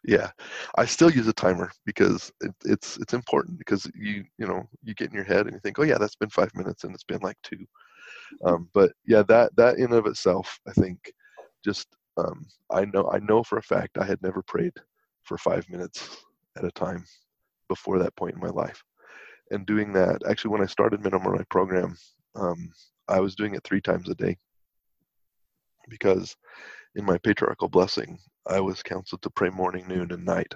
Yeah, 0.05 0.31
I 0.77 0.83
still 0.83 1.09
use 1.09 1.29
a 1.29 1.33
timer 1.33 1.71
because 1.85 2.29
it, 2.41 2.53
it's 2.65 2.97
it's 2.97 3.13
important 3.13 3.57
because 3.57 3.89
you 3.95 4.25
you 4.37 4.45
know 4.45 4.63
you 4.83 4.93
get 4.95 5.07
in 5.07 5.15
your 5.15 5.23
head 5.23 5.45
and 5.45 5.53
you 5.53 5.61
think, 5.61 5.79
oh 5.79 5.83
yeah, 5.83 5.97
that's 5.97 6.17
been 6.17 6.29
five 6.29 6.53
minutes 6.55 6.83
and 6.83 6.93
it's 6.93 7.05
been 7.05 7.21
like 7.21 7.37
two. 7.41 7.65
Um, 8.43 8.69
but 8.73 8.91
yeah, 9.05 9.23
that 9.23 9.55
that 9.55 9.77
in 9.77 9.93
of 9.93 10.05
itself, 10.05 10.59
I 10.67 10.73
think, 10.73 10.99
just 11.63 11.87
um, 12.17 12.45
I 12.71 12.85
know 12.85 13.09
I 13.11 13.19
know 13.19 13.43
for 13.43 13.57
a 13.57 13.63
fact 13.63 13.97
I 13.97 14.05
had 14.05 14.21
never 14.21 14.41
prayed 14.43 14.73
for 15.23 15.37
five 15.37 15.67
minutes 15.69 16.23
at 16.57 16.65
a 16.65 16.71
time 16.71 17.05
before 17.69 17.99
that 17.99 18.15
point 18.15 18.35
in 18.35 18.41
my 18.41 18.49
life, 18.49 18.83
and 19.51 19.65
doing 19.65 19.93
that 19.93 20.21
actually 20.29 20.51
when 20.51 20.63
I 20.63 20.67
started 20.67 21.01
Men 21.01 21.13
of 21.13 21.23
Moroni 21.23 21.45
program, 21.49 21.95
um, 22.35 22.69
I 23.07 23.19
was 23.19 23.35
doing 23.35 23.55
it 23.55 23.63
three 23.63 23.81
times 23.81 24.09
a 24.09 24.15
day 24.15 24.37
because 25.89 26.35
in 26.95 27.05
my 27.05 27.17
patriarchal 27.17 27.69
blessing, 27.69 28.19
I 28.47 28.59
was 28.59 28.83
counseled 28.83 29.21
to 29.23 29.29
pray 29.29 29.49
morning, 29.49 29.87
noon, 29.87 30.11
and 30.11 30.23
night. 30.23 30.53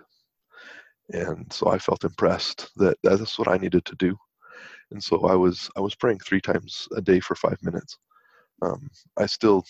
And 1.14 1.52
so 1.52 1.68
I 1.70 1.78
felt 1.78 2.04
impressed 2.04 2.70
that 2.76 2.98
that's 3.04 3.40
what 3.40 3.48
I 3.48 3.58
needed 3.58 3.86
to 3.86 3.96
do. 3.96 4.18
And 4.92 5.04
so 5.04 5.26
I 5.28 5.36
was 5.36 5.70
I 5.76 5.80
was 5.82 5.96
praying 5.96 6.20
three 6.20 6.42
times 6.42 6.88
a 6.96 7.02
day 7.02 7.20
for 7.20 7.36
five 7.36 7.58
minutes. 7.62 7.98
Um, 8.62 8.90
I 9.18 9.26
still 9.26 9.64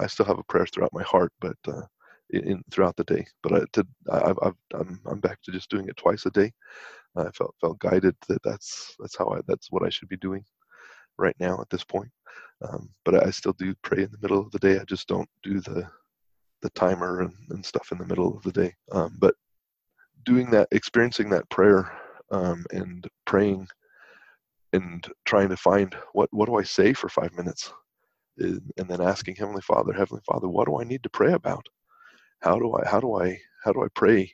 I 0.00 0.06
still 0.06 0.26
have 0.26 0.38
a 0.38 0.44
prayer 0.44 0.66
throughout 0.66 0.92
my 0.92 1.02
heart, 1.02 1.32
but 1.40 1.56
uh, 1.68 1.82
in, 2.30 2.62
throughout 2.70 2.96
the 2.96 3.04
day. 3.04 3.26
But 3.42 3.52
I, 3.52 3.60
to, 3.74 3.86
I, 4.10 4.30
I've, 4.42 4.54
I'm 4.74 5.00
I'm 5.06 5.20
back 5.20 5.40
to 5.42 5.52
just 5.52 5.70
doing 5.70 5.88
it 5.88 5.96
twice 5.96 6.26
a 6.26 6.30
day. 6.30 6.52
I 7.16 7.30
felt 7.30 7.54
felt 7.60 7.78
guided 7.78 8.16
that 8.28 8.42
that's 8.42 8.94
that's 8.98 9.16
how 9.16 9.28
I 9.28 9.40
that's 9.46 9.70
what 9.70 9.84
I 9.84 9.88
should 9.88 10.08
be 10.08 10.16
doing 10.16 10.44
right 11.18 11.36
now 11.40 11.60
at 11.60 11.68
this 11.70 11.84
point. 11.84 12.10
Um, 12.62 12.90
but 13.04 13.26
I 13.26 13.30
still 13.30 13.54
do 13.54 13.74
pray 13.82 14.02
in 14.02 14.10
the 14.10 14.18
middle 14.20 14.40
of 14.40 14.50
the 14.52 14.58
day. 14.58 14.78
I 14.78 14.84
just 14.84 15.08
don't 15.08 15.28
do 15.42 15.60
the 15.60 15.86
the 16.62 16.70
timer 16.70 17.20
and, 17.20 17.34
and 17.50 17.64
stuff 17.64 17.90
in 17.92 17.98
the 17.98 18.06
middle 18.06 18.36
of 18.36 18.42
the 18.42 18.52
day. 18.52 18.74
Um, 18.92 19.16
but 19.18 19.34
doing 20.24 20.50
that, 20.50 20.68
experiencing 20.72 21.30
that 21.30 21.48
prayer 21.48 21.90
um, 22.30 22.64
and 22.70 23.06
praying 23.26 23.66
and 24.72 25.06
trying 25.24 25.48
to 25.48 25.56
find 25.56 25.96
what 26.12 26.28
what 26.32 26.46
do 26.46 26.56
I 26.56 26.62
say 26.62 26.92
for 26.92 27.08
five 27.08 27.34
minutes, 27.36 27.72
and 28.40 28.88
then 28.88 29.00
asking 29.00 29.36
Heavenly 29.36 29.62
Father, 29.62 29.92
Heavenly 29.92 30.22
Father, 30.26 30.48
what 30.48 30.66
do 30.66 30.80
I 30.80 30.84
need 30.84 31.02
to 31.02 31.10
pray 31.10 31.32
about? 31.32 31.66
How 32.40 32.58
do 32.58 32.74
I 32.74 32.88
how 32.88 33.00
do 33.00 33.20
I 33.20 33.38
how 33.62 33.72
do 33.72 33.82
I 33.82 33.88
pray 33.94 34.32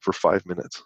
for 0.00 0.12
five 0.12 0.44
minutes? 0.46 0.82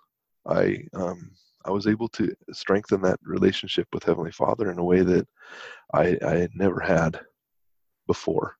I 0.47 0.79
um, 0.95 1.31
I 1.65 1.71
was 1.71 1.87
able 1.87 2.09
to 2.11 2.35
strengthen 2.53 3.03
that 3.03 3.21
relationship 3.23 3.87
with 3.93 4.05
Heavenly 4.05 4.33
Father 4.33 4.71
in 4.71 4.79
a 4.79 4.85
way 4.85 5.03
that 5.03 5.29
I, 5.95 6.19
I 6.25 6.37
had 6.37 6.51
never 6.55 6.81
had 6.81 7.21
before 8.07 8.57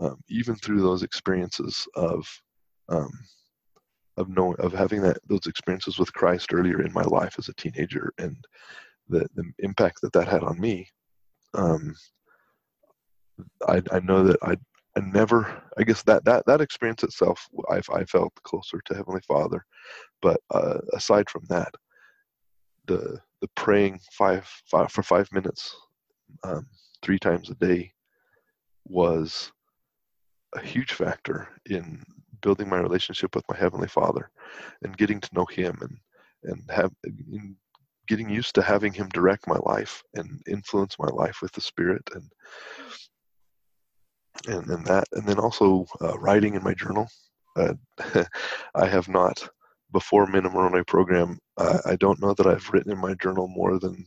um, 0.00 0.20
even 0.28 0.54
through 0.56 0.80
those 0.80 1.02
experiences 1.02 1.86
of 1.94 2.26
um, 2.88 3.10
of 4.16 4.28
knowing 4.28 4.56
of 4.58 4.72
having 4.72 5.00
that 5.02 5.18
those 5.28 5.46
experiences 5.46 5.98
with 5.98 6.12
Christ 6.12 6.52
earlier 6.52 6.82
in 6.82 6.92
my 6.92 7.02
life 7.02 7.36
as 7.38 7.48
a 7.48 7.54
teenager 7.54 8.12
and 8.18 8.36
the 9.08 9.26
the 9.34 9.44
impact 9.60 10.00
that 10.02 10.12
that 10.12 10.28
had 10.28 10.42
on 10.42 10.60
me. 10.60 10.88
Um, 11.54 11.94
I 13.68 13.82
I 13.92 14.00
know 14.00 14.24
that 14.24 14.38
I 14.42 14.56
I 14.96 15.00
never 15.00 15.62
I 15.76 15.82
guess 15.84 16.02
that 16.04 16.24
that 16.24 16.44
that 16.46 16.60
experience 16.60 17.02
itself 17.02 17.48
I 17.70 17.80
I 17.92 18.04
felt 18.04 18.32
closer 18.42 18.80
to 18.84 18.94
Heavenly 18.94 19.22
Father, 19.26 19.64
but 20.22 20.40
uh, 20.50 20.78
aside 20.92 21.28
from 21.30 21.44
that, 21.48 21.74
the 22.86 23.20
the 23.40 23.48
praying 23.56 24.00
five, 24.12 24.48
five 24.70 24.90
for 24.90 25.02
five 25.02 25.28
minutes, 25.32 25.76
um, 26.44 26.66
three 27.02 27.18
times 27.18 27.50
a 27.50 27.54
day, 27.54 27.92
was 28.86 29.52
a 30.54 30.60
huge 30.60 30.92
factor 30.92 31.48
in 31.66 32.02
building 32.40 32.68
my 32.68 32.78
relationship 32.78 33.34
with 33.34 33.44
my 33.50 33.56
heavenly 33.56 33.88
father 33.88 34.30
and 34.82 34.96
getting 34.96 35.20
to 35.20 35.34
know 35.34 35.44
him 35.46 35.76
and 35.80 35.98
and 36.44 36.70
have 36.70 36.92
in 37.04 37.56
getting 38.06 38.28
used 38.28 38.54
to 38.54 38.62
having 38.62 38.92
him 38.92 39.08
direct 39.10 39.46
my 39.46 39.58
life 39.64 40.02
and 40.14 40.42
influence 40.46 40.96
my 40.98 41.08
life 41.08 41.38
with 41.40 41.52
the 41.52 41.60
spirit 41.60 42.02
and 42.14 42.30
and, 44.46 44.68
and 44.68 44.84
that 44.86 45.04
and 45.12 45.26
then 45.26 45.38
also 45.38 45.86
uh, 46.00 46.18
writing 46.18 46.54
in 46.54 46.62
my 46.62 46.74
journal 46.74 47.08
uh, 47.56 47.74
i 48.74 48.86
have 48.86 49.08
not 49.08 49.48
before 49.92 50.26
Men 50.26 50.44
of 50.44 50.52
Moroni 50.52 50.84
program 50.84 51.38
uh, 51.56 51.78
i 51.86 51.96
don't 51.96 52.20
know 52.20 52.34
that 52.34 52.46
i've 52.46 52.68
written 52.70 52.92
in 52.92 52.98
my 52.98 53.14
journal 53.14 53.48
more 53.48 53.78
than 53.78 54.04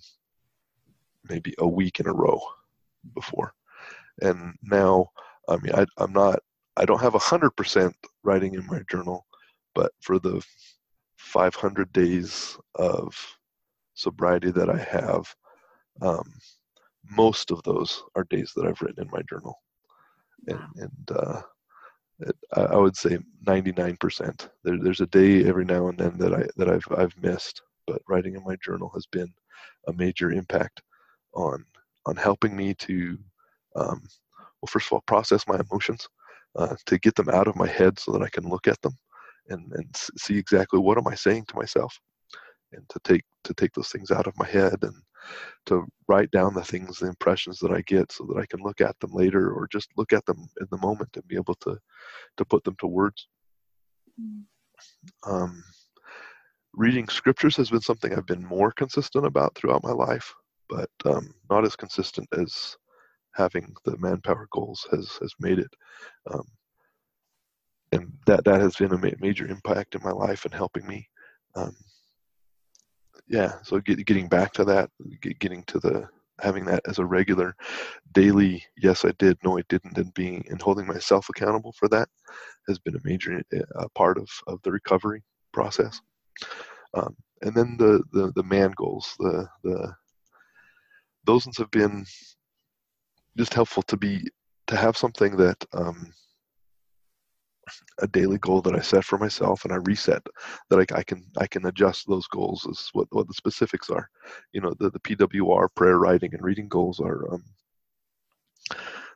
maybe 1.29 1.53
a 1.59 1.67
week 1.67 1.99
in 1.99 2.07
a 2.07 2.13
row 2.13 2.39
before 3.13 3.53
and 4.21 4.53
now 4.63 5.09
I 5.47 5.57
mean, 5.57 5.73
I, 5.73 5.85
I'm 5.97 6.11
not, 6.11 6.39
I 6.75 6.85
don't 6.85 7.01
have 7.01 7.13
100% 7.13 7.93
writing 8.23 8.55
in 8.55 8.65
my 8.67 8.81
journal, 8.89 9.25
but 9.73 9.91
for 10.01 10.19
the 10.19 10.43
500 11.17 11.91
days 11.93 12.57
of 12.75 13.15
sobriety 13.93 14.51
that 14.51 14.69
I 14.69 14.77
have, 14.77 15.33
um, 16.01 16.33
most 17.09 17.51
of 17.51 17.63
those 17.63 18.03
are 18.15 18.25
days 18.29 18.51
that 18.55 18.65
I've 18.65 18.81
written 18.81 19.03
in 19.03 19.09
my 19.11 19.21
journal. 19.29 19.55
And, 20.47 20.59
and 20.75 21.11
uh, 21.17 21.41
it, 22.19 22.35
I, 22.53 22.77
would 22.77 22.95
say 22.95 23.17
99%. 23.45 24.49
There, 24.63 24.77
there's 24.81 25.01
a 25.01 25.07
day 25.07 25.45
every 25.45 25.65
now 25.65 25.87
and 25.87 25.97
then 25.97 26.17
that 26.17 26.33
I 26.33 26.45
that 26.57 26.69
I've 26.69 26.85
I've 26.97 27.21
missed, 27.21 27.61
but 27.85 28.01
writing 28.07 28.35
in 28.35 28.43
my 28.43 28.55
journal 28.63 28.91
has 28.93 29.05
been 29.07 29.33
a 29.87 29.93
major 29.93 30.31
impact 30.31 30.81
on 31.33 31.65
on 32.05 32.15
helping 32.15 32.55
me 32.55 32.73
to 32.75 33.17
um, 33.75 34.01
well, 34.61 34.67
first 34.67 34.87
of 34.87 34.93
all, 34.93 35.03
process 35.05 35.47
my 35.47 35.59
emotions, 35.59 36.07
uh, 36.55 36.75
to 36.87 36.97
get 36.97 37.15
them 37.15 37.29
out 37.29 37.47
of 37.47 37.55
my 37.55 37.67
head 37.67 37.99
so 37.99 38.11
that 38.11 38.23
I 38.23 38.29
can 38.29 38.49
look 38.49 38.67
at 38.67 38.81
them 38.81 38.97
and, 39.49 39.71
and 39.73 39.95
see 39.95 40.37
exactly 40.37 40.79
what 40.79 40.97
am 40.97 41.07
I 41.07 41.15
saying 41.15 41.45
to 41.45 41.55
myself, 41.55 41.99
and 42.71 42.87
to 42.89 42.99
take 43.03 43.23
to 43.43 43.53
take 43.53 43.73
those 43.73 43.89
things 43.89 44.11
out 44.11 44.27
of 44.27 44.37
my 44.37 44.47
head 44.47 44.77
and 44.81 44.95
to 45.67 45.85
write 46.07 46.31
down 46.31 46.53
the 46.53 46.63
things, 46.63 46.99
the 46.99 47.07
impressions 47.07 47.59
that 47.59 47.71
I 47.71 47.81
get, 47.81 48.11
so 48.11 48.25
that 48.25 48.39
I 48.39 48.45
can 48.45 48.61
look 48.61 48.81
at 48.81 48.99
them 48.99 49.11
later 49.13 49.51
or 49.51 49.67
just 49.71 49.89
look 49.97 50.13
at 50.13 50.25
them 50.25 50.47
in 50.59 50.67
the 50.71 50.77
moment 50.77 51.09
and 51.15 51.27
be 51.27 51.35
able 51.35 51.55
to 51.55 51.77
to 52.37 52.45
put 52.45 52.63
them 52.63 52.75
to 52.79 52.87
words. 52.87 53.27
Um, 55.25 55.63
reading 56.73 57.07
scriptures 57.07 57.55
has 57.57 57.69
been 57.69 57.81
something 57.81 58.13
I've 58.13 58.25
been 58.25 58.45
more 58.45 58.71
consistent 58.71 59.25
about 59.25 59.55
throughout 59.55 59.83
my 59.83 59.91
life, 59.91 60.33
but 60.69 60.89
um, 61.05 61.33
not 61.49 61.65
as 61.65 61.75
consistent 61.75 62.27
as 62.33 62.77
having 63.33 63.73
the 63.85 63.97
manpower 63.97 64.47
goals 64.51 64.87
has 64.91 65.17
has 65.21 65.33
made 65.39 65.59
it 65.59 65.71
um, 66.31 66.43
and 67.91 68.11
that 68.25 68.43
that 68.45 68.61
has 68.61 68.75
been 68.75 68.91
a 68.93 68.97
ma- 68.97 69.09
major 69.19 69.47
impact 69.47 69.95
in 69.95 70.01
my 70.03 70.11
life 70.11 70.45
and 70.45 70.53
helping 70.53 70.85
me 70.87 71.07
um, 71.55 71.75
yeah 73.29 73.53
so 73.63 73.79
get, 73.79 74.05
getting 74.05 74.27
back 74.27 74.51
to 74.53 74.63
that 74.63 74.89
get, 75.21 75.39
getting 75.39 75.63
to 75.63 75.79
the 75.79 76.07
having 76.41 76.65
that 76.65 76.81
as 76.87 76.99
a 76.99 77.05
regular 77.05 77.55
daily 78.13 78.63
yes 78.77 79.05
i 79.05 79.11
did 79.17 79.37
no 79.43 79.57
i 79.57 79.63
didn't 79.69 79.97
and 79.97 80.13
being 80.13 80.45
and 80.49 80.61
holding 80.61 80.85
myself 80.85 81.27
accountable 81.29 81.73
for 81.77 81.87
that 81.87 82.07
has 82.67 82.77
been 82.79 82.95
a 82.95 82.99
major 83.03 83.41
uh, 83.75 83.87
part 83.95 84.17
of 84.17 84.27
of 84.47 84.59
the 84.63 84.71
recovery 84.71 85.23
process. 85.57 85.99
Um, 86.93 87.15
and 87.41 87.53
then 87.55 87.77
the, 87.77 88.03
the 88.11 88.31
the 88.35 88.43
man 88.43 88.71
goals 88.75 89.15
the 89.19 89.47
the 89.63 89.93
those 91.25 91.45
ones 91.45 91.57
have 91.57 91.71
been 91.71 92.05
just 93.37 93.53
helpful 93.53 93.83
to 93.83 93.97
be 93.97 94.13
to 94.67 94.75
have 94.75 94.97
something 94.97 95.35
that 95.37 95.59
um, 95.73 96.11
a 97.99 98.07
daily 98.07 98.37
goal 98.37 98.61
that 98.61 98.75
I 98.75 98.81
set 98.81 99.03
for 99.03 99.17
myself 99.17 99.63
and 99.63 99.73
I 99.73 99.77
reset 99.77 100.25
that 100.69 100.79
I, 100.79 100.97
I, 100.97 101.03
can 101.03 101.23
I 101.37 101.47
can 101.47 101.65
adjust 101.65 102.07
those 102.07 102.27
goals 102.27 102.65
is 102.65 102.89
what, 102.93 103.07
what 103.11 103.27
the 103.27 103.33
specifics 103.33 103.89
are. 103.89 104.09
You 104.53 104.61
know, 104.61 104.73
the, 104.79 104.89
the 104.89 104.99
PWR 104.99 105.67
prayer 105.75 105.99
writing 105.99 106.33
and 106.33 106.43
reading 106.43 106.67
goals 106.67 106.99
are 106.99 107.33
um, 107.33 107.43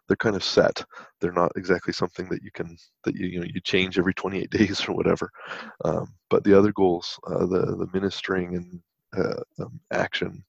they're 0.07 0.17
kind 0.17 0.35
of 0.35 0.43
set. 0.43 0.83
They're 1.19 1.31
not 1.31 1.53
exactly 1.55 1.93
something 1.93 2.27
that 2.29 2.43
you 2.43 2.51
can 2.51 2.77
that 3.05 3.15
you 3.15 3.27
you 3.27 3.39
know 3.39 3.47
you 3.51 3.61
change 3.61 3.97
every 3.97 4.13
28 4.13 4.49
days 4.51 4.87
or 4.87 4.93
whatever. 4.93 5.29
Um, 5.85 6.13
but 6.29 6.43
the 6.43 6.57
other 6.57 6.71
goals, 6.73 7.19
uh, 7.27 7.45
the 7.45 7.77
the 7.77 7.87
ministering 7.93 8.55
and 8.55 8.81
uh, 9.15 9.41
um, 9.63 9.79
action 9.91 10.43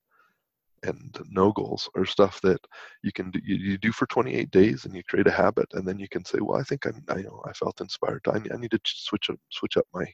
and 0.85 1.19
no 1.31 1.53
goals 1.53 1.89
are 1.97 2.05
stuff 2.05 2.41
that 2.41 2.61
you 3.03 3.13
can 3.13 3.31
do, 3.31 3.41
you, 3.45 3.57
you, 3.57 3.79
do 3.79 3.93
for 3.93 4.07
28 4.07 4.51
days 4.51 4.85
and 4.85 4.95
you 4.95 5.03
create 5.05 5.27
a 5.27 5.31
habit 5.31 5.67
and 5.73 5.87
then 5.87 5.99
you 5.99 6.09
can 6.09 6.25
say 6.25 6.39
well 6.41 6.59
i 6.59 6.63
think 6.63 6.85
i'm 6.87 7.03
i 7.09 7.19
you 7.19 7.25
know 7.25 7.43
i 7.47 7.53
felt 7.53 7.81
inspired. 7.81 8.21
I, 8.27 8.39
I 8.53 8.57
need 8.59 8.73
to 8.73 8.81
switch 8.85 9.31
up 9.31 9.39
switch 9.51 9.77
up 9.77 9.87
my 9.95 10.05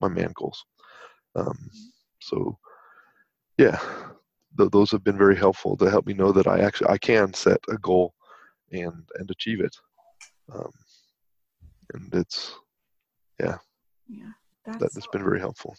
my 0.00 0.08
man 0.08 0.32
goals. 0.34 0.64
Um, 1.34 1.70
so 2.20 2.58
yeah 3.58 3.78
th- 4.56 4.70
those 4.70 4.90
have 4.90 5.04
been 5.04 5.18
very 5.18 5.36
helpful 5.36 5.76
to 5.76 5.90
help 5.90 6.06
me 6.06 6.14
know 6.14 6.32
that 6.32 6.46
i 6.46 6.60
actually 6.60 6.90
i 6.90 6.98
can 6.98 7.32
set 7.34 7.60
a 7.68 7.76
goal 7.78 8.14
and 8.72 9.08
and 9.18 9.30
achieve 9.30 9.60
it. 9.60 9.76
Um, 10.52 10.70
and 11.94 12.14
it's 12.14 12.54
yeah 13.40 13.58
yeah 14.08 14.32
that's, 14.64 14.78
that, 14.78 14.94
has 14.94 15.04
so, 15.04 15.10
been 15.12 15.24
very 15.24 15.40
helpful. 15.40 15.76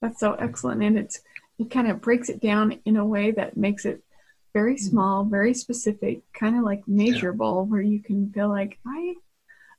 That's 0.00 0.20
so 0.20 0.34
excellent 0.34 0.82
and 0.82 0.98
it's 0.98 1.20
it 1.60 1.70
kind 1.70 1.88
of 1.90 2.00
breaks 2.00 2.30
it 2.30 2.40
down 2.40 2.80
in 2.86 2.96
a 2.96 3.04
way 3.04 3.32
that 3.32 3.56
makes 3.56 3.84
it 3.84 4.02
very 4.54 4.74
mm-hmm. 4.74 4.86
small, 4.86 5.24
very 5.24 5.52
specific, 5.52 6.22
kind 6.32 6.56
of 6.56 6.64
like 6.64 6.82
measurable, 6.88 7.64
yeah. 7.64 7.70
where 7.70 7.82
you 7.82 8.02
can 8.02 8.32
feel 8.32 8.48
like 8.48 8.78
I, 8.86 9.14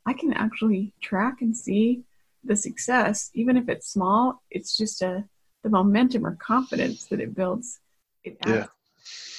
I 0.05 0.13
can 0.13 0.31
actually 0.31 0.93
track 1.01 1.41
and 1.41 1.57
see 1.57 2.03
the 2.43 2.55
success, 2.55 3.31
even 3.33 3.57
if 3.57 3.67
it's 3.67 3.91
small. 3.91 4.43
It's 4.51 4.77
just 4.77 5.01
a 5.01 5.25
the 5.63 5.69
momentum 5.69 6.25
or 6.25 6.35
confidence 6.35 7.05
that 7.05 7.19
it 7.19 7.35
builds. 7.35 7.79
It 8.23 8.37
adds 8.41 8.67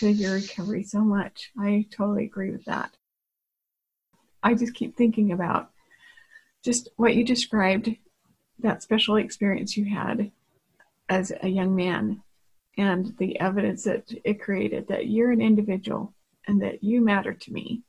yeah. 0.01 0.09
to 0.09 0.11
your 0.11 0.35
recovery 0.35 0.85
so 0.85 1.01
much. 1.01 1.51
I 1.59 1.87
totally 1.91 2.25
agree 2.25 2.51
with 2.51 2.65
that. 2.67 2.91
I 4.43 4.55
just 4.55 4.75
keep 4.75 4.97
thinking 4.97 5.33
about 5.33 5.71
just 6.65 6.89
what 6.97 7.17
you 7.17 7.25
described, 7.25 7.91
that 8.61 8.83
special 8.85 9.17
experience 9.17 9.77
you 9.77 9.85
had 9.85 10.31
as 11.09 11.33
a 11.43 11.49
young 11.49 11.75
man 11.75 12.23
and 12.79 13.15
the 13.19 13.39
evidence 13.41 13.85
that 13.85 14.13
it 14.25 14.41
created 14.41 14.89
that 14.89 15.09
you're 15.09 15.31
an 15.31 15.41
individual 15.41 16.15
and 16.47 16.63
that 16.63 16.83
you 16.83 17.01
matter 17.01 17.33
to 17.33 17.53
me. 17.53 17.83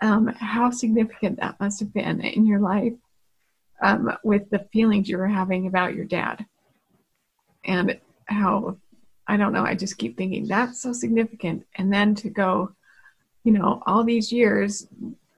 Um, 0.00 0.26
how 0.26 0.70
significant 0.70 1.40
that 1.40 1.60
must 1.60 1.80
have 1.80 1.92
been 1.92 2.20
in 2.20 2.46
your 2.46 2.60
life 2.60 2.94
um, 3.82 4.12
with 4.24 4.50
the 4.50 4.66
feelings 4.72 5.08
you 5.08 5.18
were 5.18 5.28
having 5.28 5.66
about 5.66 5.94
your 5.94 6.04
dad. 6.04 6.44
And 7.64 7.98
how, 8.26 8.78
I 9.26 9.36
don't 9.36 9.52
know, 9.52 9.64
I 9.64 9.74
just 9.74 9.98
keep 9.98 10.16
thinking 10.16 10.46
that's 10.46 10.82
so 10.82 10.92
significant. 10.92 11.66
And 11.76 11.92
then 11.92 12.14
to 12.16 12.30
go, 12.30 12.72
you 13.44 13.52
know, 13.52 13.82
all 13.86 14.04
these 14.04 14.32
years 14.32 14.86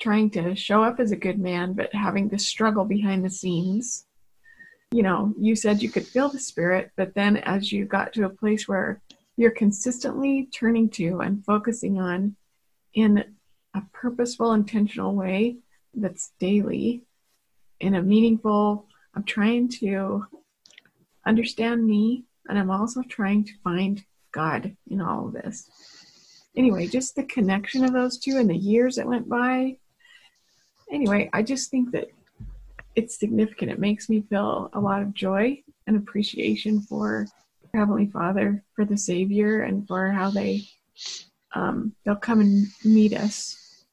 trying 0.01 0.31
to 0.31 0.55
show 0.55 0.83
up 0.83 1.01
as 1.01 1.13
a 1.13 1.17
good 1.17 1.39
man, 1.39 1.75
but 1.75 1.95
having 1.95 2.29
this 2.29 2.47
struggle 2.47 2.85
behind 2.85 3.25
the 3.25 3.31
scenes 3.31 4.07
you 4.93 5.03
know, 5.03 5.33
you 5.39 5.55
said 5.55 5.83
you 5.83 5.91
could 5.91 6.07
feel 6.07 6.29
the 6.29 6.39
spirit, 6.39 6.91
but 6.97 7.15
then 7.15 7.37
as 7.37 7.71
you 7.71 7.85
got 7.85 8.13
to 8.15 8.25
a 8.25 8.31
place 8.31 8.67
where 8.67 9.01
you're 9.37 9.51
consistently 9.51 10.49
turning 10.53 10.91
to 10.91 11.21
and 11.21 11.45
focusing 11.45 12.01
on 12.01 12.35
in 12.95 13.25
a 13.75 13.83
purposeful, 13.93 14.53
intentional 14.53 15.15
way 15.15 15.57
that's 15.95 16.33
daily, 16.41 17.03
in 17.79 17.95
a 17.95 18.03
meaningful, 18.03 18.87
I'm 19.15 19.25
trying 19.25 19.69
to 19.81 20.27
understand 21.25 21.87
me, 21.87 22.25
and 22.49 22.59
I'm 22.59 22.71
also 22.71 23.03
trying 23.03 23.45
to 23.45 23.53
find 23.63 24.05
God 24.33 24.77
in 24.89 25.01
all 25.01 25.29
of 25.29 25.33
this. 25.33 25.69
Anyway, 26.57 26.89
just 26.89 27.15
the 27.15 27.23
connection 27.25 27.85
of 27.85 27.93
those 27.93 28.19
two 28.19 28.39
and 28.39 28.51
the 28.51 28.57
years 28.57 28.97
that 28.97 29.07
went 29.07 29.29
by. 29.29 29.77
Anyway, 30.91 31.31
I 31.33 31.43
just 31.43 31.71
think 31.71 31.93
that 31.93 32.09
it's 32.95 33.19
significant. 33.19 33.71
It 33.71 33.79
makes 33.79 34.09
me 34.09 34.23
feel 34.29 34.71
a 34.73 34.81
lot 34.81 35.03
of 35.03 35.15
joy 35.15 35.63
and 35.87 35.97
appreciation 35.97 36.81
for 36.83 37.27
Heavenly 37.75 38.07
Father, 38.07 38.65
for 38.75 38.85
the 38.85 38.99
Savior, 38.99 39.63
and 39.63 39.87
for 39.87 40.11
how 40.11 40.31
they 40.31 40.65
um, 41.55 41.95
they'll 42.05 42.17
come 42.17 42.41
and 42.41 42.67
meet 42.85 43.15
us 43.15 43.85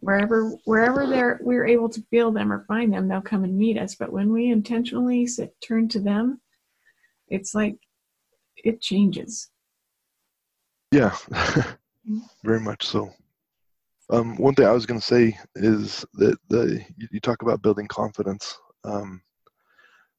wherever 0.00 0.50
wherever 0.64 1.06
they're 1.06 1.40
we're 1.42 1.66
able 1.66 1.88
to 1.88 2.02
feel 2.10 2.30
them 2.30 2.52
or 2.52 2.64
find 2.66 2.92
them. 2.92 3.08
They'll 3.08 3.22
come 3.22 3.44
and 3.44 3.56
meet 3.56 3.78
us. 3.78 3.94
But 3.94 4.12
when 4.12 4.30
we 4.30 4.50
intentionally 4.50 5.26
sit, 5.26 5.54
turn 5.60 5.88
to 5.90 6.00
them, 6.00 6.40
it's 7.28 7.54
like 7.54 7.76
it 8.56 8.80
changes. 8.80 9.50
Yeah, 10.92 11.16
very 12.44 12.60
much 12.60 12.86
so. 12.86 13.12
Um, 14.10 14.36
one 14.36 14.54
thing 14.54 14.66
I 14.66 14.72
was 14.72 14.86
going 14.86 15.00
to 15.00 15.06
say 15.06 15.38
is 15.54 16.04
that 16.14 16.36
the 16.48 16.84
you, 16.96 17.20
talk 17.20 17.42
about 17.42 17.62
building 17.62 17.88
confidence. 17.88 18.58
Um, 18.84 19.22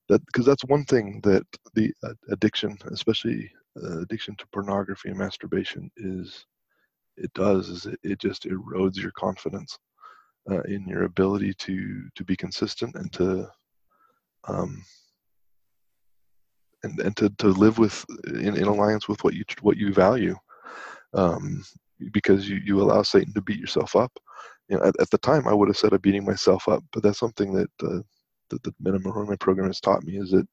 that 0.10 0.26
because 0.26 0.46
that's 0.46 0.66
one 0.66 0.86
thing 0.86 1.20
that 1.24 1.46
the 1.76 1.94
uh, 2.04 2.14
addiction, 2.30 2.78
especially 2.92 3.52
uh, 3.82 4.02
addiction 4.02 4.36
to 4.38 4.48
pornography 4.48 5.10
and 5.10 5.18
masturbation, 5.18 5.92
is 5.98 6.46
it 7.18 7.32
does 7.34 7.70
is 7.70 7.86
it, 7.86 8.00
it 8.04 8.20
just 8.20 8.44
erodes 8.46 8.98
your 8.98 9.12
confidence 9.12 9.78
uh, 10.50 10.62
in 10.64 10.86
your 10.88 11.04
ability 11.04 11.54
to 11.54 12.10
to 12.16 12.24
be 12.24 12.36
consistent 12.36 12.96
and 12.96 13.12
to 13.14 13.48
um, 14.48 14.84
and 16.84 17.00
and 17.00 17.16
to, 17.18 17.30
to 17.38 17.48
live 17.48 17.78
with 17.78 18.04
in, 18.28 18.56
in 18.56 18.64
alliance 18.66 19.08
with 19.08 19.24
what 19.24 19.36
you 19.36 19.44
what 19.62 19.78
you 19.78 19.94
value. 19.94 20.36
Um, 21.14 21.64
because 22.12 22.50
you, 22.50 22.60
you 22.64 22.82
allow 22.82 23.02
Satan 23.02 23.34
to 23.34 23.42
beat 23.42 23.60
yourself 23.60 23.96
up. 23.96 24.12
You 24.70 24.78
know, 24.78 24.84
at, 24.84 25.00
at 25.00 25.10
the 25.10 25.18
time, 25.20 25.48
I 25.48 25.54
would 25.54 25.70
have 25.70 25.78
said 25.78 25.94
I'm 25.94 26.02
beating 26.02 26.26
myself 26.26 26.68
up, 26.68 26.84
but 26.92 27.04
that's 27.04 27.20
something 27.20 27.54
that 27.54 27.70
uh, 27.84 28.00
the 28.50 28.74
Men 28.80 28.96
of 28.96 29.04
Moroni 29.04 29.38
program 29.38 29.68
has 29.68 29.80
taught 29.80 30.04
me 30.04 30.18
is 30.18 30.32
that 30.32 30.48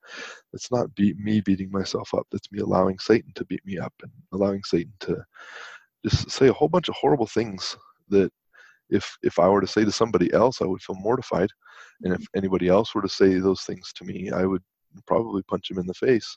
it's 0.53 0.71
not 0.71 0.95
be, 0.95 1.15
me 1.15 1.41
beating 1.41 1.71
myself 1.71 2.13
up. 2.15 2.27
That's 2.31 2.51
me 2.53 2.61
allowing 2.61 2.99
Satan 2.99 3.33
to 3.35 3.45
beat 3.45 3.65
me 3.65 3.79
up 3.79 3.93
and 4.03 4.11
allowing 4.33 4.63
Satan 4.65 4.93
to 5.01 5.25
just 6.05 6.31
say 6.31 6.49
a 6.49 6.53
whole 6.53 6.69
bunch 6.69 6.89
of 6.89 6.95
horrible 6.95 7.27
things 7.27 7.77
that 8.09 8.31
if 8.91 9.17
if 9.23 9.39
I 9.39 9.49
were 9.49 9.61
to 9.61 9.67
say 9.67 9.85
to 9.85 9.93
somebody 9.93 10.33
else, 10.33 10.61
I 10.61 10.67
would 10.67 10.83
feel 10.83 10.97
mortified, 10.97 11.49
and 12.03 12.13
if 12.13 12.27
anybody 12.37 12.69
else 12.69 12.95
were 12.95 13.03
to 13.03 13.09
say 13.09 13.39
those 13.39 13.63
things 13.63 13.93
to 13.97 14.05
me, 14.05 14.31
I 14.31 14.45
would 14.45 14.63
probably 15.07 15.43
punch 15.45 15.71
him 15.71 15.79
in 15.79 15.87
the 15.87 15.95
face. 15.95 16.37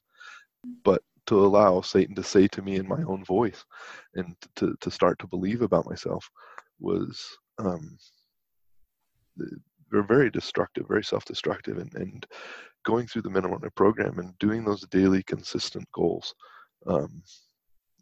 But 0.83 1.01
to 1.27 1.45
allow 1.45 1.81
Satan 1.81 2.15
to 2.15 2.23
say 2.23 2.47
to 2.49 2.61
me 2.61 2.75
in 2.75 2.87
my 2.87 3.01
own 3.03 3.23
voice 3.25 3.63
and 4.15 4.35
to, 4.55 4.75
to 4.81 4.91
start 4.91 5.19
to 5.19 5.27
believe 5.27 5.61
about 5.61 5.89
myself 5.89 6.29
was 6.79 7.25
um, 7.57 7.97
very 9.91 10.29
destructive, 10.29 10.87
very 10.87 11.03
self-destructive, 11.03 11.77
and, 11.77 11.93
and 11.95 12.25
going 12.85 13.07
through 13.07 13.23
the 13.23 13.29
Men 13.29 13.45
of 13.45 13.51
Moroni 13.51 13.69
program 13.75 14.19
and 14.19 14.37
doing 14.39 14.63
those 14.63 14.85
daily 14.87 15.23
consistent 15.23 15.87
goals. 15.93 16.33
Um, 16.87 17.21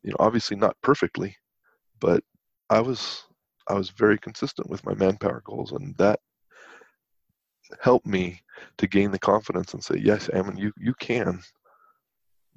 you 0.03 0.11
know, 0.11 0.17
obviously 0.19 0.57
not 0.57 0.75
perfectly, 0.81 1.35
but 1.99 2.23
I 2.69 2.81
was 2.81 3.23
I 3.67 3.75
was 3.75 3.89
very 3.91 4.17
consistent 4.17 4.69
with 4.69 4.85
my 4.85 4.93
manpower 4.95 5.41
goals, 5.45 5.71
and 5.71 5.95
that 5.97 6.19
helped 7.79 8.05
me 8.05 8.41
to 8.77 8.87
gain 8.87 9.11
the 9.11 9.19
confidence 9.19 9.73
and 9.73 9.81
say, 9.83 9.95
yes, 9.97 10.29
Ammon, 10.33 10.57
you 10.57 10.73
you 10.77 10.93
can 10.99 11.39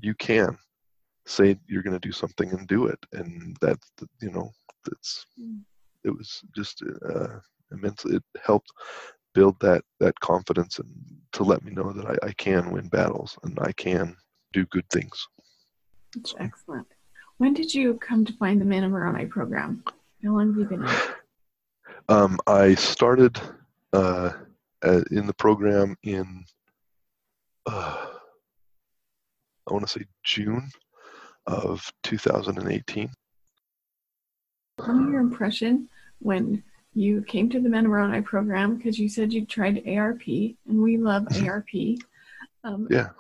you 0.00 0.14
can 0.14 0.56
say 1.26 1.58
you're 1.66 1.82
going 1.82 1.98
to 1.98 2.08
do 2.08 2.12
something 2.12 2.50
and 2.50 2.68
do 2.68 2.86
it 2.86 2.98
and 3.12 3.56
that 3.60 3.78
you 4.20 4.30
know 4.30 4.50
that's 4.84 5.26
mm. 5.40 5.58
it 6.04 6.10
was 6.10 6.42
just 6.54 6.82
uh, 7.08 7.38
immensely 7.72 8.16
it 8.16 8.22
helped 8.44 8.70
build 9.34 9.58
that 9.60 9.82
that 10.00 10.18
confidence 10.20 10.78
and 10.78 10.88
to 11.32 11.42
let 11.42 11.62
me 11.62 11.70
know 11.70 11.92
that 11.92 12.06
I, 12.06 12.28
I 12.28 12.32
can 12.32 12.70
win 12.70 12.88
battles 12.88 13.38
and 13.42 13.58
I 13.60 13.72
can 13.72 14.16
do 14.54 14.64
good 14.66 14.88
things. 14.90 15.28
That's 16.14 16.34
excellent. 16.40 16.86
When 17.36 17.52
did 17.52 17.74
you 17.74 17.94
come 17.94 18.24
to 18.24 18.32
find 18.32 18.58
the 18.58 18.64
of 18.64 18.90
Moroni 18.90 19.26
program? 19.26 19.84
How 20.24 20.30
long 20.30 20.48
have 20.48 20.56
you 20.56 20.64
been 20.64 20.82
in 20.82 20.90
Um, 22.08 22.38
I 22.46 22.74
started 22.74 23.38
uh, 23.92 24.30
in 25.10 25.26
the 25.26 25.34
program 25.34 25.96
in 26.02 26.44
uh, 27.66 28.06
I 29.68 29.72
want 29.72 29.86
to 29.86 29.98
say 29.98 30.06
June 30.22 30.70
of 31.46 31.90
2018. 32.04 33.10
Tell 34.84 34.94
me 34.94 35.12
your 35.12 35.20
impression 35.20 35.88
when 36.18 36.62
you 36.94 37.22
came 37.22 37.48
to 37.50 37.60
the 37.60 37.68
Men 37.68 37.84
of 37.84 37.90
Moroni 37.90 38.22
program 38.22 38.76
because 38.76 38.98
you 38.98 39.08
said 39.08 39.32
you 39.32 39.44
tried 39.44 39.86
ARP, 39.86 40.26
and 40.26 40.82
we 40.82 40.96
love 40.96 41.26
ARP. 41.46 41.68
Um, 42.64 42.88
yeah. 42.90 43.10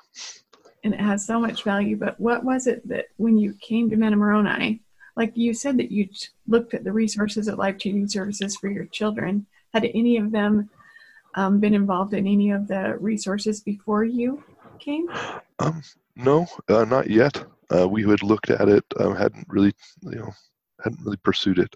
And 0.84 0.94
it 0.94 1.00
has 1.00 1.26
so 1.26 1.40
much 1.40 1.64
value. 1.64 1.96
But 1.96 2.18
what 2.20 2.44
was 2.44 2.66
it 2.66 2.86
that 2.88 3.06
when 3.16 3.36
you 3.36 3.54
came 3.60 3.90
to 3.90 3.96
Men 3.96 4.12
of 4.12 4.18
Moroni, 4.18 4.80
like 5.16 5.36
you 5.36 5.54
said 5.54 5.78
that 5.78 5.90
you 5.90 6.08
looked 6.46 6.74
at 6.74 6.84
the 6.84 6.92
resources 6.92 7.48
at 7.48 7.58
Life 7.58 7.78
Changing 7.78 8.08
Services 8.08 8.56
for 8.56 8.68
your 8.68 8.84
children. 8.86 9.46
Had 9.72 9.90
any 9.94 10.16
of 10.18 10.30
them 10.30 10.70
um, 11.34 11.58
been 11.58 11.74
involved 11.74 12.14
in 12.14 12.26
any 12.26 12.50
of 12.50 12.68
the 12.68 12.96
resources 12.98 13.60
before 13.60 14.04
you 14.04 14.42
came? 14.78 15.08
Um, 15.58 15.82
no, 16.16 16.46
uh, 16.68 16.84
not 16.84 17.08
yet. 17.10 17.44
Uh, 17.74 17.88
we 17.88 18.02
had 18.02 18.22
looked 18.22 18.50
at 18.50 18.68
it, 18.68 18.84
uh, 18.98 19.12
hadn't 19.12 19.46
really, 19.48 19.72
you 20.02 20.16
know, 20.16 20.30
hadn't 20.82 21.04
really 21.04 21.16
pursued 21.18 21.58
it. 21.58 21.74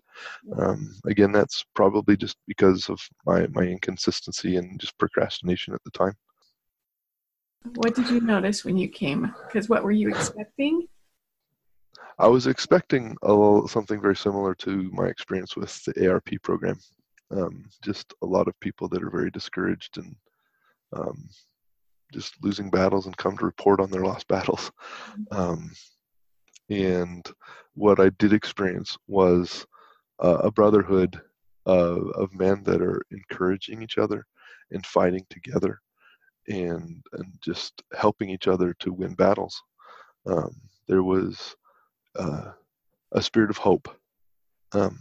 Um, 0.56 0.94
again, 1.06 1.32
that's 1.32 1.64
probably 1.74 2.16
just 2.16 2.36
because 2.46 2.88
of 2.88 3.00
my 3.26 3.46
my 3.48 3.62
inconsistency 3.62 4.56
and 4.56 4.80
just 4.80 4.98
procrastination 4.98 5.74
at 5.74 5.82
the 5.84 5.90
time. 5.90 6.14
What 7.76 7.94
did 7.94 8.08
you 8.08 8.20
notice 8.20 8.64
when 8.64 8.78
you 8.78 8.88
came? 8.88 9.34
Because 9.46 9.68
what 9.68 9.84
were 9.84 9.92
you 9.92 10.08
expecting? 10.08 10.86
I 12.18 12.26
was 12.26 12.46
expecting 12.46 13.16
a 13.22 13.28
little, 13.28 13.68
something 13.68 14.00
very 14.00 14.16
similar 14.16 14.54
to 14.56 14.90
my 14.92 15.06
experience 15.06 15.56
with 15.56 15.82
the 15.84 16.10
ARP 16.10 16.30
program. 16.42 16.78
Um, 17.30 17.64
just 17.82 18.12
a 18.22 18.26
lot 18.26 18.48
of 18.48 18.58
people 18.60 18.88
that 18.88 19.02
are 19.02 19.10
very 19.10 19.30
discouraged 19.30 19.98
and 19.98 20.16
um, 20.94 21.28
just 22.12 22.34
losing 22.42 22.70
battles 22.70 23.06
and 23.06 23.16
come 23.16 23.36
to 23.38 23.44
report 23.44 23.80
on 23.80 23.90
their 23.90 24.04
lost 24.04 24.28
battles. 24.28 24.70
Um, 25.32 25.70
and 26.68 27.28
what 27.74 27.98
I 28.00 28.10
did 28.10 28.32
experience 28.32 28.96
was 29.08 29.66
uh, 30.22 30.38
a 30.42 30.50
brotherhood 30.50 31.20
of, 31.66 32.10
of 32.10 32.34
men 32.34 32.62
that 32.64 32.80
are 32.80 33.02
encouraging 33.10 33.82
each 33.82 33.98
other 33.98 34.24
and 34.70 34.84
fighting 34.86 35.24
together 35.30 35.80
and 36.48 37.02
and 37.12 37.32
just 37.42 37.82
helping 37.92 38.30
each 38.30 38.48
other 38.48 38.74
to 38.80 38.92
win 38.92 39.14
battles. 39.14 39.60
Um, 40.26 40.54
there 40.88 41.02
was 41.02 41.54
uh, 42.18 42.52
a 43.12 43.22
spirit 43.22 43.50
of 43.50 43.56
hope 43.56 43.88
um, 44.72 44.98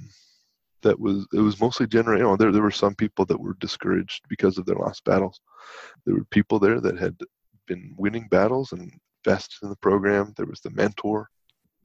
that 0.81 0.99
was 0.99 1.27
it 1.33 1.39
was 1.39 1.59
mostly 1.59 1.87
generated. 1.87 2.21
You 2.21 2.31
know, 2.31 2.37
there 2.37 2.51
there 2.51 2.61
were 2.61 2.71
some 2.71 2.95
people 2.95 3.25
that 3.25 3.39
were 3.39 3.55
discouraged 3.59 4.23
because 4.29 4.57
of 4.57 4.65
their 4.65 4.75
lost 4.75 5.03
battles. 5.03 5.41
There 6.05 6.15
were 6.15 6.25
people 6.25 6.59
there 6.59 6.79
that 6.81 6.97
had 6.97 7.15
been 7.67 7.93
winning 7.97 8.27
battles 8.29 8.71
and 8.71 8.91
invested 9.25 9.63
in 9.63 9.69
the 9.69 9.75
program. 9.77 10.33
There 10.37 10.45
was 10.45 10.61
the 10.61 10.71
mentor 10.71 11.29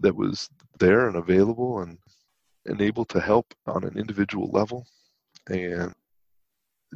that 0.00 0.14
was 0.14 0.48
there 0.78 1.08
and 1.08 1.16
available 1.16 1.80
and 1.80 1.98
and 2.66 2.80
able 2.80 3.04
to 3.06 3.20
help 3.20 3.52
on 3.66 3.84
an 3.84 3.98
individual 3.98 4.50
level, 4.50 4.86
and 5.48 5.92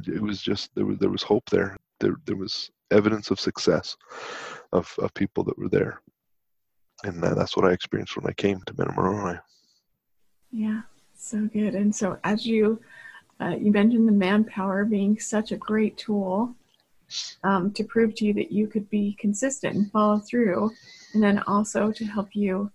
it 0.07 0.21
was 0.21 0.41
just 0.41 0.73
there 0.75 0.85
was 0.85 0.97
there 0.99 1.09
was 1.09 1.23
hope 1.23 1.49
there. 1.49 1.77
There 1.99 2.15
there 2.25 2.37
was 2.37 2.71
evidence 2.91 3.29
of 3.29 3.39
success 3.39 3.95
of 4.71 4.93
of 4.99 5.13
people 5.13 5.43
that 5.43 5.57
were 5.57 5.69
there, 5.69 6.01
and 7.03 7.23
uh, 7.23 7.35
that's 7.35 7.55
what 7.55 7.65
I 7.65 7.73
experienced 7.73 8.15
when 8.15 8.27
I 8.27 8.33
came 8.33 8.59
to 8.65 8.73
Men 8.77 8.89
of 8.89 8.95
Moroni. 8.95 9.39
Yeah, 10.51 10.81
so 11.19 11.47
good. 11.51 11.75
And 11.75 11.95
so 11.95 12.17
as 12.23 12.45
you 12.45 12.79
uh, 13.41 13.55
you 13.55 13.71
mentioned 13.71 14.07
the 14.07 14.13
manpower 14.13 14.83
being 14.83 15.17
such 15.17 15.51
a 15.51 15.57
great 15.57 15.97
tool 15.97 16.53
um, 17.43 17.71
to 17.71 17.83
prove 17.83 18.13
to 18.15 18.25
you 18.25 18.33
that 18.33 18.51
you 18.51 18.67
could 18.67 18.89
be 18.89 19.15
consistent 19.19 19.75
and 19.75 19.91
follow 19.91 20.19
through, 20.19 20.71
and 21.13 21.23
then 21.23 21.39
also 21.47 21.91
to 21.91 22.05
help 22.05 22.35
you 22.35 22.69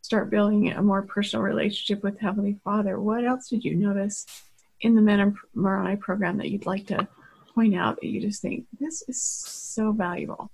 start 0.00 0.30
building 0.30 0.72
a 0.72 0.82
more 0.82 1.02
personal 1.02 1.42
relationship 1.42 2.02
with 2.02 2.18
Heavenly 2.18 2.58
Father. 2.64 2.98
What 2.98 3.24
else 3.24 3.48
did 3.48 3.64
you 3.64 3.74
notice 3.74 4.24
in 4.80 4.94
the 4.94 5.02
Men 5.02 5.36
Moroni 5.54 5.96
program 5.96 6.38
that 6.38 6.50
you'd 6.50 6.66
like 6.66 6.86
to 6.86 7.06
point 7.54 7.76
out 7.76 7.96
that 8.00 8.08
you 8.08 8.20
just 8.20 8.40
think 8.40 8.64
this 8.80 9.02
is 9.08 9.20
so 9.22 9.92
valuable? 9.92 10.50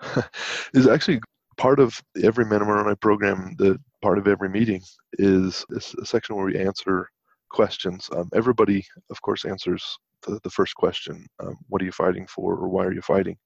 is 0.74 0.86
actually 0.86 1.20
part 1.56 1.80
of 1.80 2.00
every 2.22 2.44
Moroni 2.44 2.94
program. 2.96 3.54
The 3.58 3.78
part 4.00 4.18
of 4.18 4.28
every 4.28 4.48
meeting 4.48 4.82
is, 5.14 5.64
is 5.70 5.94
a 6.00 6.06
section 6.06 6.36
where 6.36 6.46
we 6.46 6.58
answer 6.58 7.08
questions. 7.50 8.08
Um, 8.14 8.28
everybody, 8.34 8.84
of 9.10 9.20
course, 9.22 9.44
answers 9.44 9.98
the, 10.22 10.40
the 10.42 10.50
first 10.50 10.74
question: 10.74 11.26
um, 11.40 11.56
"What 11.68 11.82
are 11.82 11.84
you 11.84 11.92
fighting 11.92 12.26
for?" 12.26 12.54
or 12.54 12.68
"Why 12.68 12.84
are 12.84 12.92
you 12.92 13.02
fighting?" 13.02 13.36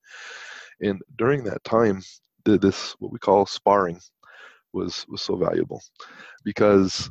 And 0.81 1.01
during 1.17 1.43
that 1.45 1.65
time, 1.65 2.03
the, 2.45 2.59
this 2.59 2.95
what 2.99 3.13
we 3.13 3.19
call 3.19 3.47
sparring 3.47 4.01
was 4.73 5.05
was 5.09 5.23
so 5.23 5.37
valuable 5.37 5.83
because 6.45 7.11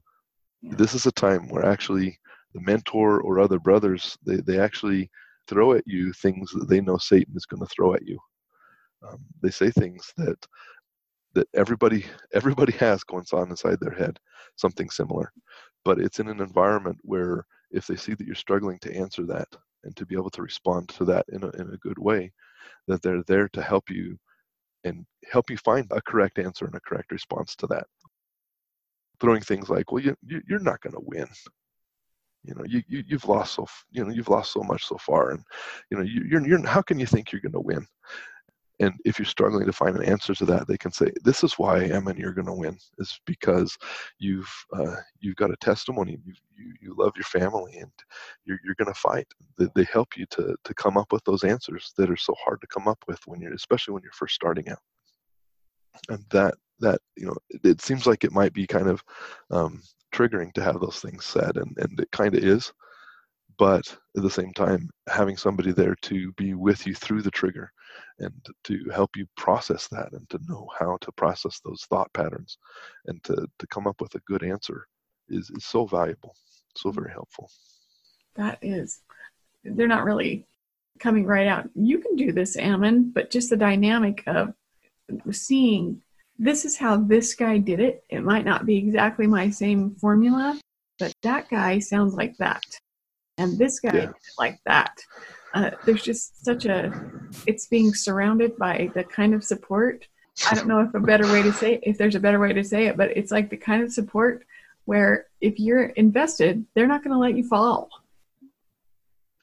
this 0.61 0.93
is 0.93 1.05
a 1.05 1.11
time 1.11 1.47
where 1.49 1.65
actually 1.65 2.17
the 2.53 2.61
mentor 2.61 3.21
or 3.21 3.39
other 3.39 3.59
brothers 3.59 4.17
they, 4.25 4.37
they 4.37 4.59
actually 4.59 5.09
throw 5.47 5.73
at 5.73 5.83
you 5.85 6.13
things 6.13 6.51
that 6.51 6.67
they 6.69 6.81
know 6.81 6.97
satan 6.97 7.33
is 7.35 7.45
going 7.45 7.59
to 7.59 7.73
throw 7.73 7.93
at 7.93 8.05
you 8.07 8.17
um, 9.07 9.19
they 9.41 9.51
say 9.51 9.69
things 9.69 10.11
that 10.17 10.37
that 11.35 11.47
everybody 11.53 12.05
everybody 12.33 12.73
has 12.73 13.03
going 13.03 13.25
on 13.33 13.49
inside 13.49 13.77
their 13.79 13.93
head 13.93 14.19
something 14.55 14.89
similar 14.89 15.31
but 15.83 15.99
it's 15.99 16.19
in 16.19 16.27
an 16.27 16.41
environment 16.41 16.97
where 17.03 17.45
if 17.71 17.85
they 17.87 17.95
see 17.95 18.13
that 18.13 18.25
you're 18.25 18.35
struggling 18.35 18.79
to 18.79 18.95
answer 18.95 19.25
that 19.25 19.47
and 19.83 19.95
to 19.95 20.05
be 20.05 20.15
able 20.15 20.31
to 20.31 20.41
respond 20.41 20.89
to 20.89 21.05
that 21.05 21.25
in 21.29 21.43
a, 21.43 21.49
in 21.51 21.73
a 21.73 21.77
good 21.77 21.99
way 21.99 22.31
that 22.87 23.01
they're 23.01 23.23
there 23.27 23.47
to 23.49 23.61
help 23.61 23.89
you 23.89 24.17
and 24.83 25.05
help 25.31 25.49
you 25.49 25.57
find 25.57 25.87
a 25.91 26.01
correct 26.01 26.39
answer 26.39 26.65
and 26.65 26.75
a 26.75 26.79
correct 26.81 27.11
response 27.11 27.55
to 27.55 27.67
that. 27.67 27.85
Throwing 29.19 29.41
things 29.41 29.69
like, 29.69 29.91
"Well, 29.91 30.03
you, 30.03 30.15
you 30.23 30.41
you're 30.47 30.59
not 30.59 30.81
going 30.81 30.93
to 30.93 31.01
win," 31.01 31.27
you 32.43 32.53
know, 32.53 32.63
you, 32.65 32.83
you 32.87 33.03
you've 33.07 33.27
lost 33.27 33.55
so 33.55 33.65
you 33.91 34.03
know 34.03 34.11
you've 34.11 34.29
lost 34.29 34.51
so 34.51 34.61
much 34.61 34.85
so 34.85 34.97
far, 34.97 35.31
and 35.31 35.43
you 35.89 35.97
know 35.97 36.03
you, 36.03 36.23
you're 36.29 36.45
you're 36.45 36.67
how 36.67 36.81
can 36.81 36.99
you 36.99 37.05
think 37.05 37.31
you're 37.31 37.41
going 37.41 37.53
to 37.53 37.59
win? 37.59 37.87
And 38.79 38.93
if 39.05 39.17
you're 39.17 39.25
struggling 39.25 39.65
to 39.65 39.73
find 39.73 39.95
an 39.95 40.03
answer 40.03 40.33
to 40.35 40.45
that, 40.45 40.67
they 40.67 40.77
can 40.77 40.91
say, 40.91 41.09
"This 41.23 41.43
is 41.43 41.53
why, 41.53 41.85
Ammon, 41.85 42.09
and 42.09 42.19
you're 42.19 42.33
going 42.33 42.47
to 42.47 42.53
win. 42.53 42.77
Is 42.97 43.19
because 43.25 43.77
you've 44.19 44.51
uh, 44.73 44.97
you've 45.19 45.37
got 45.37 45.51
a 45.51 45.57
testimony. 45.57 46.19
You, 46.25 46.33
you 46.57 46.73
you 46.81 46.95
love 46.97 47.13
your 47.15 47.23
family, 47.23 47.77
and 47.77 47.91
you're 48.43 48.59
you're 48.65 48.75
going 48.75 48.93
to 48.93 48.99
fight." 48.99 49.27
They, 49.57 49.67
they 49.75 49.85
help 49.85 50.17
you 50.17 50.25
to 50.31 50.55
to 50.61 50.73
come 50.73 50.97
up 50.97 51.11
with 51.13 51.23
those 51.23 51.43
answers 51.43 51.93
that 51.97 52.09
are 52.09 52.17
so 52.17 52.35
hard 52.43 52.59
to 52.61 52.67
come 52.67 52.87
up 52.87 53.01
with 53.07 53.19
when 53.25 53.39
you're, 53.39 53.53
especially 53.53 53.93
when 53.93 54.03
you're 54.03 54.11
first 54.11 54.35
starting 54.35 54.67
out. 54.69 54.79
And 56.09 56.23
that 56.31 56.55
that 56.79 56.99
you 57.15 57.27
know, 57.27 57.35
it, 57.49 57.61
it 57.63 57.81
seems 57.81 58.05
like 58.05 58.23
it 58.23 58.33
might 58.33 58.53
be 58.53 58.67
kind 58.67 58.87
of 58.87 59.01
um, 59.51 59.81
triggering 60.13 60.51
to 60.53 60.63
have 60.63 60.81
those 60.81 60.99
things 60.99 61.25
said, 61.25 61.55
and 61.55 61.77
and 61.77 61.99
it 61.99 62.11
kind 62.11 62.35
of 62.35 62.43
is 62.43 62.73
but 63.57 63.85
at 64.17 64.23
the 64.23 64.29
same 64.29 64.53
time 64.53 64.89
having 65.07 65.37
somebody 65.37 65.71
there 65.71 65.95
to 66.01 66.31
be 66.33 66.53
with 66.53 66.85
you 66.85 66.93
through 66.93 67.21
the 67.21 67.31
trigger 67.31 67.71
and 68.19 68.33
to 68.63 68.83
help 68.93 69.15
you 69.15 69.25
process 69.37 69.87
that 69.87 70.11
and 70.13 70.29
to 70.29 70.39
know 70.47 70.67
how 70.77 70.97
to 71.01 71.11
process 71.13 71.59
those 71.63 71.85
thought 71.89 72.11
patterns 72.13 72.57
and 73.07 73.23
to, 73.23 73.35
to 73.59 73.67
come 73.67 73.87
up 73.87 73.99
with 74.01 74.13
a 74.15 74.21
good 74.27 74.43
answer 74.43 74.87
is, 75.29 75.49
is 75.51 75.65
so 75.65 75.85
valuable 75.85 76.35
so 76.77 76.91
very 76.91 77.11
helpful. 77.11 77.49
That 78.35 78.59
is 78.61 79.01
they're 79.63 79.87
not 79.87 80.03
really 80.03 80.45
coming 80.99 81.25
right 81.25 81.47
out. 81.47 81.69
You 81.73 81.99
can 81.99 82.15
do 82.15 82.31
this 82.31 82.57
ammon 82.57 83.11
but 83.11 83.31
just 83.31 83.49
the 83.49 83.57
dynamic 83.57 84.23
of 84.27 84.53
seeing 85.31 86.01
this 86.37 86.65
is 86.65 86.77
how 86.77 86.97
this 86.97 87.33
guy 87.33 87.57
did 87.57 87.79
it. 87.79 88.03
It 88.09 88.23
might 88.23 88.45
not 88.45 88.65
be 88.65 88.77
exactly 88.77 89.27
my 89.27 89.49
same 89.49 89.95
formula 89.95 90.59
but 90.99 91.13
that 91.23 91.49
guy 91.49 91.79
sounds 91.79 92.13
like 92.13 92.37
that 92.37 92.63
and 93.37 93.57
this 93.57 93.79
guy 93.79 93.95
yeah. 93.95 94.11
like 94.37 94.59
that. 94.65 94.97
Uh, 95.53 95.71
there's 95.85 96.03
just 96.03 96.43
such 96.43 96.65
a, 96.65 96.91
it's 97.47 97.67
being 97.67 97.93
surrounded 97.93 98.57
by 98.57 98.89
the 98.93 99.03
kind 99.03 99.33
of 99.33 99.43
support. 99.43 100.07
I 100.49 100.53
don't 100.53 100.67
know 100.67 100.81
if 100.81 100.93
a 100.93 100.99
better 100.99 101.25
way 101.31 101.43
to 101.43 101.53
say, 101.53 101.75
it, 101.75 101.81
if 101.83 101.97
there's 101.97 102.15
a 102.15 102.19
better 102.19 102.39
way 102.39 102.51
to 102.51 102.63
say 102.63 102.87
it, 102.87 102.97
but 102.97 103.15
it's 103.15 103.31
like 103.31 103.49
the 103.49 103.57
kind 103.57 103.81
of 103.81 103.91
support 103.91 104.45
where 104.83 105.27
if 105.39 105.59
you're 105.59 105.85
invested, 105.85 106.65
they're 106.73 106.87
not 106.87 107.03
going 107.03 107.13
to 107.13 107.19
let 107.19 107.37
you 107.37 107.47
fall. 107.47 107.89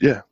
Yeah. 0.00 0.22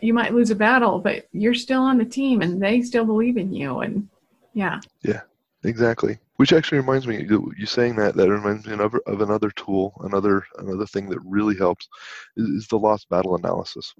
You 0.00 0.14
might 0.14 0.34
lose 0.34 0.50
a 0.50 0.54
battle, 0.54 1.00
but 1.00 1.26
you're 1.32 1.54
still 1.54 1.82
on 1.82 1.98
the 1.98 2.04
team 2.04 2.42
and 2.42 2.62
they 2.62 2.82
still 2.82 3.04
believe 3.04 3.36
in 3.36 3.52
you. 3.52 3.80
And 3.80 4.08
yeah. 4.52 4.80
Yeah, 5.02 5.22
exactly. 5.64 6.18
Which 6.36 6.52
actually 6.52 6.78
reminds 6.78 7.06
me, 7.06 7.24
you 7.28 7.66
saying 7.66 7.94
that 7.96 8.16
that 8.16 8.30
reminds 8.30 8.66
me 8.66 8.74
of, 8.74 8.94
of 9.06 9.20
another 9.20 9.50
tool, 9.50 9.94
another 10.00 10.44
another 10.58 10.86
thing 10.86 11.08
that 11.10 11.20
really 11.24 11.56
helps, 11.56 11.88
is, 12.36 12.48
is 12.48 12.68
the 12.68 12.78
lost 12.78 13.08
battle 13.08 13.36
analysis. 13.36 13.94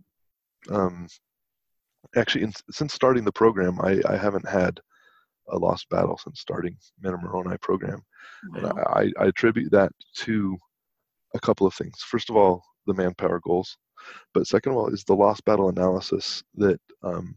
Um, 0.69 1.07
actually, 2.17 2.45
in, 2.45 2.53
since 2.71 2.93
starting 2.93 3.25
the 3.25 3.33
program, 3.33 3.81
I, 3.81 4.01
I 4.09 4.17
haven't 4.17 4.49
had 4.49 4.81
a 5.51 5.57
lost 5.57 5.89
battle 5.91 6.19
since 6.19 6.41
starting 6.41 6.77
Moroni 7.03 7.57
program, 7.59 8.03
wow. 8.49 8.59
and 8.59 8.81
I, 8.81 9.23
I 9.23 9.27
attribute 9.29 9.71
that 9.71 9.93
to 10.17 10.57
a 11.35 11.41
couple 11.41 11.67
of 11.67 11.75
things. 11.75 11.95
First 12.01 12.31
of 12.31 12.37
all, 12.37 12.65
the 12.87 12.95
manpower 12.95 13.41
goals, 13.41 13.77
but 14.33 14.47
second 14.47 14.73
of 14.73 14.79
all 14.79 14.89
is 14.89 15.05
the 15.05 15.15
lost 15.15 15.45
battle 15.45 15.69
analysis 15.69 16.43
that 16.57 16.81
um, 17.05 17.37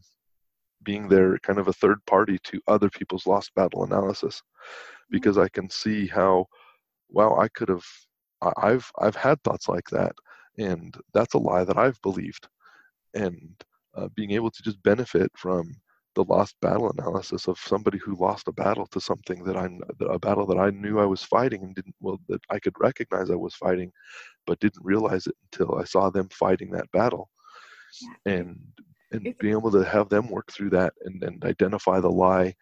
being 0.87 1.09
there 1.09 1.37
kind 1.39 1.59
of 1.59 1.67
a 1.67 1.79
third 1.81 1.99
party 2.05 2.37
to 2.45 2.61
other 2.67 2.89
people's 2.89 3.27
lost 3.27 3.53
battle 3.55 3.83
analysis 3.83 4.41
because 5.09 5.37
I 5.37 5.49
can 5.49 5.69
see 5.69 6.07
how 6.07 6.45
wow 7.09 7.37
I 7.37 7.49
could 7.49 7.69
have 7.69 7.85
I've 8.69 8.89
I've 8.97 9.19
had 9.27 9.43
thoughts 9.43 9.67
like 9.67 9.89
that 9.91 10.13
and 10.57 10.95
that's 11.13 11.33
a 11.33 11.39
lie 11.49 11.63
that 11.63 11.77
I've 11.77 12.01
believed. 12.01 12.47
And 13.13 13.53
uh, 13.95 14.07
being 14.15 14.31
able 14.31 14.51
to 14.51 14.63
just 14.63 14.81
benefit 14.83 15.31
from 15.35 15.75
the 16.15 16.23
lost 16.23 16.55
battle 16.61 16.91
analysis 16.97 17.47
of 17.47 17.59
somebody 17.59 17.99
who 17.99 18.15
lost 18.15 18.47
a 18.47 18.51
battle 18.51 18.87
to 18.87 18.99
something 18.99 19.43
that 19.43 19.55
I'm 19.55 19.81
a 20.01 20.17
battle 20.17 20.47
that 20.47 20.57
I 20.57 20.71
knew 20.71 20.99
I 20.99 21.05
was 21.05 21.21
fighting 21.21 21.61
and 21.63 21.75
didn't 21.75 21.95
well 21.99 22.19
that 22.27 22.41
I 22.49 22.59
could 22.59 22.73
recognize 22.79 23.29
I 23.29 23.35
was 23.35 23.53
fighting, 23.53 23.91
but 24.47 24.59
didn't 24.59 24.83
realize 24.83 25.27
it 25.27 25.35
until 25.51 25.75
I 25.75 25.83
saw 25.83 26.09
them 26.09 26.27
fighting 26.29 26.71
that 26.71 26.91
battle, 26.91 27.29
yeah. 28.01 28.33
and 28.33 28.59
and 29.11 29.35
being 29.39 29.53
able 29.53 29.71
to 29.71 29.83
have 29.83 30.09
them 30.09 30.29
work 30.29 30.51
through 30.51 30.69
that 30.71 30.93
and 31.05 31.23
and 31.23 31.43
identify 31.45 31.99
the 31.99 32.09
lie 32.09 32.53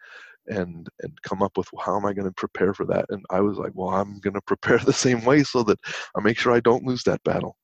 and 0.48 0.88
and 1.00 1.22
come 1.22 1.42
up 1.42 1.56
with 1.56 1.68
well, 1.72 1.84
how 1.84 1.96
am 1.96 2.06
I 2.06 2.12
going 2.12 2.28
to 2.28 2.34
prepare 2.34 2.74
for 2.74 2.86
that? 2.86 3.06
And 3.10 3.24
I 3.30 3.40
was 3.40 3.58
like, 3.58 3.72
well, 3.74 3.90
I'm 3.90 4.18
going 4.20 4.34
to 4.40 4.40
prepare 4.42 4.78
the 4.78 4.92
same 4.92 5.24
way 5.24 5.42
so 5.42 5.62
that 5.64 5.78
I 6.16 6.20
make 6.20 6.38
sure 6.38 6.52
I 6.52 6.60
don't 6.60 6.84
lose 6.84 7.02
that 7.04 7.22
battle. 7.24 7.56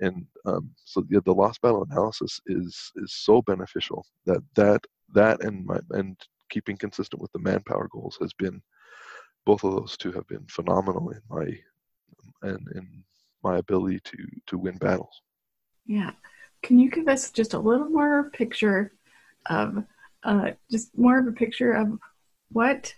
And 0.00 0.26
um, 0.44 0.70
so 0.84 1.04
yeah, 1.10 1.20
the 1.24 1.32
lost 1.32 1.62
battle 1.62 1.86
analysis 1.90 2.40
is 2.46 2.92
is 2.96 3.14
so 3.14 3.42
beneficial 3.42 4.04
that 4.26 4.42
that 4.54 4.80
that 5.14 5.42
and 5.42 5.64
my 5.64 5.78
and 5.90 6.16
keeping 6.50 6.76
consistent 6.76 7.20
with 7.20 7.32
the 7.32 7.38
manpower 7.38 7.88
goals 7.90 8.18
has 8.20 8.32
been 8.34 8.62
both 9.44 9.64
of 9.64 9.74
those 9.74 9.96
two 9.96 10.12
have 10.12 10.26
been 10.26 10.44
phenomenal 10.48 11.10
in 11.10 11.20
my 11.30 11.46
and 12.42 12.68
in 12.74 13.04
my 13.42 13.58
ability 13.58 14.00
to 14.04 14.18
to 14.46 14.58
win 14.58 14.76
battles. 14.76 15.22
Yeah. 15.86 16.12
Can 16.66 16.80
you 16.80 16.90
give 16.90 17.06
us 17.06 17.30
just 17.30 17.54
a 17.54 17.58
little 17.60 17.88
more 17.88 18.28
picture 18.30 18.92
of 19.48 19.84
uh, 20.24 20.50
just 20.68 20.98
more 20.98 21.16
of 21.16 21.28
a 21.28 21.32
picture 21.32 21.70
of 21.70 21.96
what 22.50 22.92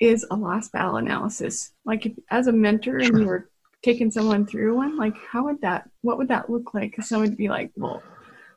is 0.00 0.24
a 0.30 0.34
lost 0.34 0.72
battle 0.72 0.96
analysis? 0.96 1.72
Like 1.84 2.06
if, 2.06 2.12
as 2.30 2.46
a 2.46 2.52
mentor 2.52 2.98
sure. 2.98 3.00
and 3.00 3.18
you 3.20 3.26
were 3.26 3.50
taking 3.82 4.10
someone 4.10 4.46
through 4.46 4.74
one, 4.74 4.96
like 4.96 5.12
how 5.30 5.44
would 5.44 5.60
that, 5.60 5.90
what 6.00 6.16
would 6.16 6.28
that 6.28 6.48
look 6.48 6.72
like? 6.72 6.92
Because 6.92 7.10
someone 7.10 7.28
would 7.28 7.36
be 7.36 7.50
like, 7.50 7.72
well, 7.76 8.02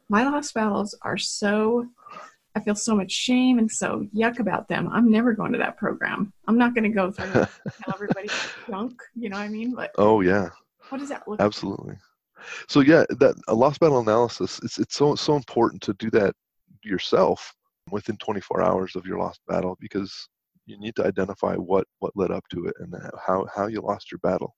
my 0.07 0.23
lost 0.23 0.53
battles 0.53 0.97
are 1.01 1.17
so, 1.17 1.87
I 2.55 2.61
feel 2.61 2.75
so 2.75 2.95
much 2.95 3.11
shame 3.11 3.59
and 3.59 3.69
so 3.69 4.07
yuck 4.15 4.39
about 4.39 4.69
them. 4.69 4.87
I'm 4.93 5.11
never 5.11 5.33
going 5.33 5.51
to 5.51 5.57
that 5.57 5.75
program. 5.75 6.31
I'm 6.47 6.57
not 6.57 6.73
going 6.73 6.85
to 6.85 6.89
go 6.89 7.11
through 7.11 7.33
tell 7.33 7.93
everybody 7.93 8.29
junk, 8.69 9.01
you 9.13 9.27
know 9.27 9.35
what 9.35 9.43
I 9.43 9.49
mean? 9.49 9.75
But 9.75 9.91
oh 9.97 10.21
yeah, 10.21 10.51
what 10.87 10.99
does 10.99 11.09
that 11.09 11.27
look? 11.27 11.41
Absolutely. 11.41 11.95
Like? 11.95 11.99
So 12.67 12.81
yeah, 12.81 13.05
that 13.09 13.35
a 13.47 13.55
lost 13.55 13.79
battle 13.79 13.99
analysis. 13.99 14.59
It's 14.63 14.77
it's 14.77 14.95
so 14.95 15.15
so 15.15 15.35
important 15.35 15.81
to 15.83 15.93
do 15.93 16.09
that 16.11 16.35
yourself 16.83 17.53
within 17.91 18.17
24 18.17 18.61
hours 18.61 18.95
of 18.95 19.05
your 19.05 19.19
lost 19.19 19.41
battle 19.47 19.77
because 19.79 20.27
you 20.65 20.77
need 20.79 20.95
to 20.95 21.05
identify 21.05 21.55
what 21.55 21.85
what 21.99 22.15
led 22.15 22.31
up 22.31 22.47
to 22.49 22.65
it 22.65 22.75
and 22.79 22.93
how 23.25 23.45
how 23.53 23.67
you 23.67 23.81
lost 23.81 24.11
your 24.11 24.19
battle. 24.19 24.55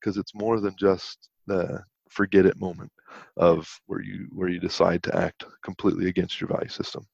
Because 0.00 0.16
it's 0.16 0.34
more 0.34 0.60
than 0.60 0.74
just 0.78 1.28
the 1.46 1.82
forget 2.10 2.46
it 2.46 2.60
moment 2.60 2.92
of 3.36 3.68
where 3.86 4.00
you 4.00 4.26
where 4.30 4.48
you 4.48 4.60
decide 4.60 5.02
to 5.02 5.16
act 5.16 5.44
completely 5.62 6.08
against 6.08 6.40
your 6.40 6.48
value 6.48 6.68
system. 6.68 7.06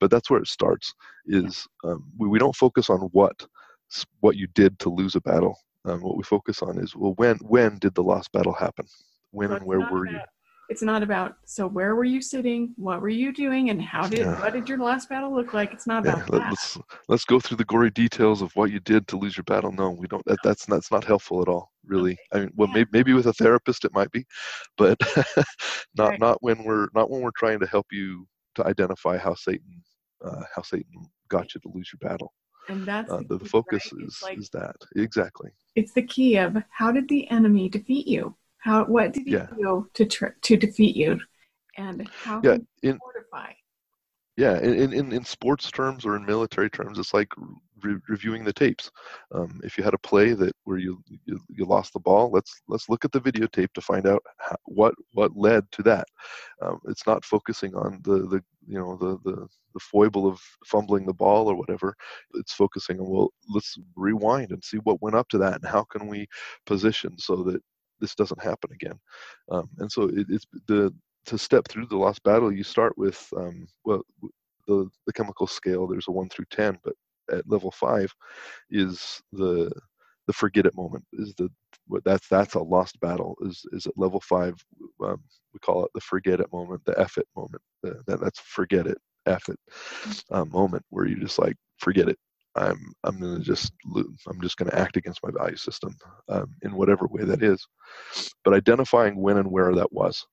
But 0.00 0.10
that's 0.10 0.30
where 0.30 0.40
it 0.40 0.48
starts 0.48 0.92
is 1.26 1.66
um, 1.84 2.04
we, 2.18 2.28
we 2.28 2.38
don't 2.38 2.56
focus 2.56 2.90
on 2.90 3.00
what 3.12 3.46
what 4.20 4.36
you 4.36 4.46
did 4.48 4.78
to 4.80 4.90
lose 4.90 5.14
a 5.14 5.20
battle. 5.20 5.58
Um, 5.84 6.00
what 6.00 6.16
we 6.16 6.22
focus 6.22 6.62
on 6.62 6.78
is 6.78 6.94
well 6.94 7.14
when 7.16 7.36
when 7.38 7.78
did 7.78 7.94
the 7.94 8.02
lost 8.02 8.30
battle 8.32 8.52
happen 8.52 8.86
when 9.32 9.48
so 9.48 9.56
and 9.56 9.66
where 9.66 9.80
were 9.80 10.06
you? 10.06 10.20
it's 10.72 10.82
not 10.82 11.02
about 11.02 11.36
so 11.44 11.66
where 11.66 11.94
were 11.94 12.04
you 12.04 12.22
sitting? 12.22 12.72
What 12.76 13.02
were 13.02 13.10
you 13.10 13.32
doing? 13.32 13.68
And 13.68 13.80
how 13.80 14.08
did 14.08 14.20
yeah. 14.20 14.40
what 14.40 14.54
did 14.54 14.68
your 14.70 14.78
last 14.78 15.06
battle 15.08 15.34
look 15.34 15.52
like? 15.52 15.70
It's 15.72 15.86
not 15.86 16.06
about 16.06 16.18
yeah, 16.18 16.38
that. 16.38 16.48
let's 16.48 16.78
let's 17.08 17.24
go 17.26 17.38
through 17.38 17.58
the 17.58 17.66
gory 17.66 17.90
details 17.90 18.40
of 18.40 18.50
what 18.56 18.70
you 18.70 18.80
did 18.80 19.06
to 19.08 19.18
lose 19.18 19.36
your 19.36 19.44
battle. 19.44 19.70
No 19.70 19.90
we 19.90 20.06
don't 20.06 20.24
that, 20.24 20.38
that's 20.42 20.64
that's 20.64 20.90
not 20.90 21.04
helpful 21.04 21.42
at 21.42 21.48
all 21.48 21.70
really. 21.84 22.16
I 22.32 22.40
mean 22.40 22.52
well 22.56 22.68
yeah. 22.68 22.74
maybe, 22.74 22.90
maybe 22.92 23.12
with 23.12 23.26
a 23.26 23.34
therapist 23.34 23.84
it 23.84 23.92
might 23.92 24.10
be 24.12 24.24
but 24.78 24.98
not 25.96 26.10
right. 26.10 26.20
not 26.20 26.42
when 26.42 26.64
we're 26.64 26.88
not 26.94 27.10
when 27.10 27.20
we're 27.20 27.30
trying 27.36 27.60
to 27.60 27.66
help 27.66 27.86
you 27.92 28.26
to 28.54 28.66
identify 28.66 29.18
how 29.18 29.34
satan 29.34 29.82
uh, 30.24 30.42
how 30.54 30.62
satan 30.62 31.06
got 31.28 31.54
you 31.54 31.60
to 31.60 31.70
lose 31.74 31.90
your 31.92 32.08
battle. 32.10 32.32
And 32.68 32.86
that's 32.86 33.10
uh, 33.10 33.22
the, 33.28 33.38
the, 33.38 33.44
focus 33.44 33.92
right? 33.92 34.06
is 34.06 34.20
like, 34.22 34.38
is 34.38 34.48
that 34.50 34.76
exactly. 34.94 35.50
It's 35.74 35.92
the 35.92 36.02
key 36.02 36.36
of 36.36 36.56
how 36.70 36.92
did 36.92 37.08
the 37.08 37.28
enemy 37.30 37.68
defeat 37.68 38.06
you 38.06 38.36
how 38.62 38.84
what 38.84 39.12
did 39.12 39.26
he 39.26 39.32
yeah. 39.32 39.46
do 39.58 39.88
to 39.94 40.06
tr- 40.06 40.38
to 40.40 40.56
defeat 40.56 40.96
you, 40.96 41.20
and 41.76 42.08
how 42.08 42.40
yeah, 42.44 42.58
in, 42.82 42.98
fortify? 42.98 43.52
Yeah, 44.36 44.58
in, 44.60 44.92
in 44.92 45.12
in 45.12 45.24
sports 45.24 45.70
terms 45.70 46.06
or 46.06 46.16
in 46.16 46.24
military 46.24 46.70
terms, 46.70 46.98
it's 46.98 47.12
like 47.12 47.28
re- 47.82 48.00
reviewing 48.08 48.44
the 48.44 48.52
tapes. 48.52 48.90
Um, 49.34 49.60
if 49.64 49.76
you 49.76 49.84
had 49.84 49.94
a 49.94 49.98
play 49.98 50.32
that 50.34 50.54
where 50.64 50.78
you, 50.78 51.02
you, 51.26 51.40
you 51.48 51.64
lost 51.64 51.92
the 51.92 52.00
ball, 52.00 52.30
let's 52.30 52.62
let's 52.68 52.88
look 52.88 53.04
at 53.04 53.12
the 53.12 53.20
videotape 53.20 53.72
to 53.74 53.80
find 53.80 54.06
out 54.06 54.22
how, 54.38 54.56
what 54.64 54.94
what 55.12 55.36
led 55.36 55.70
to 55.72 55.82
that. 55.82 56.06
Um, 56.60 56.78
it's 56.88 57.06
not 57.06 57.24
focusing 57.24 57.74
on 57.74 58.00
the 58.04 58.26
the 58.28 58.42
you 58.66 58.78
know 58.78 58.96
the 58.96 59.18
the 59.24 59.48
the 59.74 59.80
foible 59.80 60.26
of 60.26 60.40
fumbling 60.66 61.06
the 61.06 61.12
ball 61.12 61.48
or 61.48 61.54
whatever. 61.54 61.94
It's 62.34 62.52
focusing 62.52 63.00
on 63.00 63.08
well, 63.08 63.32
let's 63.48 63.76
rewind 63.96 64.52
and 64.52 64.62
see 64.62 64.78
what 64.78 65.02
went 65.02 65.16
up 65.16 65.28
to 65.30 65.38
that, 65.38 65.54
and 65.54 65.66
how 65.66 65.84
can 65.84 66.06
we 66.06 66.26
position 66.66 67.18
so 67.18 67.42
that 67.44 67.60
this 68.02 68.14
doesn't 68.14 68.42
happen 68.42 68.70
again. 68.74 68.98
Um, 69.50 69.70
and 69.78 69.90
so 69.90 70.02
it, 70.02 70.26
it's 70.28 70.46
the 70.66 70.92
to 71.24 71.38
step 71.38 71.68
through 71.68 71.86
the 71.86 71.96
lost 71.96 72.22
battle. 72.24 72.52
You 72.52 72.64
start 72.64 72.98
with 72.98 73.26
um, 73.36 73.66
well 73.84 74.02
the 74.66 74.90
the 75.06 75.12
chemical 75.14 75.46
scale. 75.46 75.86
There's 75.86 76.08
a 76.08 76.12
one 76.12 76.28
through 76.28 76.46
ten, 76.50 76.78
but 76.84 76.94
at 77.30 77.48
level 77.48 77.70
five 77.70 78.12
is 78.70 79.22
the 79.32 79.72
the 80.26 80.32
forget 80.32 80.66
it 80.66 80.76
moment 80.76 81.04
is 81.14 81.34
the 81.36 81.48
what 81.88 82.04
that's 82.04 82.28
that's 82.28 82.54
a 82.54 82.60
lost 82.60 82.98
battle 83.00 83.36
is 83.42 83.64
is 83.72 83.86
at 83.86 83.98
level 83.98 84.20
five 84.20 84.54
um, 85.04 85.20
we 85.52 85.58
call 85.60 85.84
it 85.84 85.90
the 85.94 86.00
forget 86.00 86.40
it 86.40 86.52
moment 86.52 86.80
the 86.84 86.98
F 86.98 87.18
it 87.18 87.26
moment 87.36 87.62
the, 87.82 88.00
that, 88.06 88.20
that's 88.20 88.40
forget 88.40 88.86
it 88.86 88.98
F 89.26 89.48
it 89.48 89.58
uh, 90.30 90.44
moment 90.44 90.84
where 90.90 91.06
you 91.06 91.16
just 91.16 91.38
like 91.38 91.56
forget 91.78 92.08
it 92.08 92.18
I'm 92.54 92.92
I'm 93.04 93.18
gonna 93.18 93.40
just 93.40 93.72
I'm 93.86 94.40
just 94.42 94.56
gonna 94.56 94.74
act 94.74 94.96
against 94.96 95.22
my 95.22 95.30
value 95.30 95.56
system 95.56 95.96
um, 96.28 96.54
in 96.62 96.74
whatever 96.74 97.06
way 97.06 97.24
that 97.24 97.42
is, 97.42 97.66
but 98.44 98.54
identifying 98.54 99.16
when 99.16 99.38
and 99.38 99.50
where 99.50 99.74
that 99.74 99.92
was, 99.92 100.26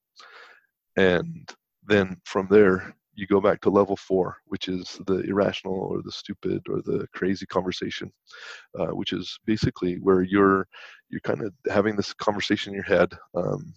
and 0.97 1.49
then 1.87 2.17
from 2.25 2.47
there 2.49 2.93
you 3.19 3.27
go 3.27 3.41
back 3.41 3.59
to 3.61 3.69
level 3.69 3.97
four, 3.97 4.37
which 4.45 4.69
is 4.69 4.99
the 5.05 5.19
irrational 5.21 5.73
or 5.73 6.01
the 6.01 6.11
stupid 6.11 6.61
or 6.69 6.81
the 6.81 7.05
crazy 7.13 7.45
conversation, 7.45 8.11
uh, 8.79 8.87
which 8.87 9.11
is 9.11 9.37
basically 9.45 9.95
where 9.95 10.21
you're 10.21 10.67
you're 11.09 11.21
kind 11.21 11.41
of 11.41 11.53
having 11.69 11.95
this 11.95 12.13
conversation 12.13 12.71
in 12.71 12.75
your 12.75 12.83
head. 12.83 13.11
Um, 13.35 13.73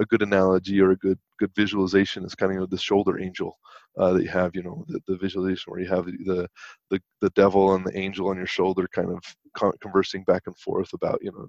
a 0.00 0.06
good 0.06 0.22
analogy 0.22 0.80
or 0.80 0.92
a 0.92 0.96
good 0.96 1.18
good 1.38 1.54
visualization 1.54 2.24
is 2.24 2.34
kind 2.34 2.50
of 2.50 2.54
you 2.54 2.60
know, 2.60 2.66
the 2.66 2.78
shoulder 2.78 3.20
angel 3.20 3.58
uh, 3.98 4.12
that 4.12 4.22
you 4.22 4.28
have 4.28 4.54
you 4.54 4.62
know 4.62 4.84
the, 4.88 5.00
the 5.06 5.16
visualization 5.16 5.70
where 5.70 5.80
you 5.80 5.88
have 5.88 6.06
the, 6.06 6.48
the 6.90 7.00
the 7.20 7.30
devil 7.30 7.74
and 7.74 7.84
the 7.86 7.96
angel 7.96 8.28
on 8.28 8.36
your 8.36 8.46
shoulder 8.46 8.88
kind 8.92 9.10
of 9.10 9.22
con- 9.56 9.72
conversing 9.80 10.24
back 10.24 10.42
and 10.46 10.56
forth 10.58 10.92
about 10.94 11.18
you 11.22 11.30
know 11.32 11.46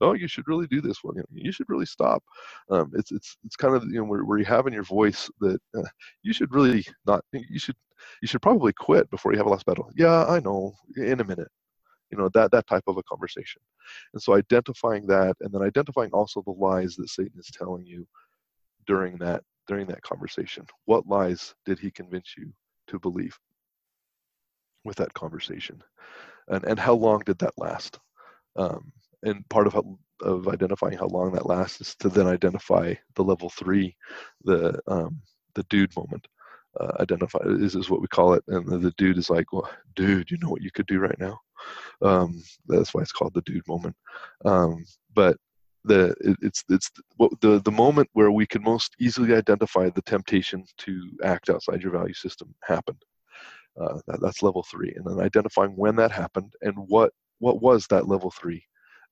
oh 0.00 0.12
you 0.14 0.28
should 0.28 0.48
really 0.48 0.66
do 0.66 0.80
this 0.80 0.98
one. 1.02 1.14
You, 1.16 1.22
know, 1.22 1.42
you 1.44 1.52
should 1.52 1.68
really 1.68 1.86
stop. 1.86 2.22
Um, 2.70 2.90
it's 2.94 3.12
it's 3.12 3.36
it's 3.44 3.56
kind 3.56 3.74
of 3.74 3.84
you 3.84 3.98
know 3.98 4.04
where, 4.04 4.24
where 4.24 4.38
you 4.38 4.44
have 4.46 4.66
in 4.66 4.72
your 4.72 4.84
voice 4.84 5.30
that 5.40 5.60
uh, 5.76 5.88
you 6.22 6.32
should 6.32 6.52
really 6.52 6.84
not 7.06 7.24
you 7.32 7.58
should 7.58 7.76
you 8.22 8.28
should 8.28 8.42
probably 8.42 8.72
quit 8.72 9.10
before 9.10 9.32
you 9.32 9.38
have 9.38 9.46
a 9.46 9.50
last 9.50 9.66
battle. 9.66 9.90
Yeah 9.96 10.24
i 10.26 10.40
know. 10.40 10.74
In 10.96 11.20
a 11.20 11.24
minute 11.24 11.48
you 12.10 12.18
know 12.18 12.28
that 12.34 12.50
that 12.50 12.66
type 12.66 12.84
of 12.86 12.96
a 12.96 13.02
conversation. 13.02 13.60
And 14.12 14.22
so 14.22 14.34
identifying 14.34 15.06
that 15.06 15.36
and 15.40 15.52
then 15.52 15.62
identifying 15.62 16.10
also 16.12 16.42
the 16.42 16.52
lies 16.52 16.96
that 16.96 17.08
satan 17.08 17.38
is 17.38 17.50
telling 17.52 17.84
you 17.86 18.06
during 18.86 19.18
that 19.18 19.42
during 19.66 19.86
that 19.88 20.02
conversation. 20.02 20.66
What 20.86 21.06
lies 21.06 21.54
did 21.66 21.78
he 21.78 21.90
convince 21.90 22.34
you 22.36 22.52
to 22.88 22.98
believe 22.98 23.38
with 24.84 24.96
that 24.96 25.12
conversation? 25.14 25.82
And 26.48 26.64
and 26.64 26.78
how 26.78 26.94
long 26.94 27.22
did 27.26 27.38
that 27.38 27.54
last? 27.58 27.98
Um, 28.56 28.92
and 29.22 29.48
part 29.48 29.66
of 29.66 29.72
how, 29.72 29.98
of 30.22 30.48
identifying 30.48 30.96
how 30.96 31.06
long 31.08 31.32
that 31.32 31.46
lasts 31.46 31.80
is 31.80 31.96
to 31.96 32.08
then 32.08 32.26
identify 32.26 32.94
the 33.14 33.24
level 33.24 33.50
three 33.50 33.96
the 34.44 34.80
um, 34.86 35.20
the 35.54 35.64
dude 35.64 35.94
moment 35.96 36.26
uh, 36.80 36.92
identify 37.00 37.40
is 37.44 37.74
is 37.74 37.90
what 37.90 38.00
we 38.00 38.08
call 38.08 38.34
it. 38.34 38.44
And 38.48 38.66
the, 38.66 38.78
the 38.78 38.90
dude 38.92 39.18
is 39.18 39.30
like 39.30 39.52
well 39.52 39.70
dude 39.96 40.30
you 40.30 40.38
know 40.40 40.48
what 40.48 40.62
you 40.62 40.70
could 40.70 40.86
do 40.86 40.98
right 41.00 41.18
now? 41.18 41.38
Um, 42.02 42.42
that's 42.66 42.94
why 42.94 43.02
it's 43.02 43.12
called 43.12 43.34
the 43.34 43.42
dude 43.42 43.66
moment. 43.66 43.96
Um, 44.44 44.84
but 45.14 45.36
the 45.84 46.14
it, 46.20 46.36
it's 46.42 46.64
it's 46.68 46.90
the 47.40 47.60
the 47.64 47.70
moment 47.70 48.08
where 48.12 48.30
we 48.30 48.46
can 48.46 48.62
most 48.62 48.94
easily 49.00 49.34
identify 49.34 49.90
the 49.90 50.02
temptation 50.02 50.64
to 50.78 51.10
act 51.24 51.50
outside 51.50 51.82
your 51.82 51.92
value 51.92 52.14
system 52.14 52.54
happened. 52.64 53.02
Uh, 53.80 54.00
that, 54.08 54.20
that's 54.20 54.42
level 54.42 54.64
three, 54.64 54.92
and 54.96 55.06
then 55.06 55.24
identifying 55.24 55.70
when 55.76 55.94
that 55.96 56.10
happened 56.10 56.52
and 56.62 56.74
what 56.76 57.12
what 57.38 57.62
was 57.62 57.86
that 57.86 58.08
level 58.08 58.30
three, 58.30 58.62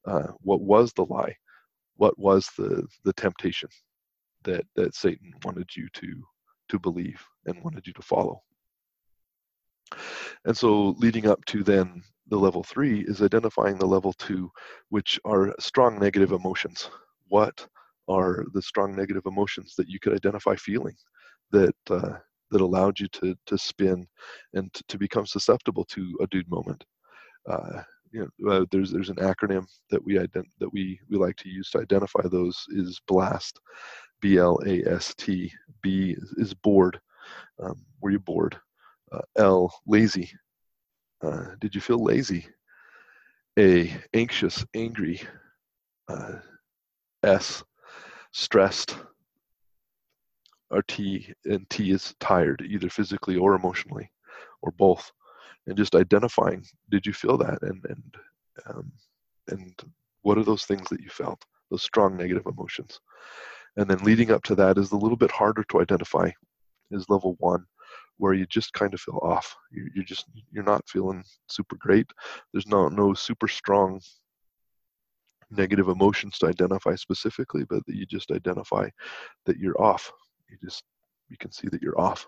uh, 0.07 0.27
what 0.41 0.61
was 0.61 0.93
the 0.93 1.05
lie, 1.05 1.35
what 1.97 2.19
was 2.19 2.51
the 2.59 2.87
the 3.05 3.13
temptation 3.13 3.69
that 4.45 4.65
that 4.75 4.95
Satan 4.95 5.33
wanted 5.45 5.69
you 5.77 5.89
to 5.95 6.23
to 6.69 6.79
believe 6.79 7.21
and 7.47 7.63
wanted 7.63 7.87
you 7.87 7.93
to 7.95 8.03
follow. 8.03 8.43
And 10.45 10.57
so 10.57 10.95
leading 10.99 11.27
up 11.27 11.45
to 11.47 11.63
then 11.63 12.03
the 12.29 12.37
level 12.37 12.63
three 12.63 13.01
is 13.03 13.23
identifying 13.23 13.79
the 13.79 13.87
level 13.87 14.13
two, 14.13 14.51
which 14.89 15.19
are 15.25 15.55
strong 15.61 15.99
negative 15.99 16.33
emotions. 16.33 16.91
What 17.29 17.67
are 18.09 18.45
the 18.53 18.63
strong 18.63 18.95
negative 18.95 19.27
emotions 19.27 19.75
that 19.77 19.89
you 19.89 19.99
could 20.01 20.15
identify 20.15 20.55
feeling 20.57 20.95
that 21.53 21.75
uh, 21.91 22.15
that 22.51 22.61
allowed 22.61 22.99
you 22.99 23.09
to 23.09 23.35
to 23.47 23.59
spin 23.59 24.07
and 24.55 24.73
to, 24.75 24.85
to 24.89 24.99
become 24.99 25.27
susceptible 25.27 25.85
to 25.85 26.17
a 26.21 26.27
dude 26.29 26.49
moment. 26.49 26.85
Uh, 27.49 27.83
you 28.13 28.29
know, 28.39 28.51
uh, 28.51 28.65
there's 28.71 28.93
there's 28.93 29.11
an 29.11 29.17
acronym 29.17 29.67
that 29.91 30.05
we 30.05 30.15
ident- 30.15 30.53
that 30.61 30.73
we 30.73 30.99
we 31.11 31.17
like 31.17 31.37
to 31.37 31.49
use 31.49 31.71
to 31.71 31.81
identify 31.81 32.23
those 32.25 32.65
is 32.71 33.01
BLAST, 33.09 33.61
B 34.21 34.39
L 34.39 34.59
A 34.67 34.83
S 34.85 35.15
T. 35.17 35.53
B 35.83 36.17
is, 36.39 36.55
bored. 36.55 37.01
Um, 37.63 37.85
were 38.01 38.11
you 38.11 38.19
bored? 38.19 38.59
Uh, 39.13 39.21
L 39.37 39.73
lazy. 39.87 40.31
Uh, 41.23 41.55
did 41.61 41.75
you 41.75 41.81
feel 41.81 42.03
lazy? 42.03 42.47
A 43.59 43.95
anxious, 44.15 44.65
angry. 44.75 45.21
Uh, 46.09 46.37
S 47.23 47.63
stressed. 48.33 48.97
Or 50.71 50.83
T 50.83 51.33
and 51.45 51.69
T 51.71 51.93
is 51.93 52.15
tired, 52.19 52.63
either 52.69 52.89
physically 52.89 53.37
or 53.37 53.55
emotionally, 53.55 54.11
or 54.63 54.73
both 54.73 55.13
and 55.67 55.77
just 55.77 55.95
identifying 55.95 56.65
did 56.91 57.05
you 57.07 57.13
feel 57.13 57.37
that 57.37 57.63
and 57.63 57.85
and 57.89 58.17
um, 58.67 58.93
and 59.49 59.75
what 60.23 60.39
are 60.39 60.45
those 60.45 60.65
things 60.65 60.89
that 60.89 61.01
you 61.01 61.09
felt 61.09 61.45
those 61.71 61.83
strong 61.83 62.17
negative 62.17 62.47
emotions 62.47 63.01
and 63.77 63.89
then 63.89 63.99
leading 63.99 64.31
up 64.31 64.43
to 64.45 64.55
that 64.55 64.79
is 64.79 64.93
a 64.93 64.97
little 64.97 65.17
bit 65.17 65.31
harder 65.31 65.65
to 65.65 65.81
identify 65.81 66.31
is 66.91 67.09
level 67.09 67.37
one 67.39 67.65
where 68.19 68.33
you 68.33 68.47
just 68.47 68.73
kind 68.73 68.95
of 68.95 69.01
feel 69.01 69.19
off 69.23 69.55
you, 69.71 69.89
you're 69.95 70.05
just 70.05 70.27
you're 70.51 70.65
not 70.65 70.89
feeling 70.89 71.23
super 71.49 71.77
great 71.77 72.07
there's 72.53 72.67
no 72.67 72.89
no 72.89 73.15
super 73.15 73.49
strong 73.49 74.01
negative 75.51 75.89
emotions 75.89 76.39
to 76.39 76.47
identify 76.47 76.95
specifically 76.95 77.65
but 77.69 77.83
you 77.87 78.07
just 78.07 78.31
identify 78.31 78.89
that 79.45 79.59
you're 79.59 79.81
off 79.81 80.11
you 80.51 80.57
just 80.63 80.85
you 81.29 81.37
can 81.39 81.53
see 81.53 81.69
that 81.69 81.83
you're 81.83 82.01
off 82.01 82.27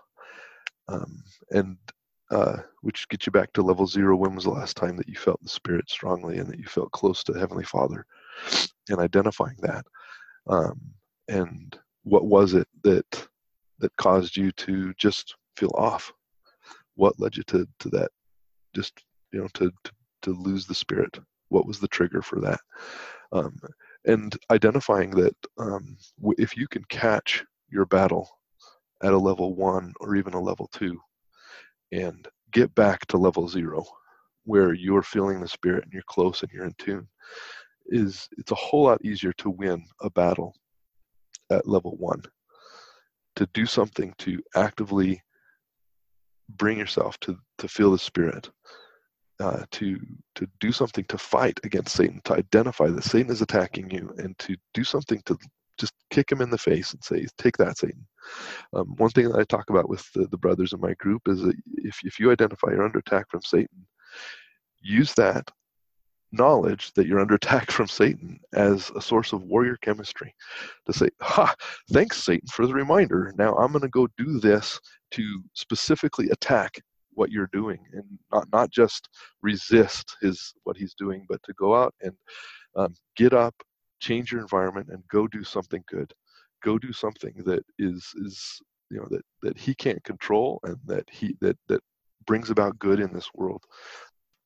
um, 0.87 1.23
and 1.51 1.77
uh, 2.31 2.57
which 2.81 3.07
gets 3.09 3.25
you 3.25 3.31
back 3.31 3.51
to 3.53 3.61
level 3.61 3.87
zero. 3.87 4.15
When 4.15 4.35
was 4.35 4.43
the 4.43 4.51
last 4.51 4.77
time 4.77 4.97
that 4.97 5.07
you 5.07 5.15
felt 5.15 5.41
the 5.41 5.49
Spirit 5.49 5.89
strongly 5.89 6.37
and 6.37 6.47
that 6.47 6.59
you 6.59 6.65
felt 6.65 6.91
close 6.91 7.23
to 7.23 7.33
Heavenly 7.33 7.63
Father? 7.63 8.05
And 8.89 8.99
identifying 8.99 9.57
that, 9.61 9.85
um, 10.47 10.79
and 11.29 11.77
what 12.03 12.25
was 12.25 12.53
it 12.53 12.67
that 12.83 13.27
that 13.79 13.95
caused 13.95 14.35
you 14.35 14.51
to 14.53 14.93
just 14.95 15.35
feel 15.55 15.71
off? 15.77 16.11
What 16.95 17.19
led 17.19 17.37
you 17.37 17.43
to 17.43 17.67
to 17.79 17.89
that? 17.89 18.09
Just 18.75 19.01
you 19.31 19.39
know 19.39 19.47
to 19.53 19.71
to, 19.85 19.91
to 20.23 20.31
lose 20.33 20.65
the 20.65 20.75
Spirit. 20.75 21.17
What 21.49 21.65
was 21.65 21.79
the 21.79 21.87
trigger 21.87 22.21
for 22.21 22.41
that? 22.41 22.59
Um, 23.31 23.57
and 24.05 24.35
identifying 24.51 25.11
that 25.11 25.35
um, 25.57 25.97
if 26.37 26.57
you 26.57 26.67
can 26.67 26.83
catch 26.89 27.45
your 27.69 27.85
battle 27.85 28.27
at 29.03 29.13
a 29.13 29.17
level 29.17 29.55
one 29.55 29.93
or 29.99 30.15
even 30.15 30.33
a 30.33 30.41
level 30.41 30.67
two 30.71 30.99
and 31.91 32.27
get 32.51 32.73
back 32.75 33.05
to 33.07 33.17
level 33.17 33.47
zero 33.47 33.85
where 34.45 34.73
you're 34.73 35.03
feeling 35.03 35.39
the 35.39 35.47
spirit 35.47 35.83
and 35.83 35.93
you're 35.93 36.01
close 36.07 36.41
and 36.41 36.51
you're 36.51 36.65
in 36.65 36.73
tune 36.77 37.07
is 37.87 38.27
it's 38.37 38.51
a 38.51 38.55
whole 38.55 38.83
lot 38.83 39.03
easier 39.03 39.33
to 39.33 39.49
win 39.49 39.83
a 40.01 40.09
battle 40.09 40.53
at 41.49 41.67
level 41.67 41.95
one 41.97 42.21
to 43.35 43.47
do 43.53 43.65
something 43.65 44.13
to 44.17 44.41
actively 44.55 45.21
bring 46.57 46.77
yourself 46.77 47.19
to 47.19 47.37
to 47.57 47.67
feel 47.67 47.91
the 47.91 47.99
spirit 47.99 48.49
uh, 49.39 49.63
to 49.71 49.99
to 50.35 50.47
do 50.59 50.71
something 50.71 51.05
to 51.05 51.17
fight 51.17 51.59
against 51.63 51.95
satan 51.95 52.19
to 52.23 52.33
identify 52.33 52.87
that 52.87 53.03
satan 53.03 53.31
is 53.31 53.41
attacking 53.41 53.89
you 53.91 54.13
and 54.17 54.37
to 54.39 54.55
do 54.73 54.83
something 54.83 55.21
to 55.25 55.37
just 55.79 55.93
kick 56.09 56.31
him 56.31 56.41
in 56.41 56.49
the 56.49 56.57
face 56.57 56.93
and 56.93 57.03
say, 57.03 57.25
"Take 57.37 57.57
that, 57.57 57.77
Satan." 57.77 58.05
Um, 58.73 58.95
one 58.97 59.09
thing 59.11 59.29
that 59.29 59.39
I 59.39 59.43
talk 59.45 59.69
about 59.69 59.89
with 59.89 60.05
the, 60.13 60.27
the 60.27 60.37
brothers 60.37 60.73
in 60.73 60.81
my 60.81 60.93
group 60.95 61.27
is 61.27 61.41
that 61.41 61.55
if 61.75 61.99
if 62.03 62.19
you 62.19 62.31
identify 62.31 62.71
you're 62.71 62.83
under 62.83 62.99
attack 62.99 63.29
from 63.29 63.41
Satan, 63.41 63.87
use 64.81 65.13
that 65.13 65.49
knowledge 66.31 66.93
that 66.93 67.07
you're 67.07 67.19
under 67.19 67.35
attack 67.35 67.71
from 67.71 67.87
Satan 67.87 68.39
as 68.53 68.91
a 68.95 69.01
source 69.01 69.33
of 69.33 69.43
warrior 69.43 69.77
chemistry 69.81 70.33
to 70.85 70.93
say, 70.93 71.09
Ha, 71.21 71.53
thanks, 71.91 72.23
Satan, 72.23 72.47
for 72.51 72.67
the 72.67 72.73
reminder. 72.73 73.33
Now 73.37 73.55
I'm 73.55 73.71
going 73.71 73.81
to 73.81 73.89
go 73.89 74.07
do 74.17 74.39
this 74.39 74.79
to 75.11 75.43
specifically 75.53 76.29
attack 76.29 76.79
what 77.13 77.31
you're 77.31 77.49
doing 77.51 77.79
and 77.93 78.03
not, 78.31 78.47
not 78.53 78.69
just 78.71 79.09
resist 79.41 80.15
his 80.21 80.53
what 80.63 80.77
he's 80.77 80.93
doing, 80.93 81.25
but 81.27 81.41
to 81.43 81.53
go 81.53 81.75
out 81.75 81.93
and 82.01 82.13
um, 82.75 82.93
get 83.15 83.33
up 83.33 83.55
change 83.99 84.31
your 84.31 84.41
environment 84.41 84.87
and 84.89 85.03
go 85.09 85.27
do 85.27 85.43
something 85.43 85.83
good 85.89 86.13
go 86.63 86.77
do 86.77 86.91
something 86.91 87.33
that 87.45 87.63
is 87.77 88.11
is 88.17 88.59
you 88.89 88.97
know 88.97 89.07
that 89.09 89.21
that 89.41 89.57
he 89.57 89.73
can't 89.73 90.03
control 90.03 90.59
and 90.63 90.77
that 90.85 91.05
he 91.11 91.35
that 91.41 91.57
that 91.67 91.81
brings 92.25 92.49
about 92.49 92.77
good 92.79 92.99
in 92.99 93.11
this 93.13 93.29
world 93.33 93.63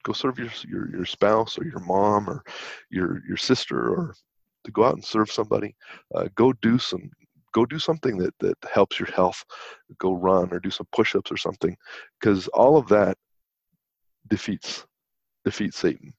go 0.03 0.13
serve 0.13 0.37
your 0.39 0.49
your, 0.67 0.89
your 0.95 1.05
spouse 1.05 1.57
or 1.57 1.65
your 1.65 1.79
mom 1.79 2.29
or 2.29 2.43
your 2.89 3.21
your 3.27 3.37
sister 3.37 3.89
or 3.89 4.15
to 4.63 4.71
go 4.71 4.83
out 4.83 4.95
and 4.95 5.03
serve 5.03 5.31
somebody 5.31 5.75
uh, 6.15 6.27
go 6.35 6.53
do 6.61 6.77
some 6.77 7.09
go 7.53 7.65
do 7.65 7.79
something 7.79 8.17
that 8.17 8.33
that 8.39 8.57
helps 8.71 8.99
your 8.99 9.11
health 9.11 9.43
go 9.97 10.13
run 10.13 10.51
or 10.51 10.59
do 10.59 10.69
some 10.69 10.87
push-ups 10.91 11.31
or 11.31 11.37
something 11.37 11.75
because 12.19 12.47
all 12.49 12.77
of 12.77 12.87
that 12.87 13.17
defeats 14.27 14.85
defeats 15.45 15.77
satan. 15.77 16.13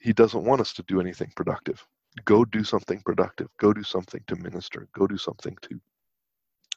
He 0.00 0.12
doesn't 0.12 0.44
want 0.44 0.60
us 0.60 0.72
to 0.74 0.84
do 0.84 1.00
anything 1.00 1.32
productive. 1.34 1.84
Go 2.24 2.44
do 2.44 2.62
something 2.62 3.00
productive. 3.04 3.48
Go 3.58 3.72
do 3.72 3.82
something 3.82 4.22
to 4.28 4.36
minister. 4.36 4.86
Go 4.94 5.06
do 5.06 5.16
something 5.16 5.56
to 5.62 5.80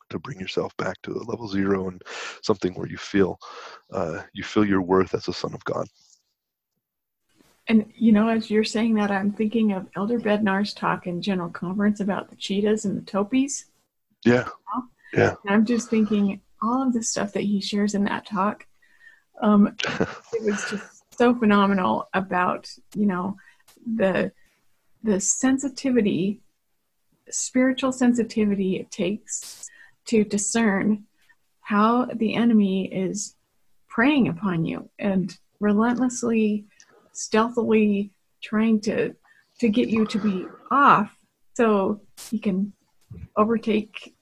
to 0.10 0.20
bring 0.20 0.40
yourself 0.40 0.76
back 0.78 1.02
to 1.04 1.12
a 1.12 1.24
level 1.30 1.48
zero 1.48 1.88
and 1.88 2.02
something 2.42 2.74
where 2.74 2.88
you 2.88 2.98
feel 2.98 3.40
uh, 3.94 4.22
you 4.34 4.44
feel 4.44 4.66
your 4.66 4.82
worth 4.82 5.14
as 5.14 5.28
a 5.28 5.34
son 5.34 5.54
of 5.54 5.64
god 5.66 5.88
and 7.70 7.86
you 7.96 8.12
know 8.12 8.28
as 8.28 8.52
you're 8.52 8.64
saying 8.64 8.96
that 8.96 9.12
i'm 9.12 9.32
thinking 9.32 9.72
of 9.72 9.88
elder 9.96 10.20
bednar's 10.20 10.74
talk 10.74 11.08
in 11.08 11.22
general 11.22 11.50
conference 11.50 12.00
about 12.00 12.30
the 12.30 12.36
cheetahs 12.36 12.86
and 12.86 12.98
the 12.98 13.10
topis. 13.10 13.66
Yeah. 14.26 14.50
Yeah. 15.14 15.36
And 15.46 15.54
i'm 15.56 15.66
just 15.66 15.90
thinking 15.90 16.42
all 16.62 16.86
of 16.86 16.94
the 16.94 17.04
stuff 17.04 17.32
that 17.34 17.44
he 17.44 17.62
shares 17.62 17.96
in 17.96 18.04
that 18.06 18.26
talk 18.26 18.66
um, 19.42 19.76
it 20.34 20.44
was 20.44 20.70
just 20.70 21.18
so 21.18 21.34
phenomenal 21.34 22.10
about 22.14 22.70
you 22.96 23.06
know 23.06 23.38
the 23.96 24.32
the 25.04 25.20
sensitivity, 25.20 26.42
spiritual 27.30 27.92
sensitivity 27.92 28.78
it 28.78 28.92
takes 28.92 29.70
to 30.06 30.24
discern 30.24 31.06
how 31.62 32.06
the 32.06 32.36
enemy 32.36 32.86
is 32.92 33.36
preying 33.88 34.28
upon 34.28 34.66
you 34.66 34.90
and 34.98 35.38
relentlessly, 35.60 36.66
stealthily 37.20 38.12
trying 38.42 38.80
to 38.80 39.14
to 39.60 39.68
get 39.68 39.90
you 39.90 40.06
to 40.06 40.20
be 40.20 40.46
off 40.72 41.14
so 41.54 42.00
he 42.30 42.40
can 42.40 42.72
overtake 43.36 44.16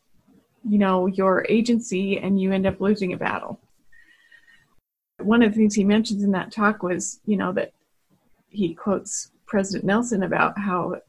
you 0.67 0.77
know 0.77 1.05
your 1.05 1.45
agency 1.47 2.17
and 2.17 2.41
you 2.41 2.51
end 2.51 2.65
up 2.65 2.81
losing 2.81 3.13
a 3.13 3.17
battle 3.17 3.59
one 5.21 5.43
of 5.43 5.51
the 5.51 5.57
things 5.57 5.75
he 5.75 5.83
mentions 5.83 6.23
in 6.23 6.31
that 6.31 6.51
talk 6.51 6.81
was 6.81 7.19
you 7.25 7.37
know 7.37 7.51
that 7.51 7.71
he 8.49 8.73
quotes 8.73 9.31
President 9.45 9.85
Nelson 9.85 10.23
about 10.23 10.57
how 10.57 10.99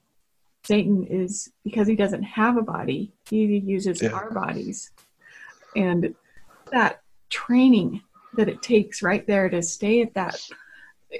Satan 0.64 1.04
is 1.04 1.50
because 1.64 1.88
he 1.88 1.96
doesn't 1.96 2.22
have 2.22 2.56
a 2.56 2.62
body, 2.62 3.12
he 3.28 3.44
uses 3.58 4.02
yeah. 4.02 4.10
our 4.10 4.30
bodies. 4.32 4.90
And 5.74 6.14
that 6.72 7.02
training 7.30 8.02
that 8.34 8.48
it 8.48 8.62
takes 8.62 9.02
right 9.02 9.26
there 9.26 9.48
to 9.48 9.62
stay 9.62 10.02
at 10.02 10.14
that 10.14 10.40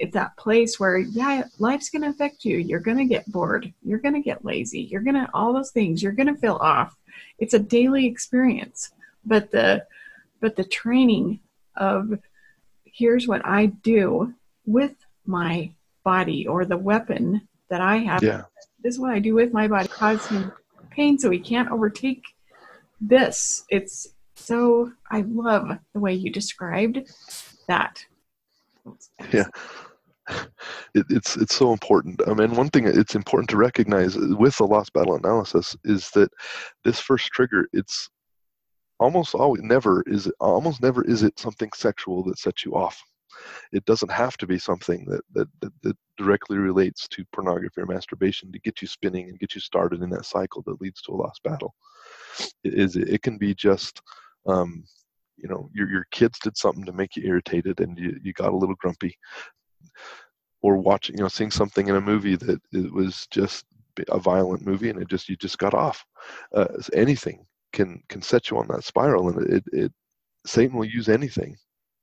at 0.01 0.11
that 0.11 0.35
place 0.37 0.79
where 0.79 0.97
yeah 0.97 1.43
life's 1.57 1.89
going 1.89 2.01
to 2.01 2.09
affect 2.09 2.45
you 2.45 2.57
you're 2.57 2.79
going 2.79 2.97
to 2.97 3.05
get 3.05 3.29
bored 3.31 3.73
you're 3.83 3.99
going 3.99 4.13
to 4.13 4.21
get 4.21 4.45
lazy 4.45 4.81
you're 4.81 5.01
going 5.01 5.15
to 5.15 5.29
all 5.33 5.51
those 5.51 5.71
things 5.71 6.03
you're 6.03 6.11
going 6.11 6.33
to 6.33 6.39
feel 6.39 6.57
off 6.61 6.95
it's 7.39 7.55
a 7.55 7.59
daily 7.59 8.05
experience 8.05 8.91
but 9.25 9.49
the 9.51 9.83
but 10.41 10.55
the 10.55 10.63
training 10.63 11.39
of 11.75 12.19
here's 12.85 13.27
what 13.27 13.43
i 13.45 13.65
do 13.65 14.33
with 14.65 14.93
my 15.25 15.71
body 16.03 16.47
or 16.47 16.65
the 16.65 16.77
weapon 16.77 17.47
that 17.69 17.81
I 17.81 17.97
have. 17.97 18.23
Yeah. 18.23 18.43
This 18.83 18.95
is 18.95 18.99
what 18.99 19.11
I 19.11 19.19
do 19.19 19.35
with 19.35 19.53
my 19.53 19.67
body, 19.67 19.87
cause 19.87 20.25
him 20.27 20.51
pain 20.89 21.17
so 21.17 21.29
he 21.29 21.39
can't 21.39 21.71
overtake 21.71 22.23
this. 22.99 23.63
It's 23.69 24.07
so, 24.35 24.91
I 25.11 25.21
love 25.21 25.77
the 25.93 25.99
way 25.99 26.13
you 26.13 26.31
described 26.31 26.99
that. 27.67 28.05
Yeah. 29.31 29.47
It, 30.93 31.07
it's 31.09 31.35
it's 31.37 31.55
so 31.55 31.73
important. 31.73 32.21
I 32.27 32.35
mean, 32.35 32.55
one 32.55 32.69
thing 32.69 32.85
it's 32.85 33.15
important 33.15 33.49
to 33.49 33.57
recognize 33.57 34.15
with 34.15 34.55
the 34.57 34.65
lost 34.65 34.93
battle 34.93 35.15
analysis 35.15 35.75
is 35.83 36.11
that 36.11 36.29
this 36.85 36.99
first 36.99 37.27
trigger, 37.31 37.67
it's 37.73 38.09
almost 38.99 39.33
always 39.33 39.63
never 39.63 40.03
is 40.05 40.27
it 40.27 40.35
almost 40.39 40.81
never 40.81 41.03
is 41.05 41.23
it 41.23 41.39
something 41.39 41.69
sexual 41.73 42.23
that 42.23 42.37
sets 42.37 42.65
you 42.65 42.75
off 42.75 43.01
it 43.71 43.85
doesn't 43.85 44.11
have 44.11 44.37
to 44.37 44.47
be 44.47 44.57
something 44.57 45.05
that, 45.05 45.21
that, 45.33 45.47
that, 45.61 45.71
that 45.81 45.97
directly 46.17 46.57
relates 46.57 47.07
to 47.07 47.23
pornography 47.31 47.81
or 47.81 47.85
masturbation 47.85 48.51
to 48.51 48.59
get 48.59 48.81
you 48.81 48.87
spinning 48.87 49.29
and 49.29 49.39
get 49.39 49.55
you 49.55 49.61
started 49.61 50.01
in 50.01 50.09
that 50.09 50.25
cycle 50.25 50.61
that 50.63 50.81
leads 50.81 51.01
to 51.01 51.13
a 51.13 51.15
lost 51.15 51.41
battle. 51.43 51.73
It 52.63 52.73
is 52.73 52.95
it 52.95 53.21
can 53.21 53.37
be 53.37 53.53
just 53.53 54.01
um, 54.45 54.83
you 55.41 55.49
know 55.49 55.69
your 55.73 55.89
your 55.89 56.05
kids 56.11 56.37
did 56.43 56.57
something 56.57 56.85
to 56.85 56.93
make 56.93 57.15
you 57.15 57.23
irritated 57.25 57.79
and 57.79 57.97
you, 57.97 58.19
you 58.23 58.33
got 58.33 58.53
a 58.53 58.57
little 58.57 58.75
grumpy. 58.75 59.17
Or 60.61 60.77
watching 60.77 61.17
you 61.17 61.23
know 61.23 61.29
seeing 61.29 61.51
something 61.51 61.87
in 61.87 61.95
a 61.95 62.01
movie 62.01 62.35
that 62.35 62.61
it 62.71 62.93
was 62.93 63.27
just 63.31 63.65
a 64.09 64.19
violent 64.19 64.65
movie 64.65 64.89
and 64.89 65.01
it 65.01 65.07
just 65.07 65.29
you 65.29 65.35
just 65.35 65.57
got 65.57 65.73
off. 65.73 66.03
Uh, 66.53 66.67
anything 66.93 67.45
can 67.73 68.01
can 68.09 68.21
set 68.21 68.49
you 68.49 68.57
on 68.57 68.67
that 68.67 68.83
spiral 68.83 69.29
and 69.29 69.49
it, 69.49 69.63
it 69.71 69.91
satan 70.45 70.75
will 70.75 70.85
use 70.85 71.09
anything 71.09 71.55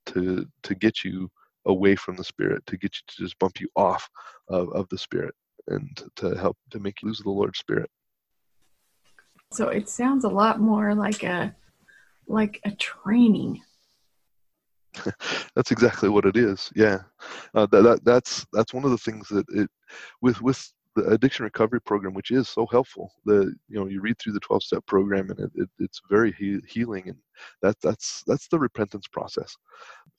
to 0.04 0.46
to 0.62 0.74
get 0.74 1.04
you 1.04 1.28
away 1.66 1.96
from 1.96 2.16
the 2.16 2.24
spirit 2.24 2.64
to 2.66 2.76
get 2.76 2.94
you 2.94 3.00
to 3.08 3.22
just 3.24 3.38
bump 3.38 3.60
you 3.60 3.68
off 3.74 4.08
of, 4.48 4.68
of 4.72 4.88
the 4.90 4.98
spirit 4.98 5.34
and 5.68 6.02
to 6.14 6.36
help 6.36 6.56
to 6.70 6.78
make 6.78 7.02
you 7.02 7.08
lose 7.08 7.18
the 7.20 7.30
lord's 7.30 7.58
spirit. 7.58 7.90
So 9.52 9.68
it 9.68 9.88
sounds 9.88 10.24
a 10.24 10.28
lot 10.28 10.60
more 10.60 10.94
like 10.94 11.22
a 11.22 11.54
like 12.26 12.60
a 12.64 12.72
training. 12.72 13.62
That's 15.54 15.70
exactly 15.70 16.08
what 16.08 16.24
it 16.24 16.36
is. 16.36 16.70
Yeah. 16.74 17.00
Uh, 17.54 17.66
that, 17.66 17.82
that 17.82 18.04
that's 18.04 18.46
that's 18.52 18.72
one 18.72 18.84
of 18.84 18.90
the 18.90 18.98
things 18.98 19.28
that 19.28 19.44
it 19.50 19.68
with 20.22 20.40
with 20.40 20.72
the 20.94 21.06
addiction 21.08 21.44
recovery 21.44 21.80
program 21.82 22.14
which 22.14 22.30
is 22.30 22.48
so 22.48 22.64
helpful 22.66 23.12
the 23.26 23.54
you 23.68 23.78
know 23.78 23.86
you 23.86 24.00
read 24.00 24.18
through 24.18 24.32
the 24.32 24.40
12 24.40 24.62
step 24.62 24.86
program 24.86 25.28
and 25.28 25.38
it, 25.38 25.50
it, 25.54 25.68
it's 25.78 26.00
very 26.08 26.32
he- 26.32 26.62
healing 26.66 27.06
and 27.08 27.18
that 27.60 27.76
that's 27.82 28.22
that's 28.26 28.48
the 28.48 28.58
repentance 28.58 29.06
process. 29.06 29.54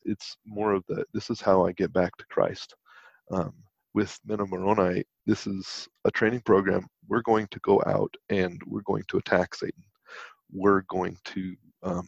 It's 0.06 0.38
more 0.46 0.74
of 0.74 0.84
the 0.88 1.04
this 1.14 1.30
is 1.30 1.42
how 1.42 1.66
i 1.66 1.72
get 1.72 1.92
back 1.92 2.16
to 2.18 2.26
christ. 2.30 2.76
Um, 3.32 3.54
with 3.94 4.18
men 4.26 4.40
of 4.40 4.52
moroni 4.52 5.04
this 5.26 5.48
is 5.48 5.88
a 6.06 6.12
training 6.12 6.42
program. 6.46 6.88
We're 7.10 7.24
going 7.24 7.48
to 7.52 7.60
go 7.62 7.82
out 7.88 8.14
and 8.30 8.62
we're 8.68 8.82
going 8.82 9.04
to 9.08 9.18
attack 9.18 9.56
satan. 9.56 9.84
We're 10.52 10.84
going 10.84 11.18
to 11.26 11.56
um, 11.84 12.08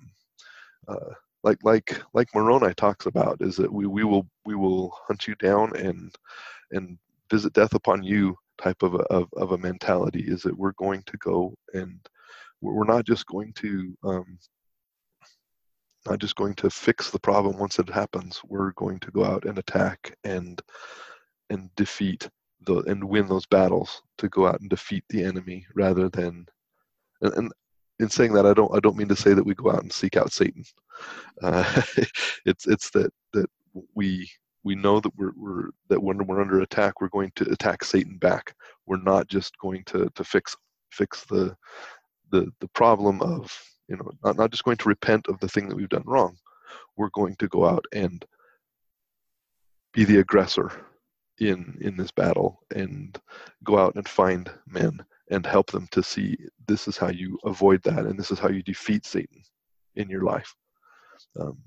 uh, 0.87 1.13
like 1.43 1.57
like 1.63 2.01
like 2.13 2.27
moroni 2.35 2.73
talks 2.73 3.05
about 3.05 3.37
is 3.41 3.55
that 3.55 3.71
we, 3.71 3.85
we 3.85 4.03
will 4.03 4.27
we 4.45 4.55
will 4.55 4.93
hunt 5.07 5.27
you 5.27 5.35
down 5.35 5.75
and 5.75 6.13
and 6.71 6.97
visit 7.31 7.53
death 7.53 7.73
upon 7.73 8.03
you 8.03 8.35
type 8.61 8.81
of 8.83 8.95
a, 8.95 9.03
of, 9.03 9.27
of 9.37 9.51
a 9.53 9.57
mentality 9.57 10.23
is 10.27 10.41
that 10.41 10.57
we're 10.57 10.73
going 10.73 11.01
to 11.05 11.17
go 11.17 11.53
and 11.73 11.99
we're 12.61 12.83
not 12.83 13.05
just 13.05 13.25
going 13.27 13.53
to 13.53 13.97
um, 14.03 14.37
not 16.07 16.19
just 16.19 16.35
going 16.35 16.55
to 16.55 16.69
fix 16.69 17.09
the 17.09 17.19
problem 17.19 17.57
once 17.57 17.79
it 17.79 17.89
happens. 17.89 18.41
We're 18.47 18.71
going 18.73 18.99
to 18.99 19.11
go 19.11 19.23
out 19.23 19.45
and 19.45 19.57
attack 19.57 20.15
and 20.23 20.61
and 21.49 21.69
defeat 21.75 22.27
the 22.65 22.77
and 22.83 23.03
win 23.03 23.27
those 23.27 23.45
battles 23.45 24.01
to 24.17 24.27
go 24.29 24.47
out 24.47 24.59
and 24.59 24.69
defeat 24.69 25.03
the 25.09 25.23
enemy 25.23 25.65
rather 25.75 26.09
than 26.09 26.45
and, 27.21 27.33
and 27.33 27.51
in 27.99 28.09
saying 28.09 28.33
that 28.33 28.45
i 28.45 28.53
don't 28.53 28.73
i 28.75 28.79
don't 28.79 28.97
mean 28.97 29.07
to 29.07 29.15
say 29.15 29.33
that 29.33 29.45
we 29.45 29.53
go 29.55 29.71
out 29.71 29.81
and 29.81 29.91
seek 29.91 30.17
out 30.17 30.31
satan 30.31 30.63
uh, 31.41 31.81
it's 32.45 32.67
it's 32.67 32.89
that 32.91 33.11
that 33.33 33.47
we 33.95 34.29
we 34.63 34.75
know 34.75 34.99
that 34.99 35.15
we're, 35.17 35.31
we're 35.37 35.69
that 35.89 36.01
when 36.01 36.25
we're 36.25 36.41
under 36.41 36.61
attack, 36.61 36.99
we're 36.99 37.09
going 37.09 37.31
to 37.35 37.49
attack 37.51 37.83
Satan 37.83 38.17
back. 38.17 38.53
We're 38.85 39.01
not 39.01 39.27
just 39.27 39.57
going 39.59 39.83
to 39.85 40.09
to 40.15 40.23
fix 40.23 40.55
fix 40.91 41.25
the 41.25 41.55
the 42.31 42.51
the 42.59 42.67
problem 42.69 43.21
of 43.21 43.51
you 43.87 43.97
know 43.97 44.11
not, 44.23 44.37
not 44.37 44.51
just 44.51 44.63
going 44.63 44.77
to 44.77 44.89
repent 44.89 45.27
of 45.27 45.39
the 45.39 45.47
thing 45.47 45.69
that 45.69 45.75
we've 45.75 45.89
done 45.89 46.03
wrong. 46.05 46.37
We're 46.97 47.09
going 47.13 47.35
to 47.37 47.47
go 47.47 47.65
out 47.65 47.85
and 47.93 48.25
be 49.93 50.03
the 50.03 50.19
aggressor 50.19 50.71
in 51.39 51.77
in 51.81 51.95
this 51.95 52.11
battle 52.11 52.59
and 52.75 53.17
go 53.63 53.77
out 53.77 53.95
and 53.95 54.07
find 54.07 54.51
men 54.67 55.03
and 55.29 55.45
help 55.45 55.71
them 55.71 55.87
to 55.91 56.01
see 56.01 56.37
this 56.67 56.87
is 56.87 56.97
how 56.97 57.09
you 57.09 57.37
avoid 57.45 57.81
that 57.83 58.05
and 58.05 58.17
this 58.17 58.31
is 58.31 58.39
how 58.39 58.49
you 58.49 58.63
defeat 58.63 59.05
Satan 59.05 59.41
in 59.95 60.09
your 60.09 60.23
life. 60.23 60.53
Um, 61.39 61.57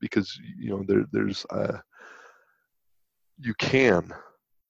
because 0.00 0.36
you 0.58 0.70
know 0.70 0.82
there 0.86 1.04
there's 1.12 1.46
uh, 1.50 1.78
you 3.38 3.54
can 3.54 4.12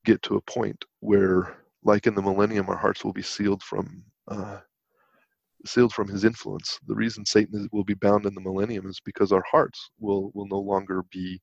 get 0.05 0.20
to 0.22 0.36
a 0.36 0.40
point 0.42 0.84
where, 1.00 1.57
like 1.84 2.07
in 2.07 2.14
the 2.14 2.22
millennium, 2.22 2.68
our 2.68 2.76
hearts 2.76 3.05
will 3.05 3.12
be 3.12 3.22
sealed 3.22 3.62
from 3.62 4.05
uh, 4.28 4.59
sealed 5.64 5.92
from 5.92 6.09
his 6.09 6.24
influence. 6.24 6.78
The 6.86 6.94
reason 6.94 7.24
Satan 7.24 7.61
is, 7.61 7.68
will 7.72 7.84
be 7.84 7.94
bound 7.94 8.26
in 8.26 8.34
the 8.34 8.40
millennium 8.40 8.86
is 8.86 9.00
because 9.05 9.32
our 9.32 9.44
hearts 9.50 9.90
will 9.98 10.30
will 10.34 10.46
no 10.48 10.59
longer 10.59 11.03
be 11.11 11.40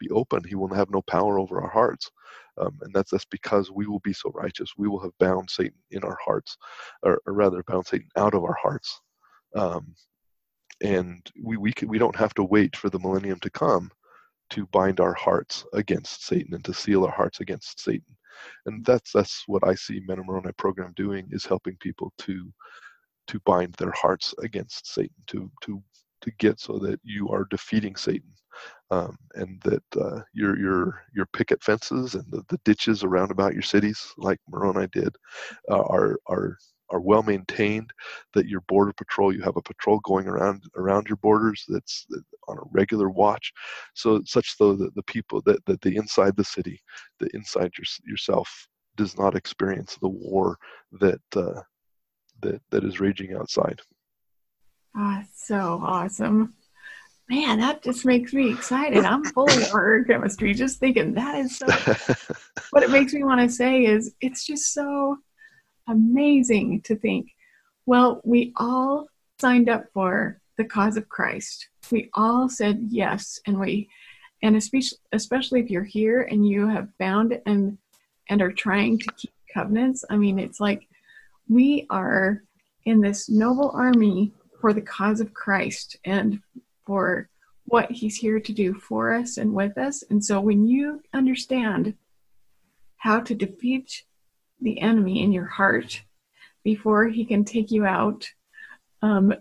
be 0.00 0.10
open. 0.10 0.42
He 0.44 0.54
will 0.54 0.72
have 0.74 0.90
no 0.90 1.02
power 1.02 1.38
over 1.38 1.60
our 1.60 1.70
hearts, 1.70 2.10
um, 2.58 2.78
and 2.82 2.92
that's 2.92 3.10
that's 3.12 3.26
because 3.26 3.70
we 3.70 3.86
will 3.86 4.00
be 4.00 4.12
so 4.12 4.30
righteous. 4.34 4.72
We 4.76 4.88
will 4.88 5.00
have 5.00 5.16
bound 5.18 5.48
Satan 5.50 5.78
in 5.90 6.02
our 6.02 6.18
hearts, 6.24 6.56
or, 7.02 7.20
or 7.26 7.34
rather, 7.34 7.62
bound 7.62 7.86
Satan 7.86 8.08
out 8.16 8.34
of 8.34 8.44
our 8.44 8.56
hearts. 8.60 9.00
Um, 9.54 9.94
and 10.82 11.24
we 11.42 11.56
we 11.56 11.72
we 11.86 11.98
don't 11.98 12.16
have 12.16 12.34
to 12.34 12.44
wait 12.44 12.74
for 12.76 12.90
the 12.90 12.98
millennium 12.98 13.38
to 13.40 13.50
come 13.50 13.90
to 14.50 14.66
bind 14.66 15.00
our 15.00 15.14
hearts 15.14 15.64
against 15.72 16.26
Satan 16.26 16.54
and 16.54 16.64
to 16.64 16.74
seal 16.74 17.04
our 17.04 17.12
hearts 17.12 17.40
against 17.40 17.80
Satan. 17.80 18.16
And 18.66 18.84
that's 18.84 19.12
that's 19.12 19.44
what 19.46 19.66
I 19.66 19.74
see 19.74 20.00
Moroni 20.06 20.52
program 20.56 20.92
doing 20.96 21.28
is 21.30 21.44
helping 21.44 21.76
people 21.76 22.12
to 22.18 22.52
to 23.28 23.40
bind 23.46 23.74
their 23.74 23.92
hearts 23.92 24.34
against 24.42 24.92
Satan, 24.92 25.14
to 25.28 25.50
to 25.62 25.82
to 26.22 26.30
get 26.38 26.60
so 26.60 26.78
that 26.78 27.00
you 27.02 27.28
are 27.30 27.46
defeating 27.50 27.96
Satan, 27.96 28.32
um, 28.90 29.16
and 29.34 29.60
that 29.62 29.82
uh, 30.00 30.20
your 30.32 30.58
your 30.58 31.02
your 31.14 31.26
picket 31.26 31.62
fences 31.62 32.14
and 32.14 32.24
the, 32.30 32.42
the 32.48 32.58
ditches 32.64 33.04
around 33.04 33.30
about 33.30 33.54
your 33.54 33.62
cities, 33.62 34.12
like 34.16 34.38
Moroni 34.48 34.88
did, 34.92 35.14
uh, 35.70 35.82
are 35.82 36.18
are 36.28 36.58
are 36.90 37.00
well 37.00 37.22
maintained, 37.22 37.90
that 38.34 38.48
your 38.48 38.62
border 38.62 38.92
patrol, 38.92 39.32
you 39.32 39.42
have 39.42 39.56
a 39.56 39.62
patrol 39.62 40.00
going 40.00 40.26
around 40.26 40.62
around 40.76 41.06
your 41.08 41.16
borders 41.18 41.64
that's 41.68 42.06
on 42.48 42.58
a 42.58 42.68
regular 42.72 43.08
watch, 43.08 43.52
so 43.94 44.20
such 44.24 44.56
though 44.58 44.74
that 44.74 44.94
the 44.94 45.02
people 45.04 45.40
that, 45.46 45.64
that 45.66 45.80
the 45.82 45.96
inside 45.96 46.36
the 46.36 46.44
city, 46.44 46.80
the 47.20 47.28
inside 47.34 47.70
your, 47.78 47.84
yourself 48.06 48.68
does 48.96 49.16
not 49.16 49.36
experience 49.36 49.96
the 50.00 50.08
war 50.08 50.58
that 51.00 51.20
uh, 51.36 51.60
that 52.42 52.60
that 52.70 52.84
is 52.84 53.00
raging 53.00 53.34
outside. 53.34 53.80
Ah, 54.94 55.24
so 55.34 55.80
awesome. 55.82 56.54
Man, 57.28 57.60
that 57.60 57.82
just 57.82 58.04
makes 58.04 58.32
me 58.32 58.50
excited. 58.50 59.04
I'm 59.04 59.24
full 59.24 59.48
of 59.48 59.62
hard 59.70 60.08
chemistry 60.08 60.52
just 60.52 60.80
thinking 60.80 61.14
that 61.14 61.36
is 61.36 61.56
so. 61.56 61.66
what 62.70 62.82
it 62.82 62.90
makes 62.90 63.12
me 63.12 63.22
want 63.22 63.40
to 63.40 63.48
say 63.48 63.84
is 63.84 64.14
it's 64.20 64.44
just 64.44 64.74
so 64.74 65.16
amazing 65.88 66.80
to 66.82 66.96
think, 66.96 67.30
well, 67.86 68.20
we 68.24 68.52
all 68.56 69.06
signed 69.38 69.68
up 69.68 69.84
for 69.94 70.40
the 70.56 70.64
cause 70.64 70.96
of 70.96 71.08
Christ. 71.08 71.68
We 71.92 72.10
all 72.14 72.48
said 72.48 72.88
yes, 72.90 73.38
and 73.46 73.60
we, 73.60 73.88
and 74.42 74.56
especially 74.56 74.98
especially 75.12 75.60
if 75.60 75.70
you're 75.70 75.84
here 75.84 76.22
and 76.22 76.46
you 76.46 76.66
have 76.66 76.88
found 76.98 77.40
and 77.46 77.78
and 78.28 78.42
are 78.42 78.52
trying 78.52 78.98
to 78.98 79.12
keep 79.16 79.32
covenants. 79.54 80.04
I 80.10 80.16
mean, 80.16 80.40
it's 80.40 80.58
like 80.58 80.88
we 81.48 81.86
are 81.90 82.42
in 82.86 83.00
this 83.00 83.28
noble 83.28 83.70
army 83.72 84.32
for 84.60 84.72
the 84.72 84.82
cause 84.82 85.20
of 85.20 85.34
Christ 85.34 85.96
and 86.04 86.40
for 86.86 87.28
what 87.64 87.90
He's 87.90 88.16
here 88.16 88.40
to 88.40 88.52
do 88.52 88.74
for 88.74 89.12
us 89.12 89.36
and 89.36 89.54
with 89.54 89.78
us. 89.78 90.02
And 90.10 90.24
so 90.24 90.40
when 90.40 90.66
you 90.66 91.02
understand 91.12 91.94
how 92.96 93.20
to 93.20 93.34
defeat 93.34 94.04
the 94.60 94.80
enemy 94.80 95.22
in 95.22 95.32
your 95.32 95.46
heart 95.46 96.02
before 96.62 97.08
he 97.08 97.24
can 97.24 97.44
take 97.44 97.70
you 97.70 97.86
out, 97.86 98.28
um, 99.02 99.32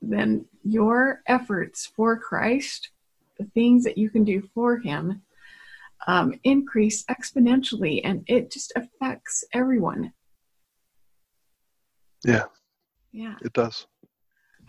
then 0.00 0.46
your 0.62 1.22
efforts 1.26 1.86
for 1.86 2.16
Christ, 2.16 2.90
the 3.38 3.44
things 3.54 3.84
that 3.84 3.98
you 3.98 4.08
can 4.08 4.24
do 4.24 4.48
for 4.54 4.78
him, 4.78 5.22
um, 6.06 6.34
increase 6.44 7.04
exponentially 7.06 8.00
and 8.04 8.24
it 8.26 8.50
just 8.50 8.72
affects 8.76 9.44
everyone. 9.52 10.12
Yeah. 12.24 12.44
Yeah. 13.12 13.34
It 13.42 13.52
does. 13.52 13.86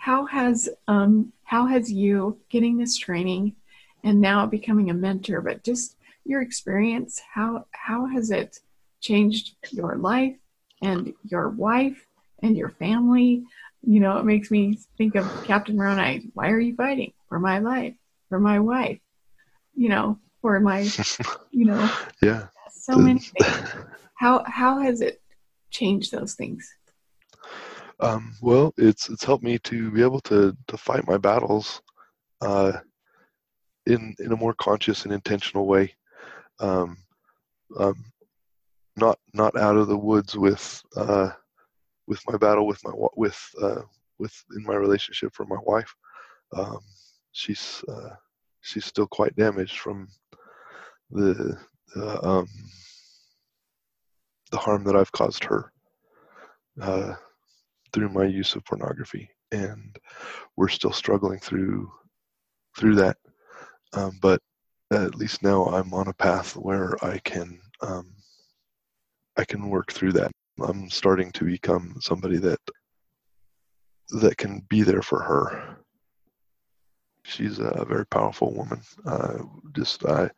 How 0.04 0.26
has 0.26 0.68
um 0.90 1.32
how 1.46 1.66
has 1.66 1.90
you 1.90 2.38
getting 2.50 2.78
this 2.78 2.98
training 2.98 3.56
and 4.04 4.20
now 4.20 4.46
becoming 4.46 4.90
a 4.90 4.94
mentor, 4.94 5.40
but 5.40 5.64
just 5.64 5.96
your 6.26 6.42
experience, 6.42 7.22
how 7.34 7.68
how 7.72 8.06
has 8.08 8.30
it 8.30 8.60
changed 9.00 9.56
your 9.72 9.96
life 9.96 10.36
and 10.82 11.14
your 11.24 11.48
wife 11.48 12.06
and 12.42 12.58
your 12.58 12.68
family. 12.68 13.46
You 13.82 14.02
know, 14.02 14.18
it 14.18 14.26
makes 14.26 14.52
me 14.52 14.78
think 14.98 15.16
of 15.16 15.26
Captain 15.46 15.78
Moroni. 15.78 16.30
Why 16.34 16.50
are 16.50 16.60
you 16.60 16.76
fighting? 16.76 17.14
For 17.30 17.40
my 17.40 17.60
life, 17.60 17.96
for 18.28 18.42
my 18.42 18.60
wife, 18.60 19.00
you 19.74 19.88
know, 19.88 20.20
for 20.42 20.60
my, 20.60 20.82
you 21.52 21.64
know, 21.64 21.90
yeah, 22.22 22.48
so 22.70 22.98
many 22.98 23.20
things. 23.38 23.74
How 24.16 24.44
how 24.46 24.82
has 24.82 25.00
it 25.00 25.22
changed 25.70 26.12
those 26.12 26.34
things? 26.34 26.70
Um, 28.04 28.36
well, 28.42 28.74
it's 28.78 29.10
it's 29.10 29.24
helped 29.24 29.46
me 29.46 29.58
to 29.60 29.90
be 29.90 30.02
able 30.02 30.20
to 30.22 30.56
to 30.68 30.78
fight 30.78 31.08
my 31.08 31.18
battles 31.18 31.82
uh, 32.42 32.74
in 33.86 34.14
in 34.20 34.34
a 34.34 34.36
more 34.36 34.54
conscious 34.56 35.06
and 35.06 35.14
intentional 35.14 35.66
way. 35.66 35.96
Um, 36.60 36.98
um, 37.80 38.04
not 38.98 39.18
not 39.34 39.56
out 39.56 39.78
of 39.78 39.88
the 39.88 39.98
woods 39.98 40.38
with 40.38 40.82
uh, 40.98 41.30
with 42.06 42.22
my 42.28 42.36
battle 42.36 42.68
with 42.68 42.84
my 42.84 42.92
with 43.16 43.40
uh, 43.62 43.84
with 44.20 44.34
in 44.58 44.64
my 44.66 44.76
relationship 44.76 45.34
for 45.34 45.46
my 45.46 45.60
wife. 45.64 45.96
Um, 46.54 46.80
she's 47.32 47.86
uh, 47.88 48.10
she's 48.60 48.84
still 48.84 49.08
quite 49.08 49.34
damaged 49.38 49.80
from 49.80 50.10
the 51.10 51.58
the, 51.96 52.28
um, 52.28 52.48
the 54.52 54.58
harm 54.58 54.84
that 54.84 54.96
I've 54.98 55.12
caused 55.14 55.46
her 55.46 55.72
uh, 56.82 57.14
through 57.94 58.10
my 58.10 58.26
use 58.26 58.56
of 58.56 58.66
pornography, 58.66 59.30
and 59.52 59.98
we're 60.58 60.68
still 60.68 60.92
struggling 60.92 61.40
through 61.40 61.92
through 62.78 62.96
that. 62.96 63.18
Um, 63.94 64.18
but 64.22 64.42
at 64.92 65.16
least 65.16 65.44
now 65.44 65.66
I'm 65.66 65.94
on 65.94 66.08
a 66.08 66.14
path 66.14 66.56
where 66.56 67.04
I 67.04 67.20
can 67.20 67.60
um, 67.82 68.14
I 69.38 69.46
can 69.46 69.70
work 69.70 69.92
through 69.92 70.14
that. 70.14 70.32
I'm 70.62 70.90
starting 70.90 71.32
to 71.34 71.46
become 71.46 71.96
somebody 72.00 72.38
that 72.38 72.60
that 74.22 74.38
can 74.38 74.64
be 74.70 74.84
there 74.84 75.02
for 75.02 75.22
her. 75.22 75.78
She's 77.26 77.60
a 77.60 77.86
very 77.88 78.06
powerful 78.08 78.54
woman. 78.54 78.82
Uh, 79.06 79.44
just 79.76 80.06
I 80.06 80.30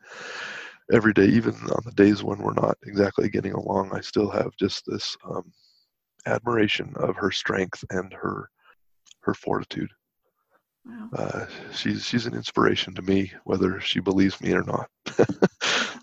every 0.92 1.12
day, 1.12 1.26
even 1.26 1.54
on 1.54 1.82
the 1.84 1.92
days 1.92 2.22
when 2.22 2.38
we're 2.38 2.54
not 2.54 2.78
exactly 2.86 3.28
getting 3.28 3.52
along, 3.52 3.90
I 3.92 4.00
still 4.00 4.30
have 4.30 4.56
just 4.56 4.84
this 4.86 5.16
um, 5.28 5.52
admiration 6.26 6.92
of 6.96 7.16
her 7.16 7.30
strength 7.30 7.84
and 7.90 8.12
her 8.12 8.50
her 9.20 9.34
fortitude. 9.34 9.90
Wow. 10.84 11.08
Uh, 11.16 11.46
she's 11.72 12.04
she's 12.04 12.26
an 12.26 12.34
inspiration 12.34 12.94
to 12.94 13.02
me, 13.02 13.32
whether 13.44 13.80
she 13.80 14.00
believes 14.00 14.40
me 14.40 14.52
or 14.52 14.62
not. 14.62 14.88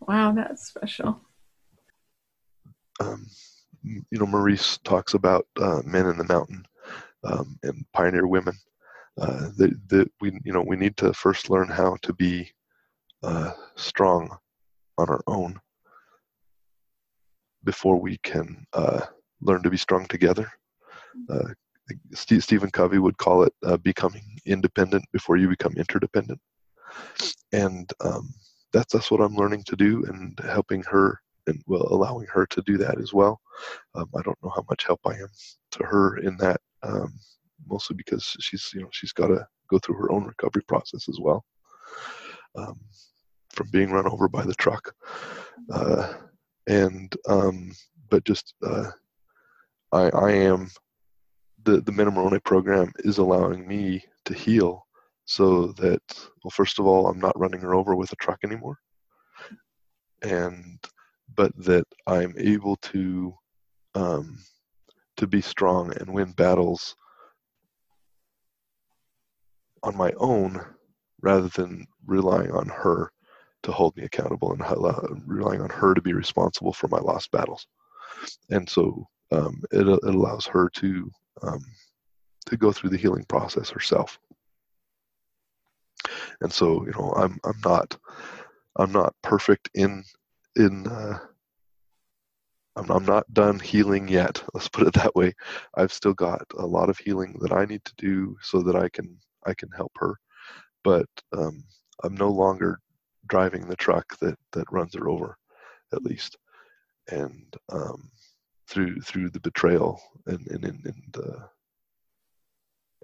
wow, 0.00 0.32
that's 0.32 0.66
special. 0.66 1.20
Um, 3.00 3.26
you 3.82 4.18
know, 4.18 4.26
Maurice 4.26 4.78
talks 4.84 5.14
about 5.14 5.46
uh, 5.60 5.82
men 5.84 6.06
in 6.06 6.16
the 6.16 6.24
mountain 6.24 6.64
um, 7.24 7.58
and 7.62 7.84
pioneer 7.92 8.26
women. 8.26 8.54
Uh, 9.16 9.50
that, 9.56 9.72
that 9.88 10.10
we 10.20 10.32
you 10.44 10.52
know 10.52 10.64
we 10.66 10.74
need 10.74 10.96
to 10.96 11.12
first 11.14 11.48
learn 11.48 11.68
how 11.68 11.96
to 12.02 12.12
be 12.12 12.50
uh, 13.22 13.52
strong 13.76 14.36
on 14.98 15.08
our 15.08 15.22
own 15.28 15.60
before 17.64 18.00
we 18.00 18.18
can 18.18 18.66
uh, 18.72 19.00
learn 19.40 19.62
to 19.62 19.70
be 19.70 19.76
strong 19.76 20.06
together. 20.06 20.50
Uh, 21.28 21.48
Stephen 22.12 22.70
Covey 22.70 22.98
would 22.98 23.18
call 23.18 23.42
it 23.42 23.52
uh, 23.64 23.76
becoming 23.76 24.22
independent 24.46 25.04
before 25.12 25.36
you 25.36 25.48
become 25.48 25.74
interdependent, 25.76 26.40
and 27.52 27.90
um, 28.00 28.32
that's 28.72 28.92
that's 28.92 29.10
what 29.10 29.20
I'm 29.20 29.36
learning 29.36 29.64
to 29.64 29.76
do 29.76 30.04
and 30.04 30.38
helping 30.44 30.82
her 30.84 31.20
and 31.46 31.62
well 31.66 31.86
allowing 31.90 32.26
her 32.32 32.46
to 32.46 32.62
do 32.62 32.78
that 32.78 32.98
as 32.98 33.12
well. 33.12 33.40
Um, 33.94 34.08
I 34.16 34.22
don't 34.22 34.38
know 34.42 34.52
how 34.54 34.64
much 34.68 34.86
help 34.86 35.00
I 35.04 35.12
am 35.12 35.28
to 35.72 35.84
her 35.84 36.18
in 36.18 36.36
that, 36.38 36.60
um, 36.82 37.12
mostly 37.66 37.96
because 37.96 38.34
she's 38.40 38.70
you 38.74 38.80
know 38.80 38.88
she's 38.92 39.12
got 39.12 39.28
to 39.28 39.46
go 39.68 39.78
through 39.78 39.96
her 39.96 40.10
own 40.10 40.24
recovery 40.24 40.62
process 40.66 41.08
as 41.08 41.18
well. 41.20 41.44
Um, 42.56 42.80
from 43.50 43.68
being 43.70 43.90
run 43.90 44.06
over 44.06 44.28
by 44.28 44.44
the 44.44 44.54
truck. 44.54 44.92
Uh, 45.72 46.12
and 46.66 47.14
um, 47.28 47.72
but 48.10 48.24
just 48.24 48.54
uh, 48.64 48.90
I, 49.92 50.10
I 50.10 50.30
am 50.32 50.70
the 51.64 51.80
the 51.80 51.92
Men 51.92 52.40
program 52.40 52.92
is 52.98 53.18
allowing 53.18 53.66
me 53.66 54.04
to 54.24 54.34
heal 54.34 54.86
so 55.24 55.68
that 55.78 56.02
well 56.42 56.50
first 56.50 56.78
of 56.78 56.86
all 56.86 57.06
I'm 57.06 57.20
not 57.20 57.38
running 57.38 57.60
her 57.60 57.74
over 57.74 57.94
with 57.94 58.12
a 58.12 58.16
truck 58.16 58.38
anymore. 58.44 58.78
And 60.22 60.78
but 61.36 61.52
that 61.64 61.86
I'm 62.06 62.34
able 62.38 62.76
to 62.76 63.34
um, 63.94 64.38
to 65.16 65.26
be 65.26 65.40
strong 65.40 65.92
and 65.98 66.12
win 66.12 66.32
battles 66.32 66.96
on 69.82 69.96
my 69.96 70.12
own 70.16 70.60
rather 71.20 71.48
than 71.48 71.86
relying 72.06 72.50
on 72.50 72.68
her 72.68 73.10
to 73.64 73.72
hold 73.72 73.96
me 73.96 74.04
accountable 74.04 74.52
and 74.52 75.22
relying 75.26 75.60
on 75.60 75.70
her 75.70 75.94
to 75.94 76.00
be 76.00 76.12
responsible 76.12 76.72
for 76.72 76.88
my 76.88 76.98
lost 76.98 77.30
battles. 77.30 77.66
And 78.50 78.68
so 78.68 79.06
um, 79.32 79.62
it, 79.72 79.88
it, 79.88 80.04
allows 80.04 80.46
her 80.46 80.68
to 80.68 81.10
um, 81.42 81.64
to 82.46 82.56
go 82.56 82.72
through 82.72 82.90
the 82.90 82.96
healing 82.96 83.24
process 83.28 83.70
herself. 83.70 84.18
And 86.40 86.52
so 86.52 86.84
you 86.84 86.92
know 86.92 87.12
I'm 87.16 87.38
I'm 87.44 87.60
not 87.64 87.96
I'm 88.76 88.92
not 88.92 89.14
perfect 89.22 89.70
in 89.74 90.04
in 90.56 90.86
uh, 90.86 91.18
I'm, 92.76 92.90
I'm 92.90 93.04
not 93.04 93.32
done 93.32 93.58
healing 93.58 94.08
yet. 94.08 94.42
Let's 94.54 94.68
put 94.68 94.86
it 94.86 94.94
that 94.94 95.14
way. 95.14 95.34
I've 95.76 95.92
still 95.92 96.14
got 96.14 96.44
a 96.58 96.66
lot 96.66 96.90
of 96.90 96.98
healing 96.98 97.38
that 97.40 97.52
I 97.52 97.64
need 97.64 97.84
to 97.84 97.94
do 97.96 98.36
so 98.42 98.62
that 98.62 98.76
I 98.76 98.88
can 98.88 99.18
I 99.46 99.54
can 99.54 99.70
help 99.70 99.92
her. 99.96 100.16
But 100.82 101.08
um, 101.36 101.64
I'm 102.02 102.14
no 102.14 102.30
longer 102.30 102.80
driving 103.28 103.66
the 103.66 103.76
truck 103.76 104.18
that 104.18 104.38
that 104.52 104.70
runs 104.72 104.94
her 104.94 105.08
over, 105.08 105.36
at 105.92 106.02
least, 106.02 106.36
and 107.10 107.54
um, 107.70 108.10
through 108.68 109.00
through 109.00 109.30
the 109.30 109.40
betrayal 109.40 110.00
and 110.26 110.46
and 110.48 110.64
and, 110.64 110.86
and, 110.86 111.16
uh, 111.16 111.46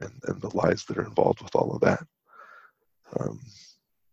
and 0.00 0.12
and 0.26 0.40
the 0.40 0.56
lies 0.56 0.84
that 0.84 0.98
are 0.98 1.06
involved 1.06 1.42
with 1.42 1.54
all 1.54 1.72
of 1.74 1.80
that. 1.80 2.02
Um, 3.18 3.40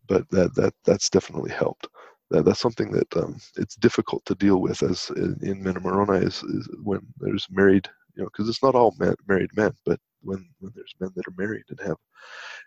but 0.08 0.30
that 0.32 0.56
that 0.56 0.74
that's 0.86 1.10
definitely 1.10 1.52
helped. 1.52 1.88
That 2.30 2.46
that's 2.46 2.60
something 2.60 2.92
that 2.92 3.16
um, 3.18 3.40
it's 3.56 3.76
difficult 3.76 4.26
to 4.26 4.36
deal 4.36 4.58
with 4.58 4.84
as 4.84 5.10
in, 5.16 5.38
in 5.42 5.64
Men 5.64 5.78
of 5.78 5.84
Moroni 5.84 6.26
is, 6.26 6.44
is 6.44 6.68
when 6.84 7.00
there's 7.20 7.48
married, 7.50 7.88
you 8.16 8.24
know, 8.24 8.30
because 8.32 8.50
it's 8.50 8.64
not 8.64 8.76
all 8.76 8.94
men, 9.00 9.16
married 9.28 9.56
men, 9.56 9.72
but 9.86 10.00
when 10.22 10.50
when 10.60 10.74
there's 10.76 10.94
men 11.00 11.12
that 11.16 11.28
are 11.28 11.36
married 11.38 11.64
and 11.70 11.80
have 11.80 11.98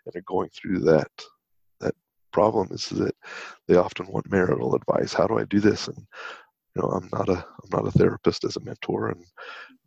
and 0.05 0.15
are 0.15 0.23
going 0.25 0.49
through 0.49 0.79
that 0.79 1.11
problem 2.31 2.69
is 2.71 2.87
that 2.89 3.15
they 3.67 3.75
often 3.75 4.07
want 4.07 4.31
marital 4.31 4.75
advice. 4.75 5.13
How 5.13 5.27
do 5.27 5.37
I 5.37 5.45
do 5.45 5.59
this? 5.59 5.87
And 5.87 5.97
you 6.75 6.81
know, 6.81 6.89
I'm 6.89 7.09
not 7.11 7.29
a 7.29 7.37
I'm 7.37 7.69
not 7.71 7.87
a 7.87 7.91
therapist 7.91 8.43
as 8.45 8.55
a 8.55 8.61
mentor, 8.61 9.09
and 9.09 9.23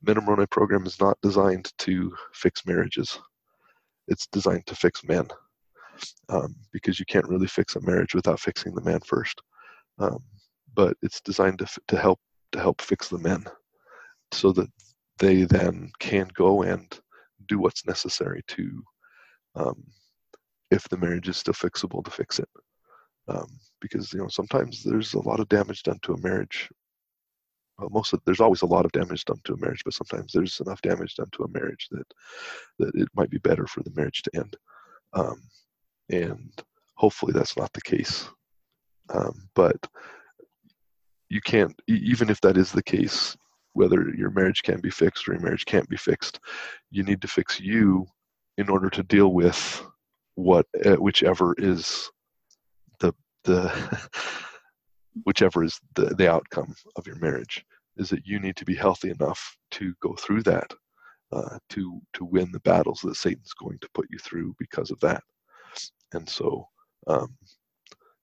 Moroni 0.06 0.46
program 0.46 0.86
is 0.86 1.00
not 1.00 1.20
designed 1.22 1.72
to 1.78 2.14
fix 2.32 2.66
marriages. 2.66 3.18
It's 4.08 4.26
designed 4.26 4.66
to 4.66 4.76
fix 4.76 5.02
men, 5.04 5.26
um, 6.28 6.54
because 6.72 6.98
you 6.98 7.06
can't 7.06 7.28
really 7.28 7.46
fix 7.46 7.76
a 7.76 7.80
marriage 7.80 8.14
without 8.14 8.40
fixing 8.40 8.74
the 8.74 8.82
man 8.82 9.00
first. 9.00 9.40
Um, 9.98 10.22
but 10.74 10.96
it's 11.02 11.20
designed 11.20 11.58
to 11.60 11.66
to 11.88 11.96
help 11.96 12.20
to 12.52 12.60
help 12.60 12.82
fix 12.82 13.08
the 13.08 13.18
men, 13.18 13.44
so 14.32 14.52
that 14.52 14.68
they 15.18 15.44
then 15.44 15.90
can 16.00 16.28
go 16.34 16.62
and 16.62 17.00
do 17.48 17.58
what's 17.58 17.86
necessary 17.86 18.42
to 18.48 18.82
um, 19.54 19.84
if 20.70 20.88
the 20.88 20.96
marriage 20.96 21.28
is 21.28 21.36
still 21.36 21.54
fixable 21.54 22.04
to 22.04 22.10
fix 22.10 22.38
it. 22.38 22.48
Um, 23.28 23.46
because 23.80 24.12
you 24.12 24.20
know 24.20 24.28
sometimes 24.28 24.82
there's 24.82 25.14
a 25.14 25.20
lot 25.20 25.40
of 25.40 25.48
damage 25.48 25.82
done 25.82 25.98
to 26.02 26.12
a 26.14 26.20
marriage. 26.20 26.68
Well, 27.78 27.90
most 27.90 28.12
of 28.12 28.20
there's 28.24 28.40
always 28.40 28.62
a 28.62 28.66
lot 28.66 28.84
of 28.84 28.92
damage 28.92 29.24
done 29.24 29.40
to 29.44 29.54
a 29.54 29.60
marriage, 29.60 29.82
but 29.84 29.94
sometimes 29.94 30.32
there's 30.32 30.60
enough 30.60 30.82
damage 30.82 31.14
done 31.16 31.30
to 31.32 31.44
a 31.44 31.48
marriage 31.48 31.88
that 31.90 32.06
that 32.78 32.94
it 32.94 33.08
might 33.14 33.30
be 33.30 33.38
better 33.38 33.66
for 33.66 33.82
the 33.82 33.92
marriage 33.96 34.22
to 34.22 34.30
end. 34.34 34.56
Um, 35.14 35.42
and 36.10 36.52
hopefully 36.96 37.32
that's 37.32 37.56
not 37.56 37.72
the 37.72 37.80
case. 37.80 38.28
Um, 39.12 39.48
but 39.54 39.76
you 41.28 41.40
can't 41.40 41.74
even 41.88 42.30
if 42.30 42.40
that 42.42 42.56
is 42.56 42.72
the 42.72 42.82
case 42.82 43.36
whether 43.72 44.14
your 44.14 44.30
marriage 44.30 44.62
can 44.62 44.80
be 44.80 44.90
fixed 44.90 45.28
or 45.28 45.32
your 45.32 45.42
marriage 45.42 45.64
can't 45.64 45.88
be 45.88 45.96
fixed 45.96 46.38
you 46.90 47.02
need 47.02 47.20
to 47.20 47.28
fix 47.28 47.60
you 47.60 48.06
in 48.56 48.68
order 48.68 48.88
to 48.88 49.02
deal 49.02 49.32
with 49.32 49.84
what 50.34 50.66
uh, 50.84 50.96
whichever 50.96 51.54
is 51.58 52.10
the 53.00 53.12
the 53.44 53.70
whichever 55.24 55.62
is 55.62 55.78
the, 55.94 56.06
the 56.06 56.30
outcome 56.30 56.74
of 56.96 57.06
your 57.06 57.16
marriage 57.16 57.64
is 57.96 58.10
that 58.10 58.26
you 58.26 58.40
need 58.40 58.56
to 58.56 58.64
be 58.64 58.74
healthy 58.74 59.10
enough 59.10 59.56
to 59.70 59.94
go 60.02 60.14
through 60.14 60.42
that 60.42 60.72
uh, 61.32 61.58
to 61.68 62.00
to 62.12 62.24
win 62.24 62.50
the 62.52 62.60
battles 62.60 63.00
that 63.00 63.16
Satan's 63.16 63.54
going 63.54 63.78
to 63.80 63.88
put 63.94 64.06
you 64.10 64.18
through 64.18 64.54
because 64.58 64.90
of 64.90 65.00
that. 65.00 65.22
And 66.12 66.28
so 66.28 66.68
um, 67.06 67.36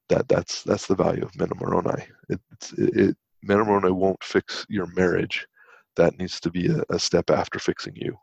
that 0.09 0.27
that's 0.27 0.63
that's 0.63 0.87
the 0.87 0.95
value 0.95 1.23
of 1.23 1.35
Men 1.37 1.51
of 1.51 1.61
Moroni 1.61 2.03
it, 2.29 2.39
it, 2.77 2.97
it 2.97 3.17
Men 3.43 3.59
of 3.59 3.67
Moroni 3.67 3.91
won't 3.91 4.23
fix 4.23 4.65
your 4.69 4.87
marriage. 4.87 5.47
That 5.97 6.17
needs 6.17 6.39
to 6.41 6.49
be 6.49 6.67
a, 6.67 6.83
a 6.89 6.99
step 6.99 7.29
after 7.29 7.59
fixing 7.59 7.95
you 7.95 8.17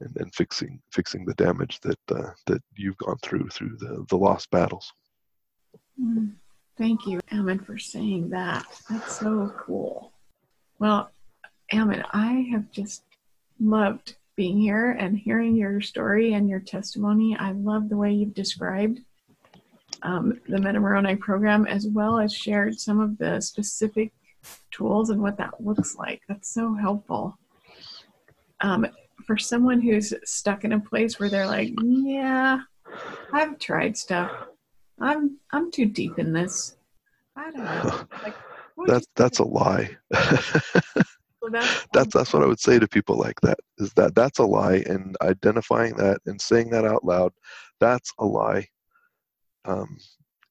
and, 0.00 0.16
and 0.16 0.34
fixing 0.34 0.80
fixing 0.92 1.24
the 1.24 1.34
damage 1.34 1.80
that 1.80 1.98
uh, 2.10 2.30
that 2.46 2.62
you've 2.76 2.98
gone 2.98 3.18
through 3.22 3.48
through 3.48 3.76
the 3.78 4.04
the 4.08 4.16
lost 4.16 4.50
battles. 4.50 4.92
Mm, 6.00 6.32
thank 6.78 7.06
you, 7.06 7.20
Ammon, 7.30 7.58
for 7.60 7.78
saying 7.78 8.30
that. 8.30 8.64
That's 8.88 9.18
so 9.18 9.52
cool. 9.58 10.12
Well, 10.78 11.10
Ammon, 11.72 12.04
I 12.12 12.48
have 12.52 12.70
just 12.70 13.04
loved 13.60 14.16
being 14.36 14.58
here 14.58 14.92
and 14.92 15.18
hearing 15.18 15.54
your 15.54 15.80
story 15.80 16.32
and 16.32 16.48
your 16.48 16.60
testimony. 16.60 17.36
I 17.38 17.52
love 17.52 17.88
the 17.88 17.96
way 17.96 18.12
you've 18.12 18.34
described 18.34 19.00
um, 20.02 20.40
the 20.48 20.58
Men 20.58 21.18
program 21.18 21.66
as 21.66 21.86
well 21.86 22.18
as 22.18 22.32
shared 22.32 22.78
some 22.78 23.00
of 23.00 23.18
the 23.18 23.40
specific 23.40 24.12
tools 24.70 25.10
and 25.10 25.20
what 25.20 25.36
that 25.36 25.62
looks 25.62 25.96
like. 25.96 26.22
That's 26.28 26.52
so 26.52 26.74
helpful. 26.74 27.38
Um, 28.60 28.86
for 29.26 29.36
someone 29.36 29.80
who's 29.80 30.12
stuck 30.24 30.64
in 30.64 30.72
a 30.72 30.80
place 30.80 31.18
where 31.18 31.28
they're 31.28 31.46
like, 31.46 31.72
yeah, 31.82 32.60
I've 33.32 33.58
tried 33.58 33.96
stuff. 33.96 34.30
I'm 35.00 35.38
I'm 35.52 35.70
too 35.70 35.86
deep 35.86 36.18
in 36.18 36.32
this. 36.32 36.76
I 37.36 37.50
don't 37.50 37.64
know. 37.64 38.06
Like, 38.22 38.36
that's 38.86 39.06
that's 39.14 39.38
a 39.40 39.44
lie. 39.44 39.96
that's, 40.10 40.66
that's 41.92 42.14
that's 42.14 42.32
what 42.32 42.42
I 42.42 42.46
would 42.46 42.60
say 42.60 42.78
to 42.78 42.88
people 42.88 43.16
like 43.16 43.40
that. 43.42 43.58
Is 43.78 43.92
that 43.94 44.14
that's 44.14 44.38
a 44.38 44.44
lie, 44.44 44.82
and 44.86 45.16
identifying 45.22 45.96
that 45.96 46.20
and 46.26 46.40
saying 46.40 46.70
that 46.70 46.84
out 46.84 47.04
loud, 47.04 47.32
that's 47.78 48.12
a 48.18 48.24
lie. 48.24 48.66
Um, 49.66 49.98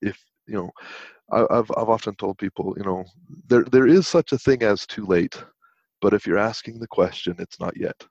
if 0.01 0.19
you 0.47 0.55
know, 0.55 0.71
I, 1.31 1.45
I've 1.57 1.71
I've 1.75 1.89
often 1.89 2.15
told 2.15 2.37
people, 2.37 2.75
you 2.77 2.83
know, 2.83 3.03
there 3.47 3.63
there 3.63 3.87
is 3.87 4.07
such 4.07 4.31
a 4.31 4.37
thing 4.37 4.63
as 4.63 4.85
too 4.85 5.05
late, 5.05 5.41
but 6.01 6.13
if 6.13 6.27
you're 6.27 6.37
asking 6.37 6.79
the 6.79 6.87
question, 6.87 7.35
it's 7.39 7.59
not 7.59 7.75
yet. 7.77 8.05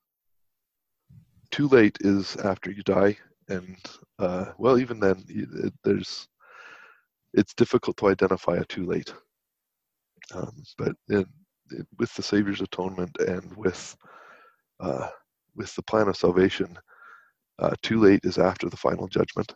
Too 1.51 1.69
late 1.69 1.97
is 2.01 2.37
after 2.37 2.71
you 2.71 2.83
die, 2.83 3.17
and 3.49 3.77
uh, 4.19 4.47
well, 4.59 4.79
even 4.79 5.01
then, 5.01 5.25
it, 5.29 5.73
there's 5.85 6.29
it's 7.35 7.55
difficult 7.55 7.97
to 7.99 8.09
identify 8.09 8.57
a 8.57 8.65
too 8.65 8.87
late. 8.87 9.13
Um, 10.35 10.63
but 10.77 10.95
with 11.99 12.15
the 12.15 12.23
Savior's 12.23 12.61
atonement 12.61 13.17
and 13.19 13.57
with 13.57 13.97
uh, 14.81 15.09
with 15.57 15.75
the 15.75 15.83
plan 15.83 16.09
of 16.09 16.17
salvation, 16.17 16.79
uh, 17.59 17.75
too 17.83 18.01
late 18.01 18.21
is 18.25 18.39
after 18.39 18.69
the 18.69 18.77
final 18.77 19.09
judgment. 19.09 19.55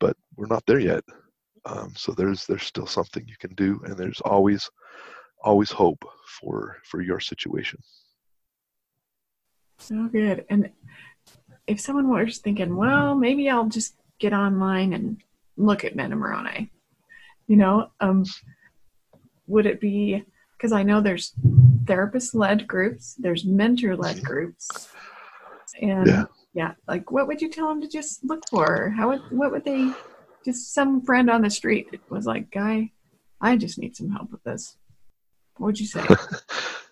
But 0.00 0.16
we're 0.36 0.46
not 0.46 0.64
there 0.66 0.80
yet. 0.80 1.04
Um, 1.64 1.94
so 1.96 2.12
there's 2.12 2.46
there's 2.46 2.64
still 2.64 2.86
something 2.86 3.26
you 3.26 3.36
can 3.38 3.54
do, 3.54 3.80
and 3.84 3.96
there's 3.96 4.20
always 4.20 4.70
always 5.42 5.70
hope 5.70 6.04
for 6.40 6.76
for 6.84 7.00
your 7.00 7.20
situation. 7.20 7.80
So 9.78 10.08
good. 10.08 10.44
And 10.50 10.70
if 11.66 11.80
someone 11.80 12.08
was 12.08 12.38
thinking, 12.38 12.76
well, 12.76 13.14
maybe 13.14 13.48
I'll 13.48 13.68
just 13.68 13.94
get 14.18 14.32
online 14.32 14.92
and 14.92 15.18
look 15.56 15.84
at 15.84 15.96
Men 15.96 16.12
of 16.12 16.18
Moroni, 16.18 16.70
you 17.46 17.56
know, 17.56 17.90
um, 18.00 18.24
would 19.46 19.66
it 19.66 19.80
be 19.80 20.24
because 20.56 20.72
I 20.72 20.82
know 20.82 21.00
there's 21.00 21.34
therapist 21.86 22.34
led 22.34 22.66
groups, 22.66 23.14
there's 23.18 23.44
mentor 23.44 23.96
led 23.96 24.22
groups, 24.22 24.88
and 25.80 26.06
yeah. 26.06 26.24
yeah, 26.54 26.72
like 26.88 27.10
what 27.10 27.26
would 27.26 27.42
you 27.42 27.50
tell 27.50 27.68
them 27.68 27.80
to 27.82 27.88
just 27.88 28.24
look 28.24 28.42
for? 28.48 28.90
How 28.90 29.08
would 29.08 29.20
what 29.30 29.52
would 29.52 29.64
they? 29.64 29.92
Just 30.44 30.74
some 30.74 31.00
friend 31.02 31.30
on 31.30 31.42
the 31.42 31.50
street 31.50 31.88
was 32.10 32.26
like, 32.26 32.50
"Guy, 32.50 32.92
I 33.40 33.56
just 33.56 33.78
need 33.78 33.96
some 33.96 34.10
help 34.10 34.30
with 34.30 34.42
this." 34.44 34.76
What 35.56 35.66
would 35.66 35.80
you 35.80 35.86
say? 35.86 36.06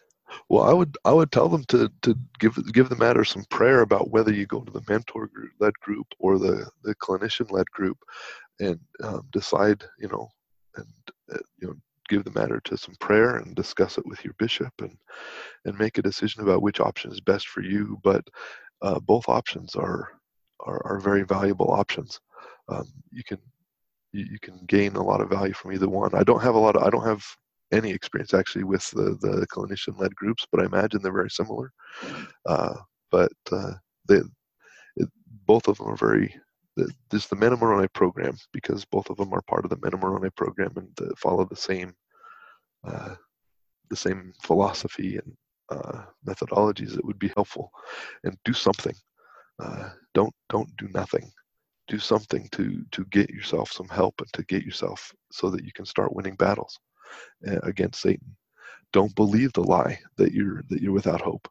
well, 0.53 0.65
I 0.65 0.75
would 0.75 0.99
I 1.07 1.13
would 1.13 1.33
tell 1.33 1.49
them 1.49 1.65
to 1.69 1.91
to 2.03 2.15
give 2.39 2.59
give 2.75 2.91
the 2.91 2.97
matter 2.97 3.25
some 3.25 3.45
prayer 3.49 3.81
about 3.81 4.11
whether 4.11 4.31
you 4.31 4.45
go 4.45 4.61
to 4.61 4.71
the 4.71 4.85
mentor 4.87 5.27
group, 5.29 5.53
led 5.59 5.73
group 5.81 6.07
or 6.19 6.39
the 6.39 6.71
the 6.85 6.95
clinician 6.97 7.51
led 7.51 7.65
group, 7.71 7.97
and 8.61 8.79
um, 9.03 9.23
decide 9.33 9.83
you 9.99 10.09
know 10.09 10.29
and 10.77 10.87
uh, 11.33 11.39
you 11.59 11.69
know 11.69 11.75
give 12.11 12.25
the 12.25 12.39
matter 12.39 12.61
to 12.65 12.77
some 12.77 12.95
prayer 13.01 13.37
and 13.39 13.57
discuss 13.57 13.97
it 13.97 14.05
with 14.07 14.23
your 14.27 14.35
bishop 14.35 14.75
and 14.83 14.95
and 15.65 15.79
make 15.79 15.97
a 15.97 16.03
decision 16.03 16.43
about 16.43 16.61
which 16.61 16.81
option 16.81 17.11
is 17.11 17.21
best 17.23 17.49
for 17.49 17.63
you. 17.63 17.99
But 18.05 18.23
uh, 18.83 19.01
both 19.01 19.31
options 19.31 19.75
are, 19.75 20.11
are, 20.61 20.83
are 20.85 21.01
very 21.01 21.23
valuable 21.23 21.73
options. 21.73 22.21
Um, 22.69 22.93
you 23.11 23.25
can 23.25 23.39
you, 24.13 24.27
you, 24.33 24.39
can 24.43 24.61
gain 24.67 24.97
a 24.97 25.03
lot 25.03 25.23
of 25.23 25.31
value 25.31 25.55
from 25.55 25.73
either 25.73 25.89
one. 25.89 26.15
I 26.15 26.25
don't 26.25 26.43
have 26.43 26.57
a 26.57 26.59
lot 26.59 26.77
of 26.77 26.83
I 26.83 26.91
don't 26.91 27.07
have 27.07 27.25
any 27.73 27.91
experience 27.91 28.35
actually 28.35 28.65
with 28.65 28.89
the 28.91 29.17
the 29.21 29.47
clinician 29.49 29.99
led 29.99 30.15
groups, 30.15 30.47
but 30.51 30.63
I 30.63 30.67
imagine 30.67 31.03
they're 31.03 31.13
very 31.13 31.31
similar. 31.31 31.73
Uh, 32.47 32.75
but 33.11 33.33
uh, 33.51 33.73
they 34.09 34.21
it, 34.97 35.09
both 35.47 35.69
of 35.69 35.79
them 35.79 35.89
are 35.89 35.97
very 35.97 36.35
this 37.11 37.27
the 37.27 37.37
Men 37.37 37.53
of 37.53 37.61
Moroni 37.61 37.89
program 37.89 38.37
because 38.53 38.85
both 38.85 39.11
of 39.11 39.17
them 39.17 39.33
are 39.33 39.43
part 39.43 39.65
of 39.65 39.71
the 39.71 39.79
Men 39.83 39.95
of 39.95 40.01
Moroni 40.01 40.31
program 40.31 40.73
and 40.77 40.89
the, 40.97 41.15
follow 41.17 41.45
the 41.45 41.57
same 41.57 41.93
uh, 42.85 43.15
the 43.91 43.97
same 43.97 44.33
philosophy 44.43 45.19
and 45.19 45.37
uh, 45.71 46.05
methodologies 46.27 46.95
that 46.95 47.05
would 47.05 47.19
be 47.19 47.33
helpful. 47.35 47.71
And 48.25 48.37
do 48.45 48.53
something. 48.53 48.95
Uh, 49.63 49.91
don't 50.15 50.35
don't 50.49 50.75
do 50.77 50.89
nothing. 50.95 51.31
Do 51.89 51.99
something 51.99 52.49
to 52.53 52.83
to 52.93 53.05
get 53.07 53.31
yourself 53.31 53.71
some 53.71 53.89
help 53.89 54.15
and 54.21 54.33
to 54.33 54.43
get 54.45 54.65
yourself 54.65 55.13
so 55.31 55.51
that 55.51 55.65
you 55.65 55.73
can 55.73 55.85
start 55.85 56.15
winning 56.15 56.37
battles. 56.37 56.79
uh, 56.79 56.92
against 57.63 58.01
satan 58.01 58.37
don't 58.93 59.15
believe 59.15 59.53
the 59.53 59.63
lie 59.63 59.99
that 60.17 60.33
you're 60.33 60.63
that 60.69 60.81
you're 60.81 60.93
without 60.93 61.21
hope 61.21 61.49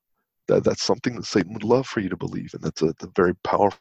that 0.47 0.63
that's 0.63 0.83
something 0.83 1.15
that 1.15 1.25
satan 1.25 1.53
would 1.53 1.63
love 1.63 1.87
for 1.87 1.99
you 1.99 2.09
to 2.09 2.17
believe 2.17 2.53
and 2.53 2.63
that's 2.63 2.81
a, 2.81 2.87
a 2.87 3.07
very 3.15 3.35
powerful 3.43 3.79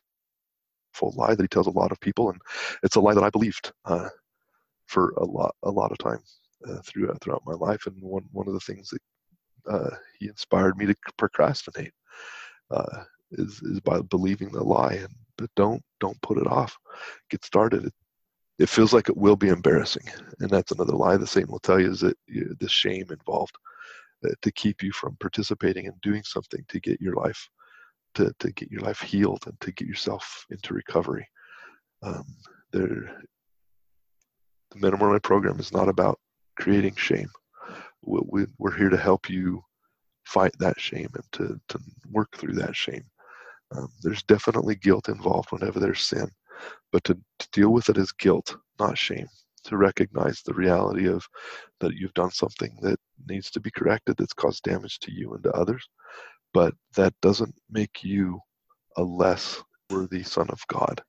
lie 1.14 1.34
that 1.34 1.42
he 1.42 1.48
tells 1.48 1.66
a 1.66 1.70
lot 1.70 1.92
of 1.92 2.01
people 2.01 2.30
and 2.30 2.40
it's 2.82 2.97
a 2.97 3.01
lie 3.01 3.14
that 3.14 3.24
i 3.24 3.30
believed 3.30 3.72
uh, 3.84 4.09
for 4.90 5.10
a 5.18 5.24
lot 5.24 5.55
a 5.62 5.70
lot 5.70 5.92
of 5.92 5.98
time 5.98 6.18
uh, 6.68 6.80
throughout 6.84 7.20
throughout 7.20 7.42
my 7.47 7.55
life. 7.55 7.86
And 7.86 7.97
one 8.02 8.24
one 8.32 8.48
of 8.48 8.55
the 8.55 8.60
things 8.60 8.90
that 8.90 9.02
uh, 9.72 9.97
he 10.18 10.26
inspired 10.28 10.76
me 10.76 10.86
to 10.86 10.94
procrastinate 11.16 11.92
uh, 12.70 13.05
is 13.32 13.62
is 13.62 13.80
by 13.80 14.01
believing 14.02 14.51
the 14.51 14.62
lie. 14.62 14.94
And 14.94 15.14
but 15.38 15.51
don't 15.55 15.82
don't 16.01 16.20
put 16.22 16.38
it 16.38 16.47
off. 16.47 16.76
Get 17.30 17.44
started. 17.44 17.86
It, 17.86 17.94
it 18.61 18.69
feels 18.69 18.93
like 18.93 19.09
it 19.09 19.16
will 19.16 19.37
be 19.37 19.49
embarrassing, 19.49 20.05
and 20.41 20.51
that's 20.51 20.70
another 20.70 20.93
lie 20.93 21.16
that 21.16 21.27
Satan 21.27 21.51
will 21.51 21.59
tell 21.59 21.81
you 21.81 21.91
is 21.91 22.01
that 22.01 22.16
you, 22.27 22.55
the 22.61 22.69
shame 22.69 23.07
involved 23.11 23.57
uh, 24.24 24.28
to 24.43 24.53
keep 24.53 24.82
you 24.82 24.93
from 24.93 25.16
participating 25.19 25.87
and 25.87 25.99
doing 26.03 26.23
something 26.23 26.62
to 26.69 26.78
get 26.78 27.01
your 27.01 27.15
life 27.15 27.49
to, 28.15 28.32
to 28.39 28.53
get 28.53 28.70
your 28.70 28.82
life 28.82 29.01
healed 29.01 29.45
and 29.47 29.59
to 29.61 29.73
get 29.73 29.89
yourself 29.89 30.45
into 30.51 30.74
recovery. 30.74 31.27
Um, 32.03 32.24
there, 32.70 33.23
the 34.77 34.91
Moroni 34.91 35.20
program 35.20 35.59
is 35.59 35.73
not 35.73 35.89
about 35.89 36.19
creating 36.59 36.97
shame. 36.97 37.31
We, 38.03 38.47
are 38.62 38.77
here 38.77 38.91
to 38.91 38.97
help 38.97 39.31
you 39.31 39.62
fight 40.27 40.53
that 40.59 40.78
shame 40.78 41.09
and 41.15 41.24
to, 41.32 41.61
to 41.69 41.81
work 42.11 42.37
through 42.37 42.55
that 42.55 42.77
shame. 42.77 43.05
Um, 43.74 43.89
there's 44.03 44.23
definitely 44.24 44.74
guilt 44.74 45.09
involved 45.09 45.51
whenever 45.51 45.81
there's 45.81 46.03
sin, 46.03 46.28
but 46.93 47.05
to, 47.05 47.15
to 47.39 47.49
deal 47.53 47.70
with 47.70 47.89
it 47.89 47.99
as 47.99 48.12
guilt, 48.12 48.57
not 48.78 48.99
shame. 48.99 49.28
To 49.65 49.77
recognize 49.77 50.41
the 50.41 50.55
reality 50.55 51.07
of 51.07 51.27
that 51.81 51.95
you've 51.95 52.15
done 52.15 52.31
something 52.31 52.77
that 52.81 52.99
needs 53.28 53.51
to 53.51 53.61
be 53.61 53.70
corrected 53.70 54.16
that's 54.16 54.32
caused 54.32 54.62
damage 54.62 54.99
to 55.01 55.12
you 55.12 55.35
and 55.35 55.43
to 55.45 55.53
others, 55.53 55.87
but 56.55 56.74
that 56.97 57.12
doesn't 57.20 57.55
make 57.70 58.03
you 58.03 58.41
a 58.97 59.03
less 59.03 59.62
worthy 59.91 60.23
son 60.23 60.49
of 60.49 60.66
God. 60.69 61.03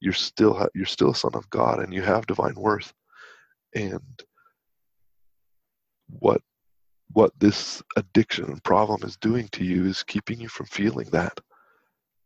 You're 0.00 0.14
still 0.14 0.66
you're 0.74 0.86
still 0.86 1.10
a 1.10 1.14
son 1.14 1.32
of 1.34 1.48
God, 1.50 1.80
and 1.80 1.92
you 1.92 2.02
have 2.02 2.26
divine 2.26 2.54
worth. 2.56 2.92
And 3.74 4.00
what 6.08 6.40
what 7.12 7.32
this 7.38 7.82
addiction 7.96 8.46
and 8.46 8.64
problem 8.64 9.02
is 9.04 9.16
doing 9.18 9.48
to 9.48 9.64
you 9.64 9.86
is 9.86 10.02
keeping 10.02 10.40
you 10.40 10.48
from 10.48 10.66
feeling 10.66 11.08
that 11.10 11.38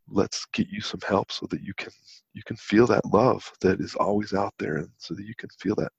let's 0.09 0.45
get 0.53 0.67
you 0.69 0.81
some 0.81 0.99
help 1.07 1.31
so 1.31 1.45
that 1.49 1.61
you 1.61 1.73
can 1.75 1.91
you 2.33 2.41
can 2.45 2.55
feel 2.55 2.87
that 2.87 3.05
love 3.05 3.51
that 3.61 3.79
is 3.79 3.95
always 3.95 4.33
out 4.33 4.53
there 4.57 4.77
and 4.77 4.89
so 4.97 5.13
that 5.13 5.25
you 5.25 5.33
can 5.37 5.49
feel 5.59 5.75
that 5.75 5.91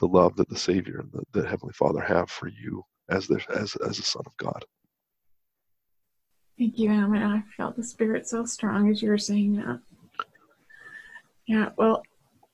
the 0.00 0.06
love 0.06 0.36
that 0.36 0.48
the 0.48 0.56
savior 0.56 1.00
and 1.00 1.12
the, 1.12 1.40
the 1.40 1.48
heavenly 1.48 1.72
father 1.72 2.00
have 2.00 2.30
for 2.30 2.48
you 2.48 2.82
as 3.10 3.26
their 3.26 3.40
as 3.54 3.76
as 3.86 3.98
a 3.98 4.02
son 4.02 4.22
of 4.26 4.36
god 4.36 4.64
thank 6.58 6.78
you 6.78 6.90
Alan. 6.90 7.22
i 7.22 7.42
felt 7.56 7.76
the 7.76 7.82
spirit 7.82 8.26
so 8.26 8.44
strong 8.44 8.90
as 8.90 9.02
you 9.02 9.10
were 9.10 9.18
saying 9.18 9.56
that 9.56 9.80
yeah 11.46 11.70
well 11.76 12.02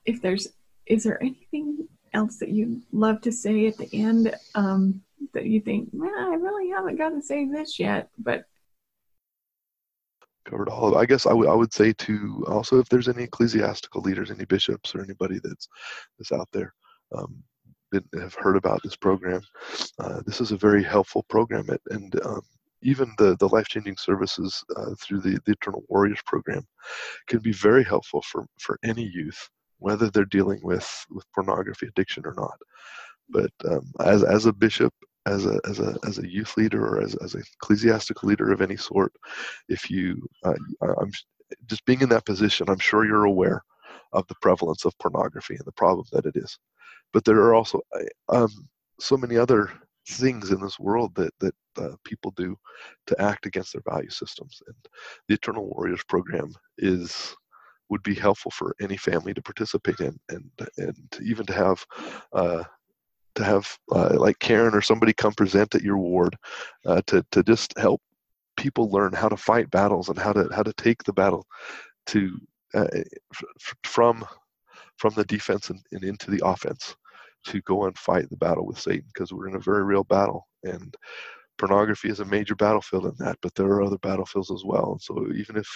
if 0.07 0.21
there's 0.21 0.49
is 0.87 1.05
there 1.05 1.23
anything 1.23 1.87
else 2.13 2.39
that 2.39 2.51
you'd 2.51 2.83
love 2.93 3.21
to 3.23 3.33
say 3.33 3.67
at 3.67 3.77
the 3.77 3.89
end 3.93 4.35
um, 4.55 5.03
that 5.33 5.47
you 5.47 5.61
think, 5.61 5.93
man, 5.93 6.13
I 6.15 6.35
really 6.35 6.71
haven't 6.71 6.97
got 6.97 7.11
to 7.11 7.23
say 7.23 7.47
this 7.47 7.79
yet, 7.79 8.09
but 8.19 8.45
covered 10.45 10.69
all 10.69 10.89
of. 10.89 10.95
I 10.95 11.07
guess 11.07 11.27
I, 11.27 11.31
w- 11.31 11.51
I 11.51 11.55
would 11.55 11.73
say 11.73 11.93
to 11.93 12.45
also 12.49 12.79
if 12.79 12.89
there's 12.89 13.09
any 13.09 13.25
ecclesiastical 13.25 14.03
leaders, 14.03 14.31
any 14.31 14.45
bishops 14.45 14.95
or 14.95 15.03
anybody 15.03 15.41
that's 15.43 15.69
that's 16.19 16.33
out 16.33 16.49
there 16.53 16.75
um, 17.17 17.43
that 17.93 18.05
have 18.15 18.35
heard 18.35 18.57
about 18.57 18.83
this 18.83 18.97
program, 18.97 19.43
uh, 19.99 20.23
this 20.27 20.41
is 20.41 20.53
a 20.53 20.57
very 20.57 20.83
helpful 20.83 21.25
program. 21.29 21.67
It, 21.69 21.81
and 21.91 22.21
um, 22.25 22.43
even 22.83 23.13
the, 23.17 23.37
the 23.39 23.49
life 23.49 23.67
changing 23.69 23.97
services 23.97 24.63
uh, 24.77 24.95
through 25.01 25.21
the, 25.21 25.41
the 25.47 25.53
Eternal 25.53 25.85
Warriors 25.89 26.21
program 26.27 26.67
can 27.27 27.39
be 27.41 27.53
very 27.53 27.83
helpful 27.83 28.23
for, 28.23 28.47
for 28.61 28.79
any 28.85 29.05
youth 29.05 29.49
whether 29.79 30.11
they're 30.11 30.25
dealing 30.25 30.61
with 30.63 30.89
with 31.11 31.31
pornography 31.35 31.87
addiction 31.87 32.25
or 32.25 32.35
not. 32.37 32.59
But 33.29 33.53
um, 33.71 33.93
as 34.01 34.25
as 34.25 34.47
a 34.47 34.53
bishop, 34.53 34.93
as 35.27 35.47
a 35.47 35.59
as 35.69 35.81
a 35.81 35.97
as 36.07 36.19
a 36.19 36.29
youth 36.29 36.57
leader, 36.57 36.85
or 36.87 37.03
as 37.03 37.15
as 37.17 37.35
an 37.35 37.43
ecclesiastical 37.61 38.29
leader 38.29 38.53
of 38.53 38.61
any 38.61 38.77
sort, 38.77 39.13
if 39.69 39.91
you 39.91 40.27
uh, 40.45 40.55
I'm 40.83 41.13
just 41.67 41.85
being 41.85 42.01
in 42.01 42.09
that 42.11 42.27
position, 42.27 42.69
I'm 42.69 42.79
sure 42.79 43.05
you're 43.05 43.25
aware 43.25 43.63
of 44.13 44.27
the 44.29 44.35
prevalence 44.41 44.85
of 44.85 44.99
pornography 44.99 45.55
and 45.55 45.67
the 45.67 45.73
problem 45.73 46.07
that 46.13 46.27
it 46.27 46.37
is. 46.37 46.59
But 47.13 47.25
there 47.25 47.39
are 47.39 47.55
also 47.55 47.81
um, 48.29 48.51
so 49.01 49.17
many 49.17 49.37
other 49.37 49.71
things 50.09 50.51
in 50.51 50.61
this 50.61 50.79
world 50.79 51.15
that 51.15 51.33
that 51.41 51.55
uh, 51.79 51.97
people 52.05 52.33
do 52.37 52.57
to 53.07 53.21
act 53.21 53.47
against 53.47 53.73
their 53.73 53.83
value 53.89 54.11
systems. 54.11 54.61
And 54.67 54.77
the 55.29 55.35
Eternal 55.35 55.67
Warriors 55.67 56.05
program 56.09 56.53
is 56.79 57.35
would 57.91 58.03
be 58.03 58.15
helpful 58.15 58.51
for 58.51 58.75
any 58.81 58.97
family 58.97 59.35
to 59.35 59.43
participate 59.43 60.01
in, 60.01 60.19
and 60.29 60.51
and 60.79 61.19
even 61.23 61.47
to 61.47 61.53
have. 61.53 61.85
Uh, 62.33 62.65
to 63.35 63.45
have 63.45 63.79
uh, 63.93 64.15
like 64.19 64.39
Karen 64.39 64.75
or 64.75 64.81
somebody 64.81 65.13
come 65.13 65.33
present 65.33 65.75
at 65.75 65.83
your 65.83 65.99
ward 65.99 66.37
uh, 66.87 67.03
to 67.07 67.25
to 67.33 67.43
just 67.43 67.77
help 67.79 68.01
people 68.57 68.91
learn 68.91 69.13
how 69.13 69.29
to 69.29 69.37
fight 69.37 69.71
battles 69.71 70.09
and 70.09 70.19
how 70.19 70.33
to 70.33 70.49
how 70.55 70.63
to 70.63 70.73
take 70.75 71.03
the 71.05 71.13
battle 71.13 71.45
to 72.07 72.39
uh, 72.75 72.87
f- 72.93 73.75
from 73.83 74.25
from 74.97 75.15
the 75.15 75.25
defense 75.25 75.71
and, 75.71 75.81
and 75.93 76.05
into 76.05 76.31
the 76.31 76.45
offense 76.45 76.97
to 77.45 77.61
go 77.63 77.85
and 77.85 77.99
fight 77.99 78.29
the 78.31 78.37
battle 78.37 78.67
with 78.67 78.79
Satan 78.79 79.05
because 79.13 79.33
we're 79.33 79.49
in 79.49 79.57
a 79.57 79.61
very 79.61 79.85
real 79.85 80.05
battle. 80.05 80.47
And 80.63 80.95
pornography 81.59 82.09
is 82.09 82.21
a 82.21 82.25
major 82.25 82.55
battlefield 82.55 83.07
in 83.07 83.15
that 83.19 83.37
but 83.43 83.55
there 83.55 83.67
are 83.67 83.83
other 83.83 83.99
battlefields 83.99 84.51
as 84.51 84.65
well. 84.65 84.93
And 84.93 85.03
so 85.03 85.27
even 85.35 85.57
if 85.57 85.69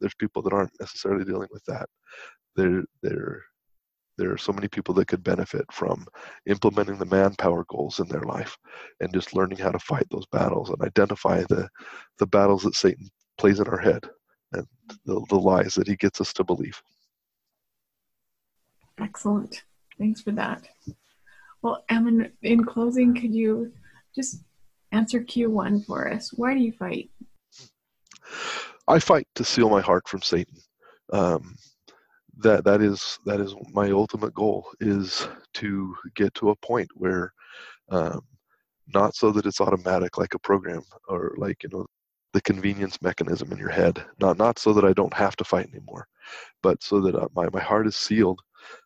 there's 0.00 0.14
people 0.14 0.42
that 0.42 0.52
aren't 0.52 0.78
necessarily 0.80 1.24
dealing 1.24 1.48
with 1.50 1.64
that 1.64 1.88
there 2.54 2.84
there 3.02 3.42
there 4.18 4.32
are 4.32 4.38
so 4.38 4.52
many 4.52 4.68
people 4.68 4.94
that 4.94 5.08
could 5.08 5.22
benefit 5.22 5.64
from 5.72 6.06
implementing 6.46 6.98
the 6.98 7.04
manpower 7.06 7.64
goals 7.68 8.00
in 8.00 8.08
their 8.08 8.22
life 8.22 8.56
and 9.00 9.12
just 9.12 9.34
learning 9.34 9.58
how 9.58 9.70
to 9.70 9.78
fight 9.78 10.06
those 10.10 10.26
battles 10.26 10.70
and 10.70 10.80
identify 10.82 11.42
the 11.48 11.68
the 12.18 12.26
battles 12.26 12.62
that 12.62 12.74
Satan 12.74 13.08
plays 13.38 13.60
in 13.60 13.68
our 13.68 13.78
head 13.78 14.08
and 14.52 14.66
the, 15.04 15.24
the 15.28 15.36
lies 15.36 15.74
that 15.74 15.88
he 15.88 15.96
gets 15.96 16.20
us 16.20 16.32
to 16.34 16.44
believe. 16.44 16.80
Excellent. 18.98 19.62
Thanks 19.98 20.22
for 20.22 20.32
that. 20.32 20.68
Well, 21.62 21.84
Ammon, 21.88 22.32
in 22.42 22.64
closing, 22.64 23.14
could 23.14 23.34
you 23.34 23.72
just 24.14 24.42
answer 24.92 25.20
Q1 25.20 25.84
for 25.84 26.10
us? 26.10 26.32
Why 26.32 26.54
do 26.54 26.60
you 26.60 26.72
fight? 26.72 27.10
I 28.88 28.98
fight 28.98 29.26
to 29.34 29.44
seal 29.44 29.68
my 29.68 29.80
heart 29.80 30.08
from 30.08 30.22
Satan. 30.22 30.56
Um, 31.12 31.56
that 32.38 32.64
that 32.64 32.82
is 32.82 33.18
that 33.24 33.40
is 33.40 33.54
my 33.72 33.90
ultimate 33.90 34.34
goal 34.34 34.66
is 34.80 35.28
to 35.54 35.94
get 36.14 36.34
to 36.34 36.50
a 36.50 36.56
point 36.56 36.88
where 36.94 37.32
um, 37.90 38.20
not 38.94 39.14
so 39.14 39.32
that 39.32 39.46
it's 39.46 39.60
automatic 39.60 40.18
like 40.18 40.34
a 40.34 40.38
program 40.38 40.82
or 41.08 41.34
like 41.38 41.62
you 41.62 41.68
know 41.70 41.86
the 42.32 42.40
convenience 42.42 43.00
mechanism 43.00 43.50
in 43.52 43.58
your 43.58 43.70
head. 43.70 44.04
Not 44.20 44.38
not 44.38 44.58
so 44.58 44.72
that 44.74 44.84
i 44.84 44.92
don't 44.92 45.14
have 45.14 45.36
to 45.36 45.44
fight 45.44 45.68
anymore 45.72 46.06
but 46.62 46.82
so 46.82 47.00
that 47.00 47.14
uh, 47.14 47.28
my, 47.34 47.48
my 47.52 47.60
heart 47.60 47.86
is 47.86 47.96
sealed 47.96 48.40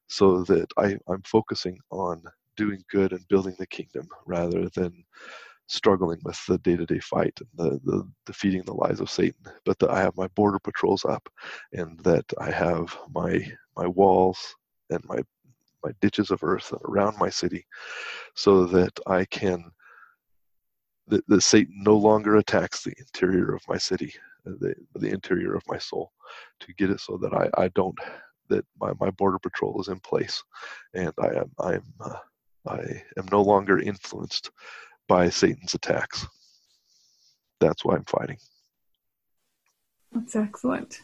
so 0.08 0.42
that 0.44 0.66
I, 0.76 0.96
i'm 1.08 1.22
focusing 1.24 1.78
on 1.90 2.22
doing 2.56 2.82
good 2.90 3.12
and 3.12 3.26
building 3.28 3.56
the 3.58 3.66
kingdom 3.66 4.06
rather 4.26 4.68
than 4.74 5.04
struggling 5.70 6.18
with 6.24 6.44
the 6.46 6.58
day-to-day 6.58 6.98
fight 6.98 7.38
and 7.40 7.48
the, 7.54 7.80
the 7.84 8.02
defeating 8.26 8.62
the 8.64 8.74
lies 8.74 9.00
of 9.00 9.08
Satan, 9.08 9.44
but 9.64 9.78
that 9.78 9.90
I 9.90 10.00
have 10.00 10.16
my 10.16 10.26
border 10.28 10.58
patrols 10.58 11.04
up, 11.04 11.28
and 11.72 11.98
that 12.00 12.24
I 12.38 12.50
have 12.50 12.96
my 13.14 13.46
my 13.76 13.86
walls 13.86 14.38
and 14.90 15.02
my 15.04 15.20
my 15.84 15.92
ditches 16.00 16.30
of 16.32 16.42
earth 16.42 16.74
around 16.84 17.16
my 17.18 17.30
city, 17.30 17.64
so 18.34 18.66
that 18.66 18.98
I 19.06 19.24
can 19.26 19.70
that, 21.06 21.24
that 21.28 21.42
Satan 21.42 21.76
no 21.84 21.96
longer 21.96 22.36
attacks 22.36 22.82
the 22.82 22.92
interior 22.98 23.54
of 23.54 23.62
my 23.68 23.78
city, 23.78 24.12
uh, 24.46 24.54
the 24.58 24.74
the 24.96 25.08
interior 25.08 25.54
of 25.54 25.62
my 25.68 25.78
soul, 25.78 26.10
to 26.58 26.74
get 26.74 26.90
it 26.90 27.00
so 27.00 27.16
that 27.18 27.32
I 27.32 27.48
I 27.64 27.68
don't 27.68 27.96
that 28.48 28.64
my, 28.80 28.92
my 28.98 29.10
border 29.10 29.38
patrol 29.38 29.80
is 29.80 29.86
in 29.86 30.00
place, 30.00 30.42
and 30.94 31.12
I 31.20 31.28
am 31.28 31.50
I'm 31.60 31.84
uh, 32.00 32.18
I 32.66 32.80
am 33.16 33.26
no 33.30 33.40
longer 33.40 33.78
influenced 33.78 34.50
by 35.10 35.28
Satan's 35.28 35.74
attacks. 35.74 36.24
That's 37.58 37.84
why 37.84 37.96
I'm 37.96 38.04
fighting. 38.04 38.36
That's 40.12 40.36
excellent. 40.36 41.00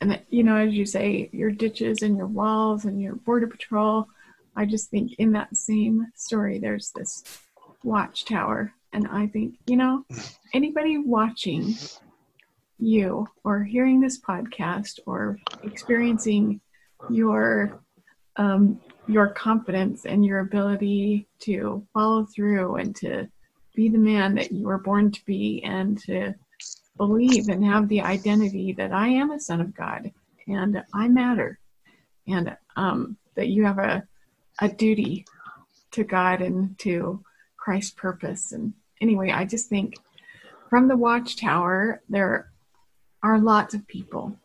And, 0.00 0.22
you 0.30 0.44
know, 0.44 0.56
as 0.56 0.72
you 0.72 0.86
say, 0.86 1.30
your 1.32 1.50
ditches 1.50 2.02
and 2.02 2.16
your 2.16 2.28
walls 2.28 2.84
and 2.84 3.02
your 3.02 3.16
border 3.16 3.48
patrol, 3.48 4.06
I 4.54 4.66
just 4.66 4.88
think 4.88 5.14
in 5.18 5.32
that 5.32 5.56
same 5.56 6.06
story, 6.14 6.60
there's 6.60 6.92
this 6.92 7.24
watchtower. 7.82 8.72
And 8.92 9.08
I 9.08 9.26
think, 9.26 9.56
you 9.66 9.76
know, 9.76 10.04
anybody 10.52 10.98
watching 10.98 11.74
you 12.78 13.26
or 13.42 13.64
hearing 13.64 14.00
this 14.00 14.20
podcast 14.20 15.00
or 15.06 15.40
experiencing 15.64 16.60
your 17.10 17.82
um, 18.36 18.80
your 19.06 19.28
confidence 19.28 20.06
and 20.06 20.24
your 20.24 20.40
ability 20.40 21.26
to 21.40 21.86
follow 21.92 22.24
through 22.24 22.76
and 22.76 22.96
to 22.96 23.28
be 23.74 23.88
the 23.88 23.98
man 23.98 24.34
that 24.34 24.52
you 24.52 24.66
were 24.66 24.78
born 24.78 25.10
to 25.10 25.24
be 25.24 25.62
and 25.64 25.98
to 25.98 26.34
believe 26.96 27.48
and 27.48 27.64
have 27.64 27.88
the 27.88 28.00
identity 28.00 28.72
that 28.72 28.92
I 28.92 29.08
am 29.08 29.32
a 29.32 29.40
son 29.40 29.60
of 29.60 29.74
God 29.74 30.12
and 30.46 30.82
I 30.92 31.08
matter 31.08 31.58
and 32.26 32.56
um, 32.76 33.16
that 33.34 33.48
you 33.48 33.64
have 33.64 33.78
a, 33.78 34.06
a 34.60 34.68
duty 34.68 35.26
to 35.90 36.04
God 36.04 36.40
and 36.40 36.78
to 36.80 37.22
Christ's 37.56 37.92
purpose. 37.92 38.52
And 38.52 38.74
anyway, 39.00 39.30
I 39.30 39.44
just 39.44 39.68
think 39.68 39.96
from 40.70 40.88
the 40.88 40.96
watchtower, 40.96 42.02
there 42.08 42.50
are 43.22 43.38
lots 43.38 43.74
of 43.74 43.86
people 43.86 44.38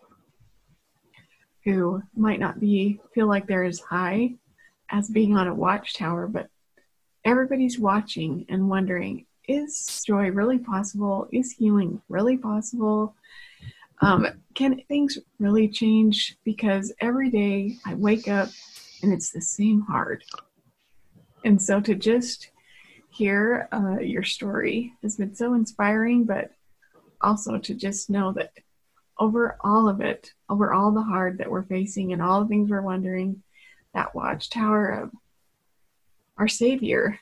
who 1.64 2.02
might 2.16 2.40
not 2.40 2.60
be 2.60 3.00
feel 3.14 3.28
like 3.28 3.46
they're 3.46 3.64
as 3.64 3.80
high 3.80 4.34
as 4.92 5.10
being 5.10 5.36
on 5.36 5.48
a 5.48 5.54
watchtower, 5.54 6.28
but 6.28 6.50
everybody's 7.26 7.80
watching 7.80 8.46
and 8.50 8.70
wondering 8.70 9.26
is 9.50 10.04
joy 10.06 10.30
really 10.30 10.60
possible? 10.60 11.28
Is 11.32 11.52
healing 11.52 12.02
really 12.08 12.38
possible? 12.38 13.16
Um, 14.02 14.28
can 14.54 14.80
things 14.88 15.18
really 15.40 15.68
change? 15.68 16.38
Because 16.44 16.94
every 17.02 17.30
day 17.32 17.76
I 17.86 17.96
wake 17.96 18.28
up 18.28 18.50
and 19.02 19.12
it's 19.12 19.32
the 19.32 19.42
same 19.42 19.82
hard. 19.82 20.24
And 21.44 21.62
so 21.62 21.82
to 21.82 21.96
just 21.96 22.52
hear 23.10 23.68
uh, 23.74 24.00
your 24.00 24.24
story 24.24 24.94
has 25.02 25.16
been 25.16 25.34
so 25.34 25.56
inspiring, 25.56 26.26
but 26.26 26.52
also 27.22 27.58
to 27.58 27.74
just 27.74 28.10
know 28.10 28.32
that 28.34 28.54
over 29.18 29.58
all 29.62 29.90
of 29.90 30.00
it, 30.00 30.32
over 30.48 30.74
all 30.74 30.92
the 30.92 31.02
hard 31.02 31.40
that 31.40 31.50
we're 31.50 31.64
facing 31.64 32.14
and 32.14 32.22
all 32.22 32.42
the 32.42 32.48
things 32.48 32.70
we're 32.70 32.82
wondering, 32.82 33.42
that 33.94 34.14
watchtower 34.16 34.90
of 34.90 35.12
our 36.38 36.48
Savior 36.48 37.20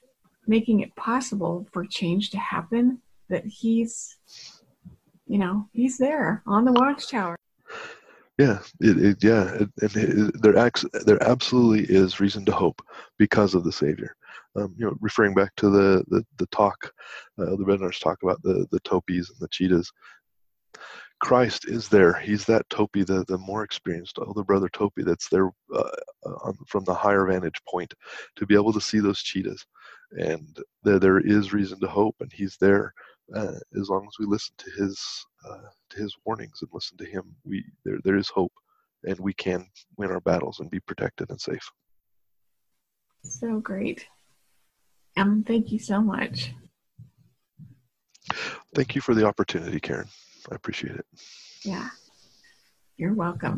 making 0.48 0.80
it 0.80 0.96
possible 0.96 1.68
for 1.72 1.86
change 1.86 2.30
to 2.32 2.38
happen, 2.38 3.00
that 3.30 3.46
He's, 3.46 4.18
you 5.26 5.38
know, 5.38 5.68
He's 5.74 5.98
there 5.98 6.44
on 6.46 6.66
the 6.66 6.72
watchtower. 6.72 7.36
Yeah, 8.38 8.60
it, 8.80 9.04
it 9.04 9.24
yeah, 9.24 9.52
it, 9.56 9.96
it, 9.96 10.42
there 10.42 10.58
acts, 10.58 10.86
there 11.06 11.22
absolutely 11.24 11.86
is 11.94 12.20
reason 12.20 12.46
to 12.46 12.52
hope 12.52 12.82
because 13.18 13.56
of 13.56 13.64
the 13.64 13.72
Savior. 13.72 14.16
Um, 14.56 14.76
you 14.78 14.86
know, 14.86 14.96
referring 15.02 15.34
back 15.34 15.56
to 15.58 15.70
the 15.70 16.04
the, 16.10 16.24
the 16.38 16.46
talk, 16.48 16.92
uh, 17.40 17.56
the 17.56 17.66
Bednar's 17.66 18.00
talk 18.00 18.20
about 18.22 18.42
the 18.44 18.68
the 18.72 18.80
topis 18.82 19.30
and 19.30 19.40
the 19.40 19.48
cheetahs. 19.50 19.92
Christ 21.20 21.68
is 21.68 21.90
there. 21.90 22.14
He's 22.14 22.46
that 22.46 22.70
topi, 22.70 23.04
the, 23.04 23.24
the 23.28 23.38
more 23.38 23.64
experienced 23.64 24.20
older 24.20 24.44
brother 24.44 24.70
topi 24.70 25.04
that's 25.04 25.30
there 25.30 25.50
uh, 25.74 25.90
uh, 26.26 26.52
from 26.68 26.84
the 26.84 26.94
higher 26.94 27.26
vantage 27.26 27.60
point 27.68 27.94
to 28.36 28.46
be 28.46 28.56
able 28.56 28.74
to 28.74 28.82
see 28.82 29.00
those 29.00 29.22
cheetahs. 29.22 29.66
And 30.12 30.58
there, 30.84 31.00
there 31.00 31.20
is 31.20 31.54
reason 31.54 31.80
to 31.80 31.88
hope, 31.88 32.16
and 32.20 32.32
he's 32.32 32.58
there 32.62 32.94
uh, 33.36 33.54
as 33.80 33.90
long 33.90 34.06
as 34.08 34.14
we 34.20 34.26
listen 34.26 34.54
to 34.60 34.72
his 34.78 35.26
uh, 35.48 35.70
to 35.90 35.98
his 35.98 36.16
warnings 36.26 36.60
and 36.62 36.70
listen 36.72 36.98
to 36.98 37.06
him. 37.06 37.24
We 37.44 37.66
there 37.84 38.00
there 38.04 38.18
is 38.18 38.30
hope, 38.30 38.54
and 39.04 39.20
we 39.20 39.34
can 39.34 39.68
win 39.98 40.12
our 40.12 40.22
battles 40.22 40.60
and 40.60 40.70
be 40.70 40.80
protected 40.80 41.30
and 41.30 41.42
safe. 41.42 41.70
So 43.24 43.60
great. 43.60 44.06
Um, 45.18 45.44
thank 45.46 45.72
you 45.72 45.80
so 45.80 46.00
much. 46.00 46.54
Thank 48.76 48.96
you 48.96 49.02
for 49.02 49.16
the 49.16 49.26
opportunity, 49.26 49.80
Karen. 49.80 50.08
I 50.52 50.56
appreciate 50.56 50.96
it. 50.96 51.06
Yeah, 51.64 51.90
you're 52.98 53.14
welcome. 53.14 53.40